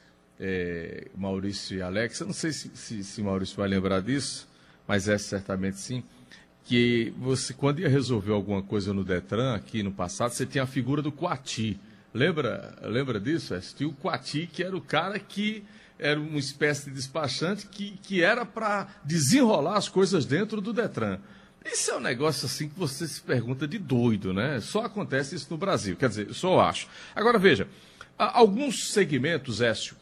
É, 0.43 1.07
Maurício 1.15 1.77
e 1.77 1.83
Alex, 1.83 2.21
eu 2.21 2.27
não 2.27 2.33
sei 2.33 2.51
se, 2.51 2.75
se, 2.75 3.05
se 3.05 3.23
Maurício 3.23 3.57
vai 3.57 3.69
lembrar 3.69 4.01
disso, 4.01 4.49
mas 4.89 5.07
é 5.07 5.19
certamente 5.19 5.77
sim 5.77 6.03
que 6.65 7.13
você, 7.19 7.53
quando 7.53 7.81
ia 7.81 7.89
resolver 7.89 8.33
alguma 8.33 8.63
coisa 8.63 8.95
no 8.95 9.03
Detran, 9.03 9.55
aqui 9.55 9.83
no 9.83 9.91
passado, 9.91 10.31
você 10.31 10.47
tinha 10.47 10.65
a 10.65 10.67
figura 10.67 11.03
do 11.03 11.11
Coati. 11.11 11.79
Lembra, 12.15 12.77
lembra 12.83 13.19
disso? 13.19 13.59
Tinha 13.77 13.89
o 13.89 13.93
Coati, 13.93 14.47
que 14.47 14.63
era 14.63 14.77
o 14.77 14.81
cara 14.81 15.19
que 15.19 15.65
era 16.01 16.19
uma 16.19 16.39
espécie 16.39 16.87
de 16.87 16.97
despachante 16.97 17.67
que, 17.67 17.99
que 18.03 18.23
era 18.23 18.47
para 18.47 18.89
desenrolar 19.05 19.77
as 19.77 19.89
coisas 19.89 20.25
dentro 20.25 20.61
do 20.61 20.73
Detran. 20.73 21.19
Isso 21.65 21.91
é 21.91 21.97
um 21.97 22.01
negócio 22.01 22.47
assim 22.47 22.69
que 22.69 22.79
você 22.79 23.07
se 23.07 23.21
pergunta 23.21 23.69
de 23.69 23.79
doido, 23.79 24.33
né? 24.33 24.61
Só 24.61 24.87
acontece 24.87 25.35
isso 25.35 25.49
no 25.51 25.59
Brasil, 25.59 25.95
quer 25.95 26.09
dizer, 26.09 26.33
só 26.33 26.59
acho. 26.59 26.89
Agora 27.15 27.39
veja, 27.39 27.69
alguns 28.17 28.93
segmentos, 28.93 29.61
Écio, 29.61 29.95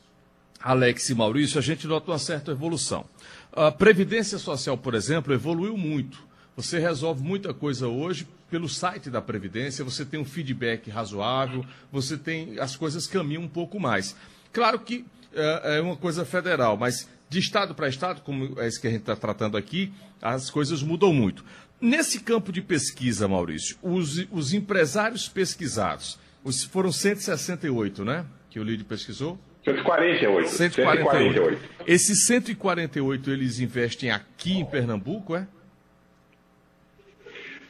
Alex 0.61 1.11
e 1.11 1.15
Maurício, 1.17 1.59
a 1.59 1.63
gente 1.63 1.87
nota 1.89 2.13
uma 2.13 2.19
certa 2.19 2.53
evolução. 2.53 3.05
A 3.53 3.73
Previdência 3.73 4.39
Social, 4.39 4.79
por 4.79 4.95
exemplo, 4.95 5.35
evoluiu 5.35 5.77
muito. 5.77 6.27
Você 6.57 6.79
resolve 6.79 7.23
muita 7.23 7.53
coisa 7.53 7.89
hoje 7.89 8.27
pelo 8.49 8.69
site 8.69 9.11
da 9.11 9.21
Previdência, 9.21 9.85
você 9.85 10.05
tem 10.05 10.19
um 10.19 10.25
feedback 10.25 10.91
razoável, 10.91 11.65
você 11.91 12.17
tem. 12.17 12.59
as 12.61 12.77
coisas 12.77 13.07
caminham 13.07 13.43
um 13.43 13.49
pouco 13.49 13.81
mais. 13.81 14.17
Claro 14.53 14.79
que 14.79 15.05
é, 15.35 15.77
é 15.79 15.81
uma 15.81 15.97
coisa 15.97 16.25
federal, 16.25 16.77
mas 16.77 17.09
de 17.29 17.39
estado 17.39 17.75
para 17.75 17.89
estado, 17.89 18.23
como 18.23 18.59
é 18.61 18.67
isso 18.67 18.81
que 18.81 18.87
a 18.87 18.91
gente 18.91 19.01
está 19.01 19.17
tratando 19.17 19.57
aqui, 19.57 19.93
as 20.21 20.51
coisas 20.51 20.83
mudam 20.83 21.13
muito. 21.13 21.45
Nesse 21.81 22.21
campo 22.21 22.51
de 22.51 22.61
pesquisa, 22.61 23.29
Maurício, 23.29 23.77
os, 23.83 24.27
os 24.33 24.53
empresários 24.53 25.29
pesquisados, 25.29 26.19
os, 26.43 26.65
foram 26.65 26.91
168, 26.91 28.05
né? 28.05 28.25
Que 28.51 28.59
o 28.59 28.65
Lídio 28.65 28.85
pesquisou? 28.85 29.39
148. 29.65 30.49
148. 30.49 31.35
148. 31.37 31.69
Esses 31.87 32.27
148 32.27 33.31
eles 33.31 33.61
investem 33.61 34.11
aqui 34.11 34.59
em 34.59 34.65
Pernambuco, 34.65 35.37
é? 35.37 35.47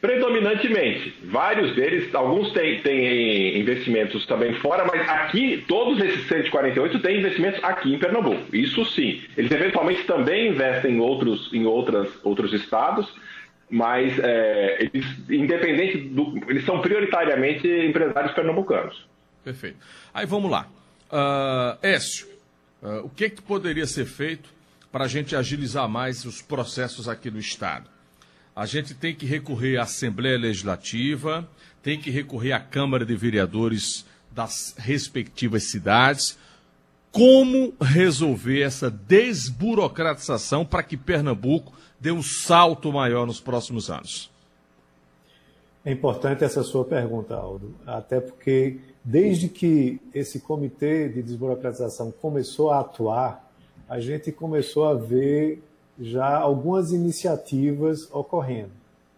Predominantemente. 0.01 1.13
Vários 1.25 1.75
deles, 1.75 2.13
alguns 2.15 2.51
têm, 2.53 2.79
têm 2.81 3.59
investimentos 3.59 4.25
também 4.25 4.53
fora, 4.55 4.85
mas 4.85 5.07
aqui, 5.09 5.63
todos 5.67 5.99
esses 6.01 6.25
148 6.27 6.99
têm 6.99 7.19
investimentos 7.19 7.61
aqui 7.63 7.93
em 7.93 7.99
Pernambuco. 7.99 8.55
Isso 8.55 8.85
sim. 8.85 9.21
Eles 9.35 9.51
eventualmente 9.51 10.03
também 10.05 10.49
investem 10.49 10.95
em 10.95 10.99
outros, 10.99 11.53
em 11.53 11.65
outras, 11.65 12.07
outros 12.23 12.53
estados, 12.53 13.13
mas 13.69 14.17
é, 14.19 14.83
eles, 14.83 15.05
independente 15.29 15.97
do. 15.97 16.39
Eles 16.47 16.65
são 16.65 16.81
prioritariamente 16.81 17.67
empresários 17.67 18.31
pernambucanos. 18.33 19.05
Perfeito. 19.43 19.77
Aí 20.13 20.25
vamos 20.25 20.49
lá. 20.49 20.67
Uh, 21.11 21.77
Écio, 21.85 22.27
uh, 22.81 23.05
o 23.05 23.09
que, 23.09 23.29
que 23.29 23.41
poderia 23.41 23.85
ser 23.85 24.05
feito 24.05 24.49
para 24.91 25.05
a 25.05 25.07
gente 25.07 25.35
agilizar 25.35 25.89
mais 25.89 26.23
os 26.23 26.41
processos 26.41 27.09
aqui 27.09 27.29
no 27.29 27.39
Estado? 27.39 27.89
A 28.59 28.65
gente 28.65 28.93
tem 28.93 29.15
que 29.15 29.25
recorrer 29.25 29.77
à 29.77 29.83
Assembleia 29.83 30.37
Legislativa, 30.37 31.47
tem 31.81 31.97
que 31.97 32.11
recorrer 32.11 32.51
à 32.51 32.59
Câmara 32.59 33.05
de 33.05 33.15
Vereadores 33.15 34.05
das 34.29 34.75
respectivas 34.77 35.71
cidades. 35.71 36.37
Como 37.09 37.73
resolver 37.79 38.61
essa 38.61 38.91
desburocratização 38.91 40.65
para 40.65 40.83
que 40.83 40.97
Pernambuco 40.97 41.71
dê 42.01 42.11
um 42.11 42.21
salto 42.21 42.91
maior 42.91 43.25
nos 43.25 43.39
próximos 43.39 43.89
anos? 43.89 44.29
É 45.85 45.93
importante 45.93 46.43
essa 46.43 46.61
sua 46.61 46.83
pergunta, 46.83 47.35
Aldo, 47.35 47.73
até 47.87 48.19
porque 48.19 48.77
desde 49.01 49.47
que 49.47 50.01
esse 50.13 50.41
comitê 50.41 51.07
de 51.07 51.23
desburocratização 51.23 52.11
começou 52.11 52.71
a 52.71 52.81
atuar, 52.81 53.49
a 53.87 54.01
gente 54.01 54.33
começou 54.33 54.83
a 54.83 54.95
ver 54.95 55.63
já 55.99 56.37
algumas 56.37 56.91
iniciativas 56.91 58.09
ocorrendo. 58.11 58.71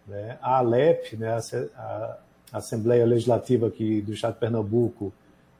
Né? 0.08 0.38
A 0.42 0.58
ALEP, 0.58 1.16
né, 1.16 1.38
a 1.76 2.18
Assembleia 2.52 3.06
Legislativa 3.06 3.68
aqui 3.68 4.02
do 4.02 4.14
Estado 4.14 4.34
de 4.34 4.40
Pernambuco, 4.40 5.14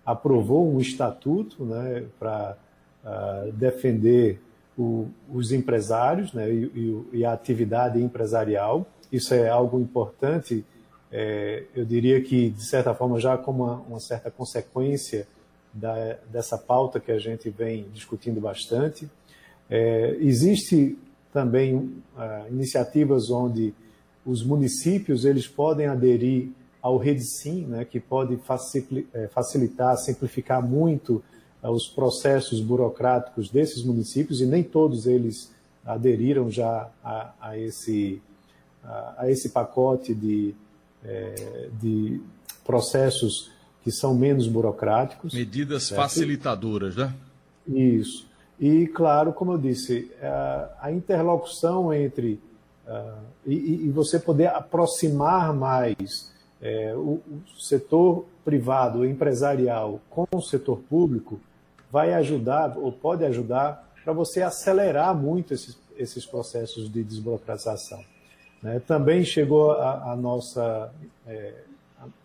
aprovou 0.06 0.74
um 0.74 0.80
estatuto 0.80 1.64
né, 1.64 2.06
para 2.20 2.58
uh, 3.06 3.52
defender 3.52 4.42
o, 4.78 5.08
os 5.32 5.52
empresários 5.52 6.34
né, 6.34 6.50
e, 6.50 7.06
e, 7.14 7.26
a 7.26 7.34
atividade 7.34 8.02
empresarial. 8.02 8.86
Isso 9.12 9.34
é 9.34 9.48
algo 9.48 9.80
importante, 9.80 10.66
é, 11.12 11.66
eu 11.76 11.86
diria 11.86 12.22
que, 12.22 12.50
de 12.50 12.64
certa 12.66 12.94
forma, 12.94 13.20
já 13.20 13.38
como 13.38 13.66
uma, 13.66 13.76
uma 13.82 14.00
certa 14.00 14.32
consequência 14.32 15.28
da, 15.74 16.18
dessa 16.30 16.58
pauta 16.58 17.00
que 17.00 17.12
a 17.12 17.20
gente 17.20 17.50
vem 17.50 17.86
discutindo 17.94 18.40
bastante. 18.40 19.10
É, 19.70 20.18
existe 20.20 20.98
também 21.32 21.76
uh, 21.76 21.92
iniciativas 22.50 23.30
onde 23.30 23.74
os 24.26 24.44
municípios 24.44 25.26
eles 25.26 25.48
podem 25.48 25.88
aderir 25.88 26.50
ao 26.82 26.98
RedSim, 26.98 27.66
né, 27.66 27.86
que 27.86 28.00
pode 28.00 28.40
eh, 29.14 29.28
facilitar, 29.28 29.96
simplificar 29.98 30.66
muito 30.66 31.24
uh, 31.64 31.70
os 31.70 31.88
processos 31.88 32.60
burocráticos 32.60 33.50
desses 33.50 33.84
municípios 33.84 34.42
e 34.42 34.46
nem 34.46 34.64
todos 34.64 35.06
eles 35.06 35.52
aderiram 35.86 36.50
já 36.50 36.90
a, 37.04 37.34
a 37.40 37.58
esse, 37.58 38.22
a, 38.84 39.16
a, 39.20 39.32
esse 39.32 39.50
pacote 39.50 40.14
de, 40.14 40.56
é, 41.04 41.70
de 41.80 42.22
processos 42.66 43.52
que 43.84 43.92
são 43.92 44.14
menos 44.14 44.48
burocráticos. 44.48 45.34
Medidas 45.34 45.84
certo? 45.84 46.02
facilitadoras, 46.02 46.96
né? 46.96 47.14
Isso. 47.68 48.28
E, 48.62 48.86
claro, 48.86 49.34
como 49.34 49.54
eu 49.54 49.58
disse, 49.58 50.12
a 50.80 50.92
interlocução 50.92 51.92
entre. 51.92 52.40
E, 53.44 53.90
você 53.90 54.20
poder 54.20 54.48
aproximar 54.48 55.52
mais 55.52 56.32
é, 56.62 56.94
o, 56.96 57.20
setor 57.58 58.26
privado, 58.46 59.04
empresarial, 59.04 60.00
com 60.12 60.28
o 60.32 60.42
setor 60.42 60.80
público, 60.88 61.40
vai 61.92 62.14
ajudar, 62.14 62.78
ou 62.78 62.92
pode 62.92 63.26
ajudar, 63.26 63.90
para 64.04 64.14
você 64.14 64.44
acelerar 64.44 65.16
muito 65.16 65.56
esses, 65.56 65.76
esses 65.98 66.24
processos 66.24 66.92
de 66.92 67.04
desburocratização. 67.04 68.04
Né? 68.62 68.80
Também 68.86 69.24
chegou 69.24 69.72
a, 69.72 70.16
nossa, 70.16 70.92
é, 71.26 71.54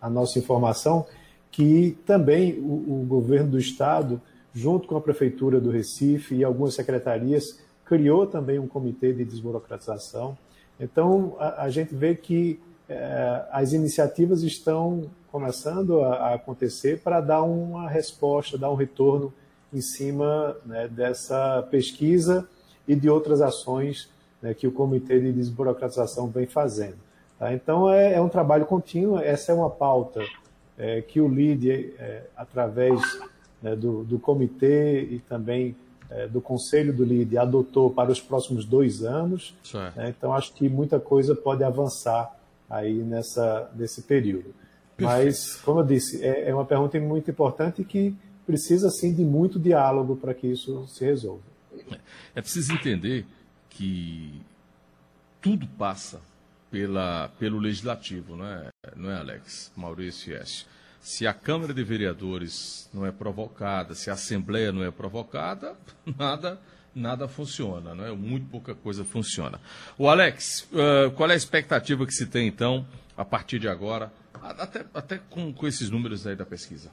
a, 0.00 0.10
nossa 0.10 0.38
informação 0.38 1.06
que 1.50 1.96
também 2.04 2.58
o 2.58 3.06
governo 3.08 3.52
do 3.52 3.58
Estado 3.58 4.20
junto 4.56 4.88
com 4.88 4.96
a 4.96 5.00
Prefeitura 5.02 5.60
do 5.60 5.70
Recife 5.70 6.34
e 6.34 6.42
algumas 6.42 6.72
secretarias, 6.72 7.60
criou 7.84 8.26
também 8.26 8.58
um 8.58 8.66
comitê 8.66 9.12
de 9.12 9.22
desburocratização. 9.22 10.36
Então, 10.80 11.36
a, 11.38 11.64
a 11.64 11.70
gente 11.70 11.94
vê 11.94 12.14
que 12.14 12.58
é, 12.88 13.44
as 13.50 13.74
iniciativas 13.74 14.42
estão 14.42 15.10
começando 15.30 16.00
a, 16.00 16.14
a, 16.14 16.34
acontecer 16.34 17.02
para 17.02 17.20
dar 17.20 17.42
uma 17.42 17.86
resposta, 17.86 18.56
dar 18.56 18.70
um 18.70 18.74
retorno 18.74 19.30
em 19.70 19.82
cima 19.82 20.56
né, 20.64 20.88
dessa 20.88 21.62
pesquisa 21.70 22.48
e 22.88 22.96
de 22.96 23.10
outras 23.10 23.42
ações 23.42 24.08
né, 24.40 24.54
que 24.54 24.66
o 24.66 24.72
Comitê 24.72 25.20
de 25.20 25.34
Desburocratização 25.34 26.28
vem 26.28 26.46
fazendo. 26.46 26.96
Tá? 27.38 27.52
Então, 27.52 27.90
é, 27.90 28.14
é, 28.14 28.20
um 28.22 28.28
trabalho 28.30 28.64
contínuo, 28.64 29.18
essa 29.18 29.52
é 29.52 29.54
uma 29.54 29.68
pauta 29.68 30.22
é, 30.78 31.02
que 31.02 31.20
o 31.20 31.28
LIDE, 31.28 31.94
é, 31.98 32.22
através 32.34 33.02
né, 33.62 33.74
do, 33.74 34.04
do, 34.04 34.18
comitê 34.18 35.02
e 35.02 35.18
também 35.20 35.76
é, 36.10 36.26
do 36.26 36.40
conselho 36.40 36.92
do 36.92 37.04
LIDE 37.04 37.38
adotou 37.38 37.90
para 37.90 38.10
os 38.10 38.20
próximos 38.20 38.64
dois 38.64 39.02
anos. 39.02 39.54
Né, 39.96 40.14
então, 40.16 40.32
acho 40.32 40.52
que 40.54 40.68
muita 40.68 41.00
coisa 41.00 41.34
pode 41.34 41.64
avançar 41.64 42.34
aí 42.68 42.94
nessa, 42.94 43.70
nesse 43.74 44.02
período. 44.02 44.54
Mas, 44.98 45.56
como 45.56 45.80
eu 45.80 45.84
disse, 45.84 46.24
é, 46.24 46.48
é 46.48 46.54
uma 46.54 46.64
pergunta 46.64 46.98
muito 46.98 47.30
importante 47.30 47.84
que 47.84 48.14
precisa, 48.46 48.88
sim, 48.90 49.12
de 49.12 49.24
muito 49.24 49.58
diálogo 49.58 50.16
para 50.16 50.32
que 50.32 50.46
isso 50.46 50.86
se 50.86 51.04
resolva. 51.04 51.42
É 52.34 52.40
preciso 52.40 52.72
entender 52.72 53.26
que 53.68 54.40
tudo 55.40 55.66
passa 55.78 56.20
pela, 56.70 57.28
pelo 57.38 57.58
legislativo, 57.58 58.36
não 58.36 58.46
é, 58.46 58.68
não 58.94 59.10
é 59.10 59.16
Alex? 59.16 59.72
Maurício 59.76 60.34
S. 60.36 60.64
Se 61.06 61.24
a 61.24 61.32
Câmara 61.32 61.72
de 61.72 61.84
Vereadores 61.84 62.90
não 62.92 63.06
é 63.06 63.12
provocada, 63.12 63.94
se 63.94 64.10
a 64.10 64.14
Assembleia 64.14 64.72
não 64.72 64.82
é 64.82 64.90
provocada, 64.90 65.76
nada 66.18 66.60
nada 66.92 67.28
funciona, 67.28 67.94
não 67.94 68.04
é? 68.04 68.10
Muito 68.10 68.48
pouca 68.48 68.74
coisa 68.74 69.04
funciona. 69.04 69.60
O 69.96 70.08
Alex, 70.08 70.66
uh, 70.72 71.12
qual 71.12 71.30
é 71.30 71.34
a 71.34 71.36
expectativa 71.36 72.04
que 72.04 72.12
se 72.12 72.26
tem 72.26 72.48
então 72.48 72.84
a 73.16 73.24
partir 73.24 73.60
de 73.60 73.68
agora, 73.68 74.12
até, 74.42 74.84
até 74.92 75.20
com, 75.30 75.52
com 75.52 75.68
esses 75.68 75.90
números 75.90 76.26
aí 76.26 76.34
da 76.34 76.44
pesquisa? 76.44 76.90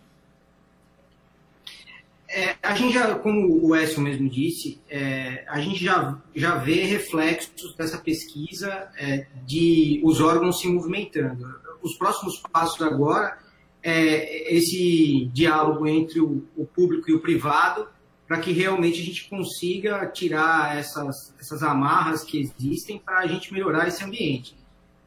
É, 2.30 2.56
a 2.62 2.76
gente 2.76 2.94
já, 2.94 3.16
como 3.16 3.66
o 3.66 3.74
Écio 3.74 4.00
mesmo 4.00 4.30
disse, 4.30 4.80
é, 4.92 5.44
a 5.48 5.60
gente 5.60 5.84
já, 5.84 6.22
já 6.36 6.58
vê 6.58 6.84
reflexos 6.84 7.74
dessa 7.76 7.98
pesquisa 7.98 8.92
é, 8.96 9.26
de 9.44 10.02
os 10.04 10.22
órgãos 10.22 10.60
se 10.60 10.68
movimentando. 10.68 11.64
Os 11.82 11.98
próximos 11.98 12.38
passos 12.52 12.80
agora 12.84 13.42
é 13.84 14.56
esse 14.56 15.30
diálogo 15.34 15.86
entre 15.86 16.22
o, 16.22 16.44
o 16.56 16.66
público 16.66 17.12
e 17.12 17.14
o 17.14 17.20
privado 17.20 17.88
para 18.28 18.40
que 18.40 18.52
realmente 18.52 19.02
a 19.02 19.04
gente 19.04 19.30
consiga 19.30 20.08
tirar 20.08 20.78
essas, 20.78 21.36
essas 21.40 21.62
amarras 21.62 22.24
que 22.24 22.40
existem 22.40 22.98
para 22.98 23.20
a 23.20 23.28
gente 23.28 23.54
melhorar 23.54 23.88
esse 23.88 24.04
ambiente. 24.04 24.56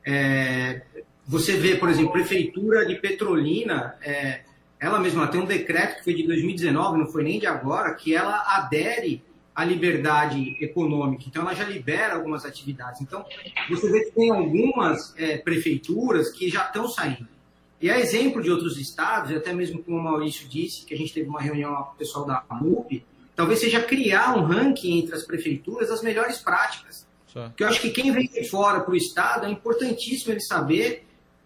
É, 0.05 0.83
você 1.27 1.57
vê, 1.57 1.75
por 1.75 1.89
exemplo, 1.89 2.13
prefeitura 2.13 2.87
de 2.87 2.95
Petrolina, 2.97 3.97
é, 4.03 4.43
ela 4.79 5.01
mesma 5.01 5.27
tem 5.27 5.41
um 5.41 5.47
decreto 5.47 5.97
que 5.97 6.05
foi 6.05 6.15
de 6.15 6.25
2019, 6.25 6.99
não 6.99 7.07
foi 7.07 7.25
nem 7.25 7.41
de 7.41 7.47
agora, 7.47 7.95
que 7.95 8.15
ela 8.15 8.45
adere 8.47 9.23
à 9.55 9.65
liberdade 9.65 10.57
econômica. 10.61 11.25
Então, 11.27 11.43
ela 11.43 11.55
já 11.55 11.65
libera 11.65 12.15
algumas 12.15 12.45
atividades. 12.45 13.01
Então, 13.01 13.25
você 13.69 13.91
vê 13.91 14.05
que 14.05 14.13
tem 14.13 14.31
algumas 14.31 15.15
é, 15.17 15.39
prefeituras 15.39 16.31
que 16.31 16.49
já 16.49 16.67
estão 16.67 16.87
saindo. 16.87 17.27
E 17.81 17.91
é 17.91 18.01
exemplo 18.01 18.43
de 18.43 18.51
outros 18.51 18.79
estados, 18.79 19.31
e 19.31 19.37
até 19.37 19.53
mesmo 19.53 19.83
como 19.83 19.99
o 19.99 20.03
Maurício 20.03 20.49
disse, 20.49 20.85
que 20.85 20.95
a 20.95 20.97
gente 20.97 21.13
teve 21.13 21.29
uma 21.29 21.41
reunião 21.41 21.75
com 21.75 21.93
o 21.93 21.97
pessoal 21.97 22.25
da 22.25 22.43
MUP, 22.51 23.05
talvez 23.35 23.61
seja 23.61 23.83
criar 23.83 24.37
um 24.37 24.47
ranking 24.47 24.99
entre 24.99 25.15
as 25.15 25.25
prefeituras 25.25 25.89
das 25.89 26.03
melhores 26.03 26.39
práticas. 26.39 27.07
Porque 27.49 27.65
eu 27.65 27.69
acho 27.69 27.83
que 27.83 27.91
quem 27.91 28.11
vem 28.13 28.27
de 28.27 28.49
fora 28.49 28.81
para 28.81 28.93
o 28.93 28.97
estado 28.97 29.45
é 29.45 29.51
importantíssimo 29.51 30.33
ele 30.33 30.41
saber 30.41 31.05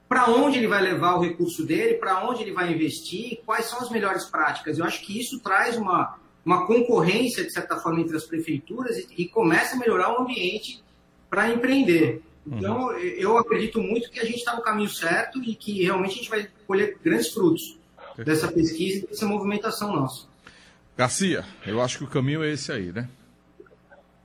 para 0.09 0.29
onde 0.31 0.59
ele 0.59 0.69
vai 0.69 0.83
levar 0.83 1.17
o 1.17 1.21
recurso 1.21 1.65
dele, 1.65 1.95
para 1.95 2.29
onde 2.29 2.43
ele 2.43 2.53
vai 2.53 2.73
investir, 2.73 3.41
quais 3.45 3.67
são 3.67 3.81
as 3.81 3.91
melhores 3.91 4.25
práticas. 4.25 4.79
Eu 4.79 4.85
acho 4.85 5.03
que 5.03 5.19
isso 5.19 5.41
traz 5.41 5.77
uma, 5.77 6.19
uma 6.45 6.67
concorrência, 6.67 7.45
de 7.45 7.53
certa 7.53 7.77
forma, 7.77 8.01
entre 8.01 8.17
as 8.17 8.25
prefeituras 8.25 8.97
e, 8.97 9.07
e 9.19 9.29
começa 9.29 9.75
a 9.75 9.79
melhorar 9.79 10.13
o 10.13 10.23
ambiente 10.23 10.83
para 11.29 11.49
empreender. 11.51 12.23
Então, 12.47 12.89
uhum. 12.89 12.99
eu 12.99 13.37
acredito 13.39 13.81
muito 13.81 14.11
que 14.11 14.19
a 14.19 14.25
gente 14.25 14.39
está 14.39 14.57
no 14.57 14.63
caminho 14.63 14.89
certo 14.89 15.43
e 15.43 15.55
que 15.55 15.85
realmente 15.85 16.13
a 16.13 16.17
gente 16.17 16.31
vai 16.31 16.49
colher 16.67 16.97
grandes 17.03 17.33
frutos 17.33 17.79
dessa 18.17 18.49
pesquisa 18.49 19.05
e 19.05 19.09
dessa 19.09 19.27
movimentação 19.27 19.95
nossa. 19.95 20.27
Garcia, 20.97 21.45
eu 21.67 21.81
acho 21.81 21.99
que 21.99 22.05
o 22.05 22.09
caminho 22.09 22.43
é 22.43 22.51
esse 22.51 22.73
aí, 22.73 22.93
né? 22.93 23.09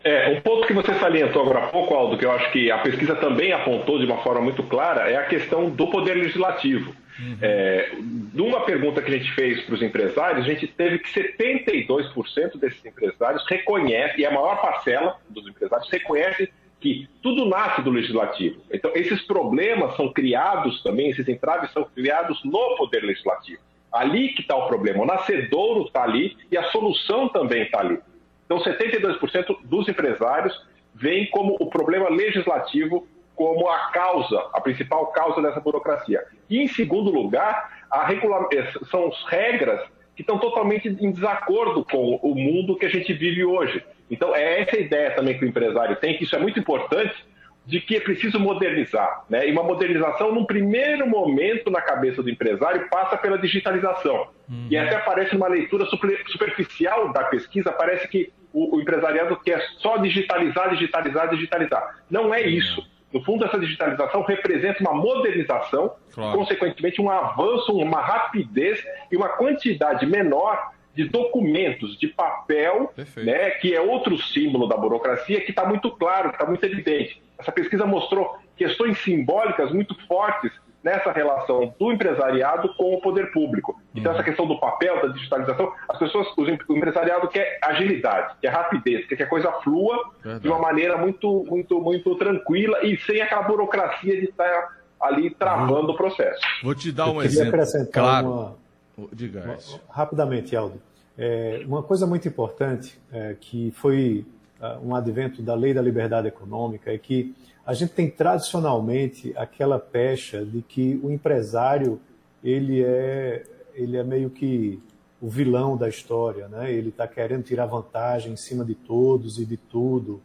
É, 0.04 0.30
um 0.30 0.42
ponto 0.42 0.68
que 0.68 0.74
você 0.74 0.94
salientou 1.00 1.42
agora 1.42 1.66
há 1.66 1.68
pouco, 1.70 1.96
Aldo, 1.96 2.16
que 2.16 2.26
eu 2.26 2.32
acho 2.32 2.52
que 2.52 2.70
a 2.70 2.78
pesquisa 2.78 3.16
também 3.16 3.52
apontou 3.52 3.98
de 3.98 4.06
uma 4.06 4.22
forma 4.22 4.42
muito 4.42 4.62
clara, 4.62 5.10
é 5.10 5.16
a 5.16 5.26
questão 5.26 5.68
do 5.68 5.88
poder 5.90 6.14
legislativo. 6.14 6.96
Uhum. 7.20 7.38
É, 7.42 7.92
numa 8.32 8.66
pergunta 8.66 9.02
que 9.02 9.12
a 9.12 9.18
gente 9.18 9.32
fez 9.34 9.64
para 9.64 9.74
os 9.74 9.82
empresários, 9.82 10.46
a 10.46 10.48
gente 10.48 10.68
teve 10.68 11.00
que 11.00 11.10
72% 11.12 12.60
desses 12.60 12.86
empresários 12.86 13.44
reconhecem, 13.50 14.20
e 14.20 14.26
a 14.28 14.32
maior 14.32 14.62
parcela 14.62 15.18
dos 15.28 15.48
empresários 15.48 15.90
reconhece 15.90 16.52
que 16.86 17.10
tudo 17.24 17.46
nasce 17.46 17.82
do 17.82 17.90
legislativo. 17.90 18.62
Então, 18.72 18.92
esses 18.94 19.24
problemas 19.24 19.96
são 19.96 20.14
criados 20.14 20.84
também, 20.84 21.10
esses 21.10 21.28
entraves 21.28 21.72
são 21.72 21.84
criados 21.84 22.40
no 22.44 22.76
poder 22.78 23.04
legislativo. 23.04 23.60
Ali 23.92 24.30
que 24.30 24.42
está 24.42 24.56
o 24.56 24.68
problema. 24.68 25.02
O 25.02 25.06
nascedouro 25.06 25.88
está 25.88 26.04
ali 26.04 26.38
e 26.52 26.56
a 26.56 26.64
solução 26.66 27.28
também 27.30 27.64
está 27.64 27.80
ali. 27.80 27.98
Então, 28.46 28.60
72% 28.60 29.58
dos 29.64 29.90
empresários 29.90 30.54
veem 30.94 31.26
como 31.32 31.58
o 31.60 31.66
problema 31.72 32.08
legislativo 32.08 33.08
como 33.36 33.68
a 33.68 33.90
causa, 33.92 34.48
a 34.54 34.62
principal 34.62 35.08
causa 35.08 35.42
dessa 35.42 35.60
burocracia. 35.60 36.24
E, 36.48 36.62
em 36.62 36.68
segundo 36.68 37.10
lugar, 37.10 37.88
regula... 38.06 38.48
Eh, 38.54 38.72
são 38.92 39.08
as 39.08 39.24
regras 39.24 39.82
que 40.16 40.22
estão 40.22 40.38
totalmente 40.38 40.88
em 40.88 41.12
desacordo 41.12 41.84
com 41.84 42.16
o 42.18 42.36
mundo 42.36 42.78
que 42.78 42.86
a 42.86 42.90
gente 42.90 43.12
vive 43.12 43.44
hoje. 43.44 43.84
Então, 44.10 44.36
é 44.36 44.62
essa 44.62 44.78
ideia 44.78 45.12
também 45.12 45.38
que 45.38 45.46
o 45.46 45.48
empresário 45.48 45.96
tem, 45.98 46.18
que 46.18 46.24
isso 46.24 46.36
é 46.36 46.40
muito 46.40 46.60
importante, 46.60 47.26
de 47.66 47.82
que 47.82 47.96
é 47.96 48.00
preciso 48.00 48.40
modernizar. 48.40 49.24
Né? 49.30 49.48
E 49.50 49.52
uma 49.52 49.64
modernização, 49.64 50.34
num 50.34 50.46
primeiro 50.46 51.08
momento, 51.08 51.72
na 51.72 51.82
cabeça 51.82 52.22
do 52.22 52.30
empresário, 52.30 52.88
passa 52.90 53.18
pela 53.18 53.38
digitalização. 53.38 54.28
Uhum. 54.48 54.68
E 54.70 54.78
até 54.78 55.00
parece 55.00 55.34
numa 55.34 55.48
leitura 55.48 55.86
super, 55.86 56.24
superficial 56.28 57.12
da 57.12 57.24
pesquisa, 57.24 57.72
parece 57.72 58.08
que 58.08 58.32
o, 58.54 58.78
o, 58.78 58.82
empresariado 58.82 59.36
quer 59.38 59.62
só 59.80 59.98
digitalizar, 59.98 60.70
digitalizar, 60.70 61.30
digitalizar. 61.30 61.96
Não 62.10 62.34
é 62.34 62.42
isso. 62.42 62.88
No 63.12 63.24
fundo, 63.24 63.46
essa 63.46 63.58
digitalização 63.58 64.22
representa 64.24 64.82
uma 64.82 64.94
modernização, 64.94 65.96
claro. 66.14 66.38
consequentemente, 66.38 67.02
um 67.02 67.10
avanço, 67.10 67.72
uma 67.74 68.02
rapidez 68.02 68.84
e 69.12 69.16
uma 69.16 69.30
quantidade 69.30 70.06
menor 70.06 70.72
de 70.96 71.10
documentos, 71.10 71.98
de 72.00 72.08
papel, 72.08 72.94
né, 73.18 73.52
que 73.52 73.76
é 73.76 73.82
outro 73.82 74.18
símbolo 74.18 74.68
da 74.68 74.78
burocracia, 74.78 75.42
que 75.42 75.52
está 75.52 75.66
muito 75.66 75.92
claro, 75.92 76.30
que 76.30 76.36
está 76.36 76.46
muito 76.46 76.64
evidente. 76.64 77.22
Essa 77.38 77.52
pesquisa 77.52 77.86
mostrou 77.86 78.38
questões 78.56 78.98
simbólicas 79.00 79.72
muito 79.72 79.96
fortes 80.08 80.52
nessa 80.82 81.12
relação 81.12 81.74
do 81.80 81.92
empresariado 81.92 82.72
com 82.76 82.94
o 82.94 83.02
poder 83.02 83.32
público. 83.32 83.76
Então, 83.94 84.12
uhum. 84.12 84.20
essa 84.20 84.24
questão 84.24 84.48
do 84.48 84.60
papel, 84.60 85.02
da 85.02 85.08
digitalização, 85.08 85.74
as 85.90 85.98
pessoas, 85.98 86.28
o 86.38 86.78
empresariado 86.78 87.28
quer 87.28 87.58
agilidade, 87.64 88.36
quer 88.40 88.50
rapidez, 88.50 89.08
quer 89.08 89.16
que 89.16 89.24
a 89.24 89.28
coisa 89.28 89.52
flua 89.64 90.12
Verdade. 90.22 90.44
de 90.44 90.48
uma 90.48 90.60
maneira 90.60 90.96
muito, 90.96 91.44
muito, 91.50 91.82
muito 91.82 92.16
tranquila 92.16 92.86
e 92.86 92.98
sem 93.00 93.20
aquela 93.20 93.42
burocracia 93.42 94.16
de 94.16 94.26
estar 94.26 94.78
ali 95.02 95.32
travando 95.32 95.88
uhum. 95.88 95.94
o 95.94 95.98
processo. 95.98 96.40
Vou 96.64 96.76
te 96.76 96.92
dar 96.92 97.10
um 97.10 97.20
exemplo. 97.20 97.60
Claro. 97.92 98.28
Uma 98.28 98.65
Diga, 99.14 99.58
Rapidamente, 99.90 100.56
Aldo. 100.56 100.82
É, 101.18 101.64
uma 101.66 101.82
coisa 101.82 102.06
muito 102.06 102.28
importante 102.28 103.00
é, 103.12 103.36
que 103.40 103.72
foi 103.72 104.26
uh, 104.60 104.86
um 104.86 104.94
advento 104.94 105.42
da 105.42 105.56
lei 105.56 105.74
da 105.74 105.82
liberdade 105.82 106.28
econômica 106.28 106.92
é 106.92 106.98
que 106.98 107.34
a 107.66 107.74
gente 107.74 107.94
tem 107.94 108.10
tradicionalmente 108.10 109.34
aquela 109.36 109.80
pecha 109.80 110.46
de 110.46 110.62
que 110.62 111.00
o 111.02 111.10
empresário 111.10 112.00
ele 112.44 112.84
é 112.84 113.44
ele 113.74 113.98
é 113.98 114.04
meio 114.04 114.30
que 114.30 114.82
o 115.22 115.28
vilão 115.28 115.76
da 115.76 115.90
história, 115.90 116.48
né? 116.48 116.72
Ele 116.72 116.90
está 116.90 117.08
querendo 117.08 117.44
tirar 117.44 117.66
vantagem 117.66 118.34
em 118.34 118.38
cima 118.38 118.64
de 118.64 118.76
todos 118.76 119.38
e 119.38 119.46
de 119.46 119.58
tudo, 119.58 120.22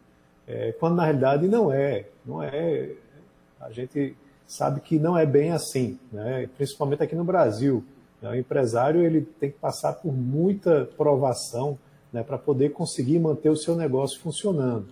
é, 0.47 0.71
quando 0.73 0.95
na 0.95 1.03
realidade 1.03 1.47
não 1.47 1.71
é, 1.71 2.05
não 2.25 2.41
é. 2.41 2.91
A 3.59 3.71
gente 3.71 4.15
sabe 4.45 4.81
que 4.81 4.99
não 4.99 5.17
é 5.17 5.25
bem 5.25 5.51
assim, 5.51 5.99
né? 6.11 6.49
Principalmente 6.55 7.03
aqui 7.03 7.15
no 7.15 7.23
Brasil. 7.23 7.83
O 8.29 8.35
empresário 8.35 9.01
ele 9.01 9.21
tem 9.21 9.49
que 9.49 9.57
passar 9.57 9.93
por 9.93 10.13
muita 10.13 10.85
provação 10.97 11.77
né, 12.13 12.23
para 12.23 12.37
poder 12.37 12.69
conseguir 12.69 13.19
manter 13.19 13.49
o 13.49 13.55
seu 13.55 13.75
negócio 13.75 14.19
funcionando. 14.19 14.87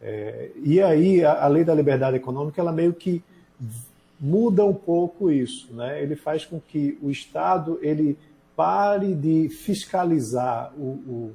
É, 0.00 0.50
e 0.62 0.80
aí 0.80 1.24
a, 1.24 1.44
a, 1.44 1.48
lei 1.48 1.64
da 1.64 1.74
liberdade 1.74 2.16
econômica 2.16 2.60
ela 2.60 2.70
meio 2.70 2.92
que 2.92 3.22
muda 4.20 4.64
um 4.64 4.74
pouco 4.74 5.30
isso, 5.30 5.72
né? 5.74 6.00
Ele 6.00 6.14
faz 6.14 6.44
com 6.44 6.60
que 6.60 6.96
o 7.02 7.10
Estado 7.10 7.78
ele 7.82 8.16
pare 8.54 9.14
de 9.14 9.48
fiscalizar 9.48 10.72
o, 10.76 10.84
o, 10.84 11.32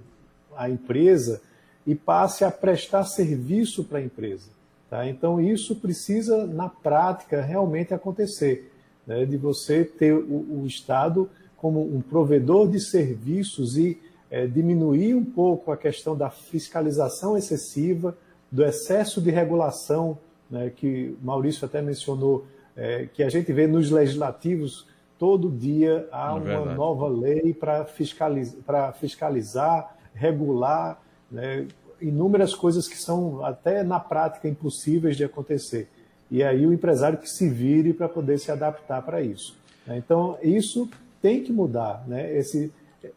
a 0.55 0.69
empresa 0.69 1.41
e 1.85 1.95
passe 1.95 2.45
a 2.45 2.51
prestar 2.51 3.05
serviço 3.05 3.83
para 3.83 3.99
a 3.99 4.01
empresa. 4.01 4.49
Tá? 4.89 5.07
Então 5.07 5.41
isso 5.41 5.75
precisa 5.75 6.45
na 6.45 6.69
prática 6.69 7.41
realmente 7.41 7.93
acontecer 7.93 8.72
né, 9.05 9.25
de 9.25 9.37
você 9.37 9.83
ter 9.83 10.13
o, 10.13 10.61
o, 10.61 10.65
Estado 10.65 11.29
como 11.57 11.81
um 11.81 12.01
provedor 12.01 12.69
de 12.69 12.79
serviços 12.79 13.77
e 13.77 13.99
é, 14.29 14.47
diminuir 14.47 15.13
um 15.13 15.23
pouco 15.23 15.71
a 15.71 15.77
questão 15.77 16.15
da 16.15 16.29
fiscalização 16.29 17.37
excessiva, 17.37 18.17
do 18.51 18.63
excesso 18.63 19.21
de 19.21 19.31
regulação, 19.31 20.17
né, 20.49 20.71
que 20.75 21.15
Maurício 21.21 21.65
até 21.65 21.81
mencionou, 21.81 22.45
é, 22.75 23.07
que 23.13 23.23
a 23.23 23.29
gente 23.29 23.51
vê 23.53 23.67
nos 23.67 23.91
legislativos 23.91 24.87
todo 25.17 25.49
dia 25.49 26.07
há 26.11 26.29
é 26.29 26.31
uma 26.31 26.39
verdade. 26.39 26.75
nova 26.75 27.07
lei 27.07 27.53
para 27.53 27.85
fiscalizar, 27.85 28.93
fiscalizar, 28.99 29.95
regular, 30.13 31.01
né, 31.31 31.67
inúmeras 32.01 32.53
coisas 32.53 32.87
que 32.87 32.97
são 32.97 33.43
até 33.45 33.83
na 33.83 33.99
prática 33.99 34.47
impossíveis 34.47 35.15
de 35.15 35.23
acontecer 35.23 35.89
e 36.33 36.41
aí 36.41 36.65
o 36.65 36.73
empresário 36.73 37.19
que 37.19 37.29
se 37.29 37.47
vire 37.47 37.93
para 37.93 38.09
poder 38.09 38.39
se 38.39 38.51
adaptar 38.51 39.03
para 39.03 39.21
isso. 39.21 39.55
Né? 39.85 39.99
Então, 39.99 40.35
isso 40.41 40.89
tem 41.21 41.43
que 41.43 41.53
mudar, 41.53 42.03
né? 42.07 42.35
esse, 42.35 42.73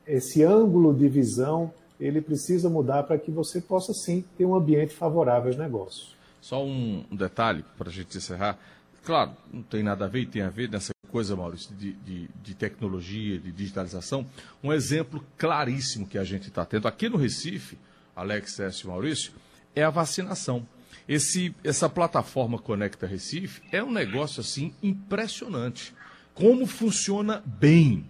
esse 0.06 0.42
ângulo 0.42 0.92
de 0.92 1.08
visão 1.08 1.72
ele 1.98 2.20
precisa 2.20 2.68
mudar 2.68 3.04
para 3.04 3.16
que 3.16 3.30
você 3.30 3.58
possa 3.58 3.94
sim 3.94 4.22
ter 4.36 4.44
um 4.44 4.54
ambiente 4.54 4.94
favorável 4.94 5.48
aos 5.48 5.56
negócios. 5.56 6.14
Só 6.42 6.62
um, 6.62 7.06
detalhe 7.10 7.64
para 7.78 7.88
a 7.88 7.92
gente 7.92 8.18
encerrar. 8.18 8.58
Claro, 9.02 9.30
não 9.50 9.62
tem 9.62 9.82
nada 9.82 10.04
a 10.04 10.08
ver 10.08 10.20
e 10.20 10.26
tem 10.26 10.42
a 10.42 10.50
ver 10.50 10.68
nessa 10.68 10.92
coisa, 11.08 11.34
Maurício, 11.34 11.74
de, 11.74 11.92
de, 11.92 12.28
de 12.42 12.54
tecnologia, 12.54 13.38
de 13.38 13.50
digitalização. 13.50 14.26
Um 14.62 14.74
exemplo 14.74 15.24
claríssimo 15.38 16.06
que 16.06 16.18
a 16.18 16.24
gente 16.24 16.48
está 16.48 16.66
tendo 16.66 16.86
aqui 16.86 17.08
no 17.08 17.16
Recife, 17.16 17.78
Alex 18.14 18.60
S. 18.60 18.84
e 18.84 18.86
Maurício, 18.86 19.32
é 19.74 19.82
a 19.82 19.88
vacinação. 19.88 20.66
Esse, 21.08 21.54
essa 21.62 21.88
plataforma 21.88 22.58
Conecta 22.58 23.06
Recife 23.06 23.62
é 23.70 23.82
um 23.82 23.92
negócio 23.92 24.40
assim 24.40 24.74
impressionante. 24.82 25.94
Como 26.34 26.66
funciona 26.66 27.42
bem. 27.46 28.04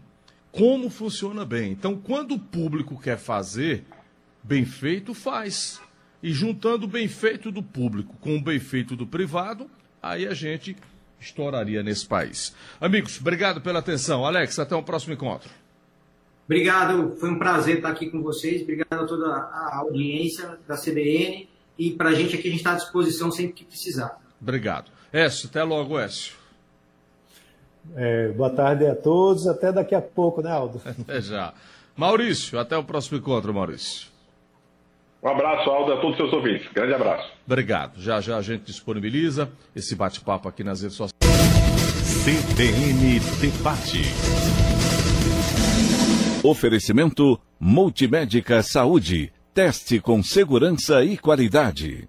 Como 0.50 0.88
funciona 0.88 1.44
bem. 1.44 1.72
Então, 1.72 1.96
quando 1.96 2.34
o 2.34 2.38
público 2.38 2.98
quer 2.98 3.18
fazer, 3.18 3.84
bem 4.42 4.64
feito, 4.64 5.12
faz. 5.12 5.80
E 6.22 6.32
juntando 6.32 6.86
o 6.86 6.88
bem 6.88 7.06
feito 7.06 7.52
do 7.52 7.62
público 7.62 8.16
com 8.20 8.36
o 8.36 8.42
bem 8.42 8.58
feito 8.58 8.96
do 8.96 9.06
privado, 9.06 9.70
aí 10.02 10.26
a 10.26 10.32
gente 10.32 10.74
estouraria 11.20 11.82
nesse 11.82 12.06
país. 12.06 12.54
Amigos, 12.80 13.20
obrigado 13.20 13.60
pela 13.60 13.80
atenção. 13.80 14.24
Alex, 14.24 14.58
até 14.58 14.74
o 14.74 14.82
próximo 14.82 15.12
encontro. 15.12 15.50
Obrigado, 16.46 17.16
foi 17.16 17.30
um 17.30 17.38
prazer 17.38 17.76
estar 17.76 17.90
aqui 17.90 18.08
com 18.08 18.22
vocês. 18.22 18.62
Obrigado 18.62 18.92
a 18.92 19.06
toda 19.06 19.26
a 19.26 19.76
audiência 19.78 20.58
da 20.66 20.76
CBN. 20.76 21.48
E 21.78 21.90
para 21.90 22.10
a 22.10 22.14
gente 22.14 22.34
aqui, 22.34 22.48
a 22.48 22.50
gente 22.50 22.60
está 22.60 22.72
à 22.72 22.76
disposição 22.76 23.30
sempre 23.30 23.52
que 23.52 23.64
precisar. 23.64 24.18
Obrigado. 24.40 24.90
Écio, 25.12 25.48
até 25.48 25.62
logo, 25.62 25.98
Écio. 25.98 26.34
É, 27.94 28.28
boa 28.28 28.50
tarde 28.50 28.86
a 28.86 28.94
todos. 28.94 29.46
Até 29.46 29.70
daqui 29.72 29.94
a 29.94 30.00
pouco, 30.00 30.42
né, 30.42 30.50
Aldo? 30.50 30.80
Até 30.86 31.20
já. 31.20 31.54
Maurício, 31.96 32.58
até 32.58 32.76
o 32.76 32.84
próximo 32.84 33.16
encontro, 33.16 33.54
Maurício. 33.54 34.08
Um 35.22 35.28
abraço, 35.28 35.70
Aldo, 35.70 35.94
a 35.94 35.96
todos 35.96 36.10
os 36.10 36.16
seus 36.16 36.32
ouvintes. 36.32 36.70
Grande 36.72 36.92
abraço. 36.92 37.32
Obrigado. 37.46 37.98
Já 38.00 38.20
já 38.20 38.36
a 38.36 38.42
gente 38.42 38.64
disponibiliza 38.64 39.50
esse 39.74 39.94
bate-papo 39.94 40.46
aqui 40.46 40.62
nas 40.62 40.82
redes 40.82 40.96
sociais. 40.96 41.14
CBN 42.22 43.18
Debate. 43.40 44.02
Oferecimento 46.44 47.40
Multimédica 47.58 48.62
Saúde. 48.62 49.32
Teste 49.56 50.00
com 50.00 50.22
segurança 50.22 51.02
e 51.02 51.16
qualidade. 51.16 52.06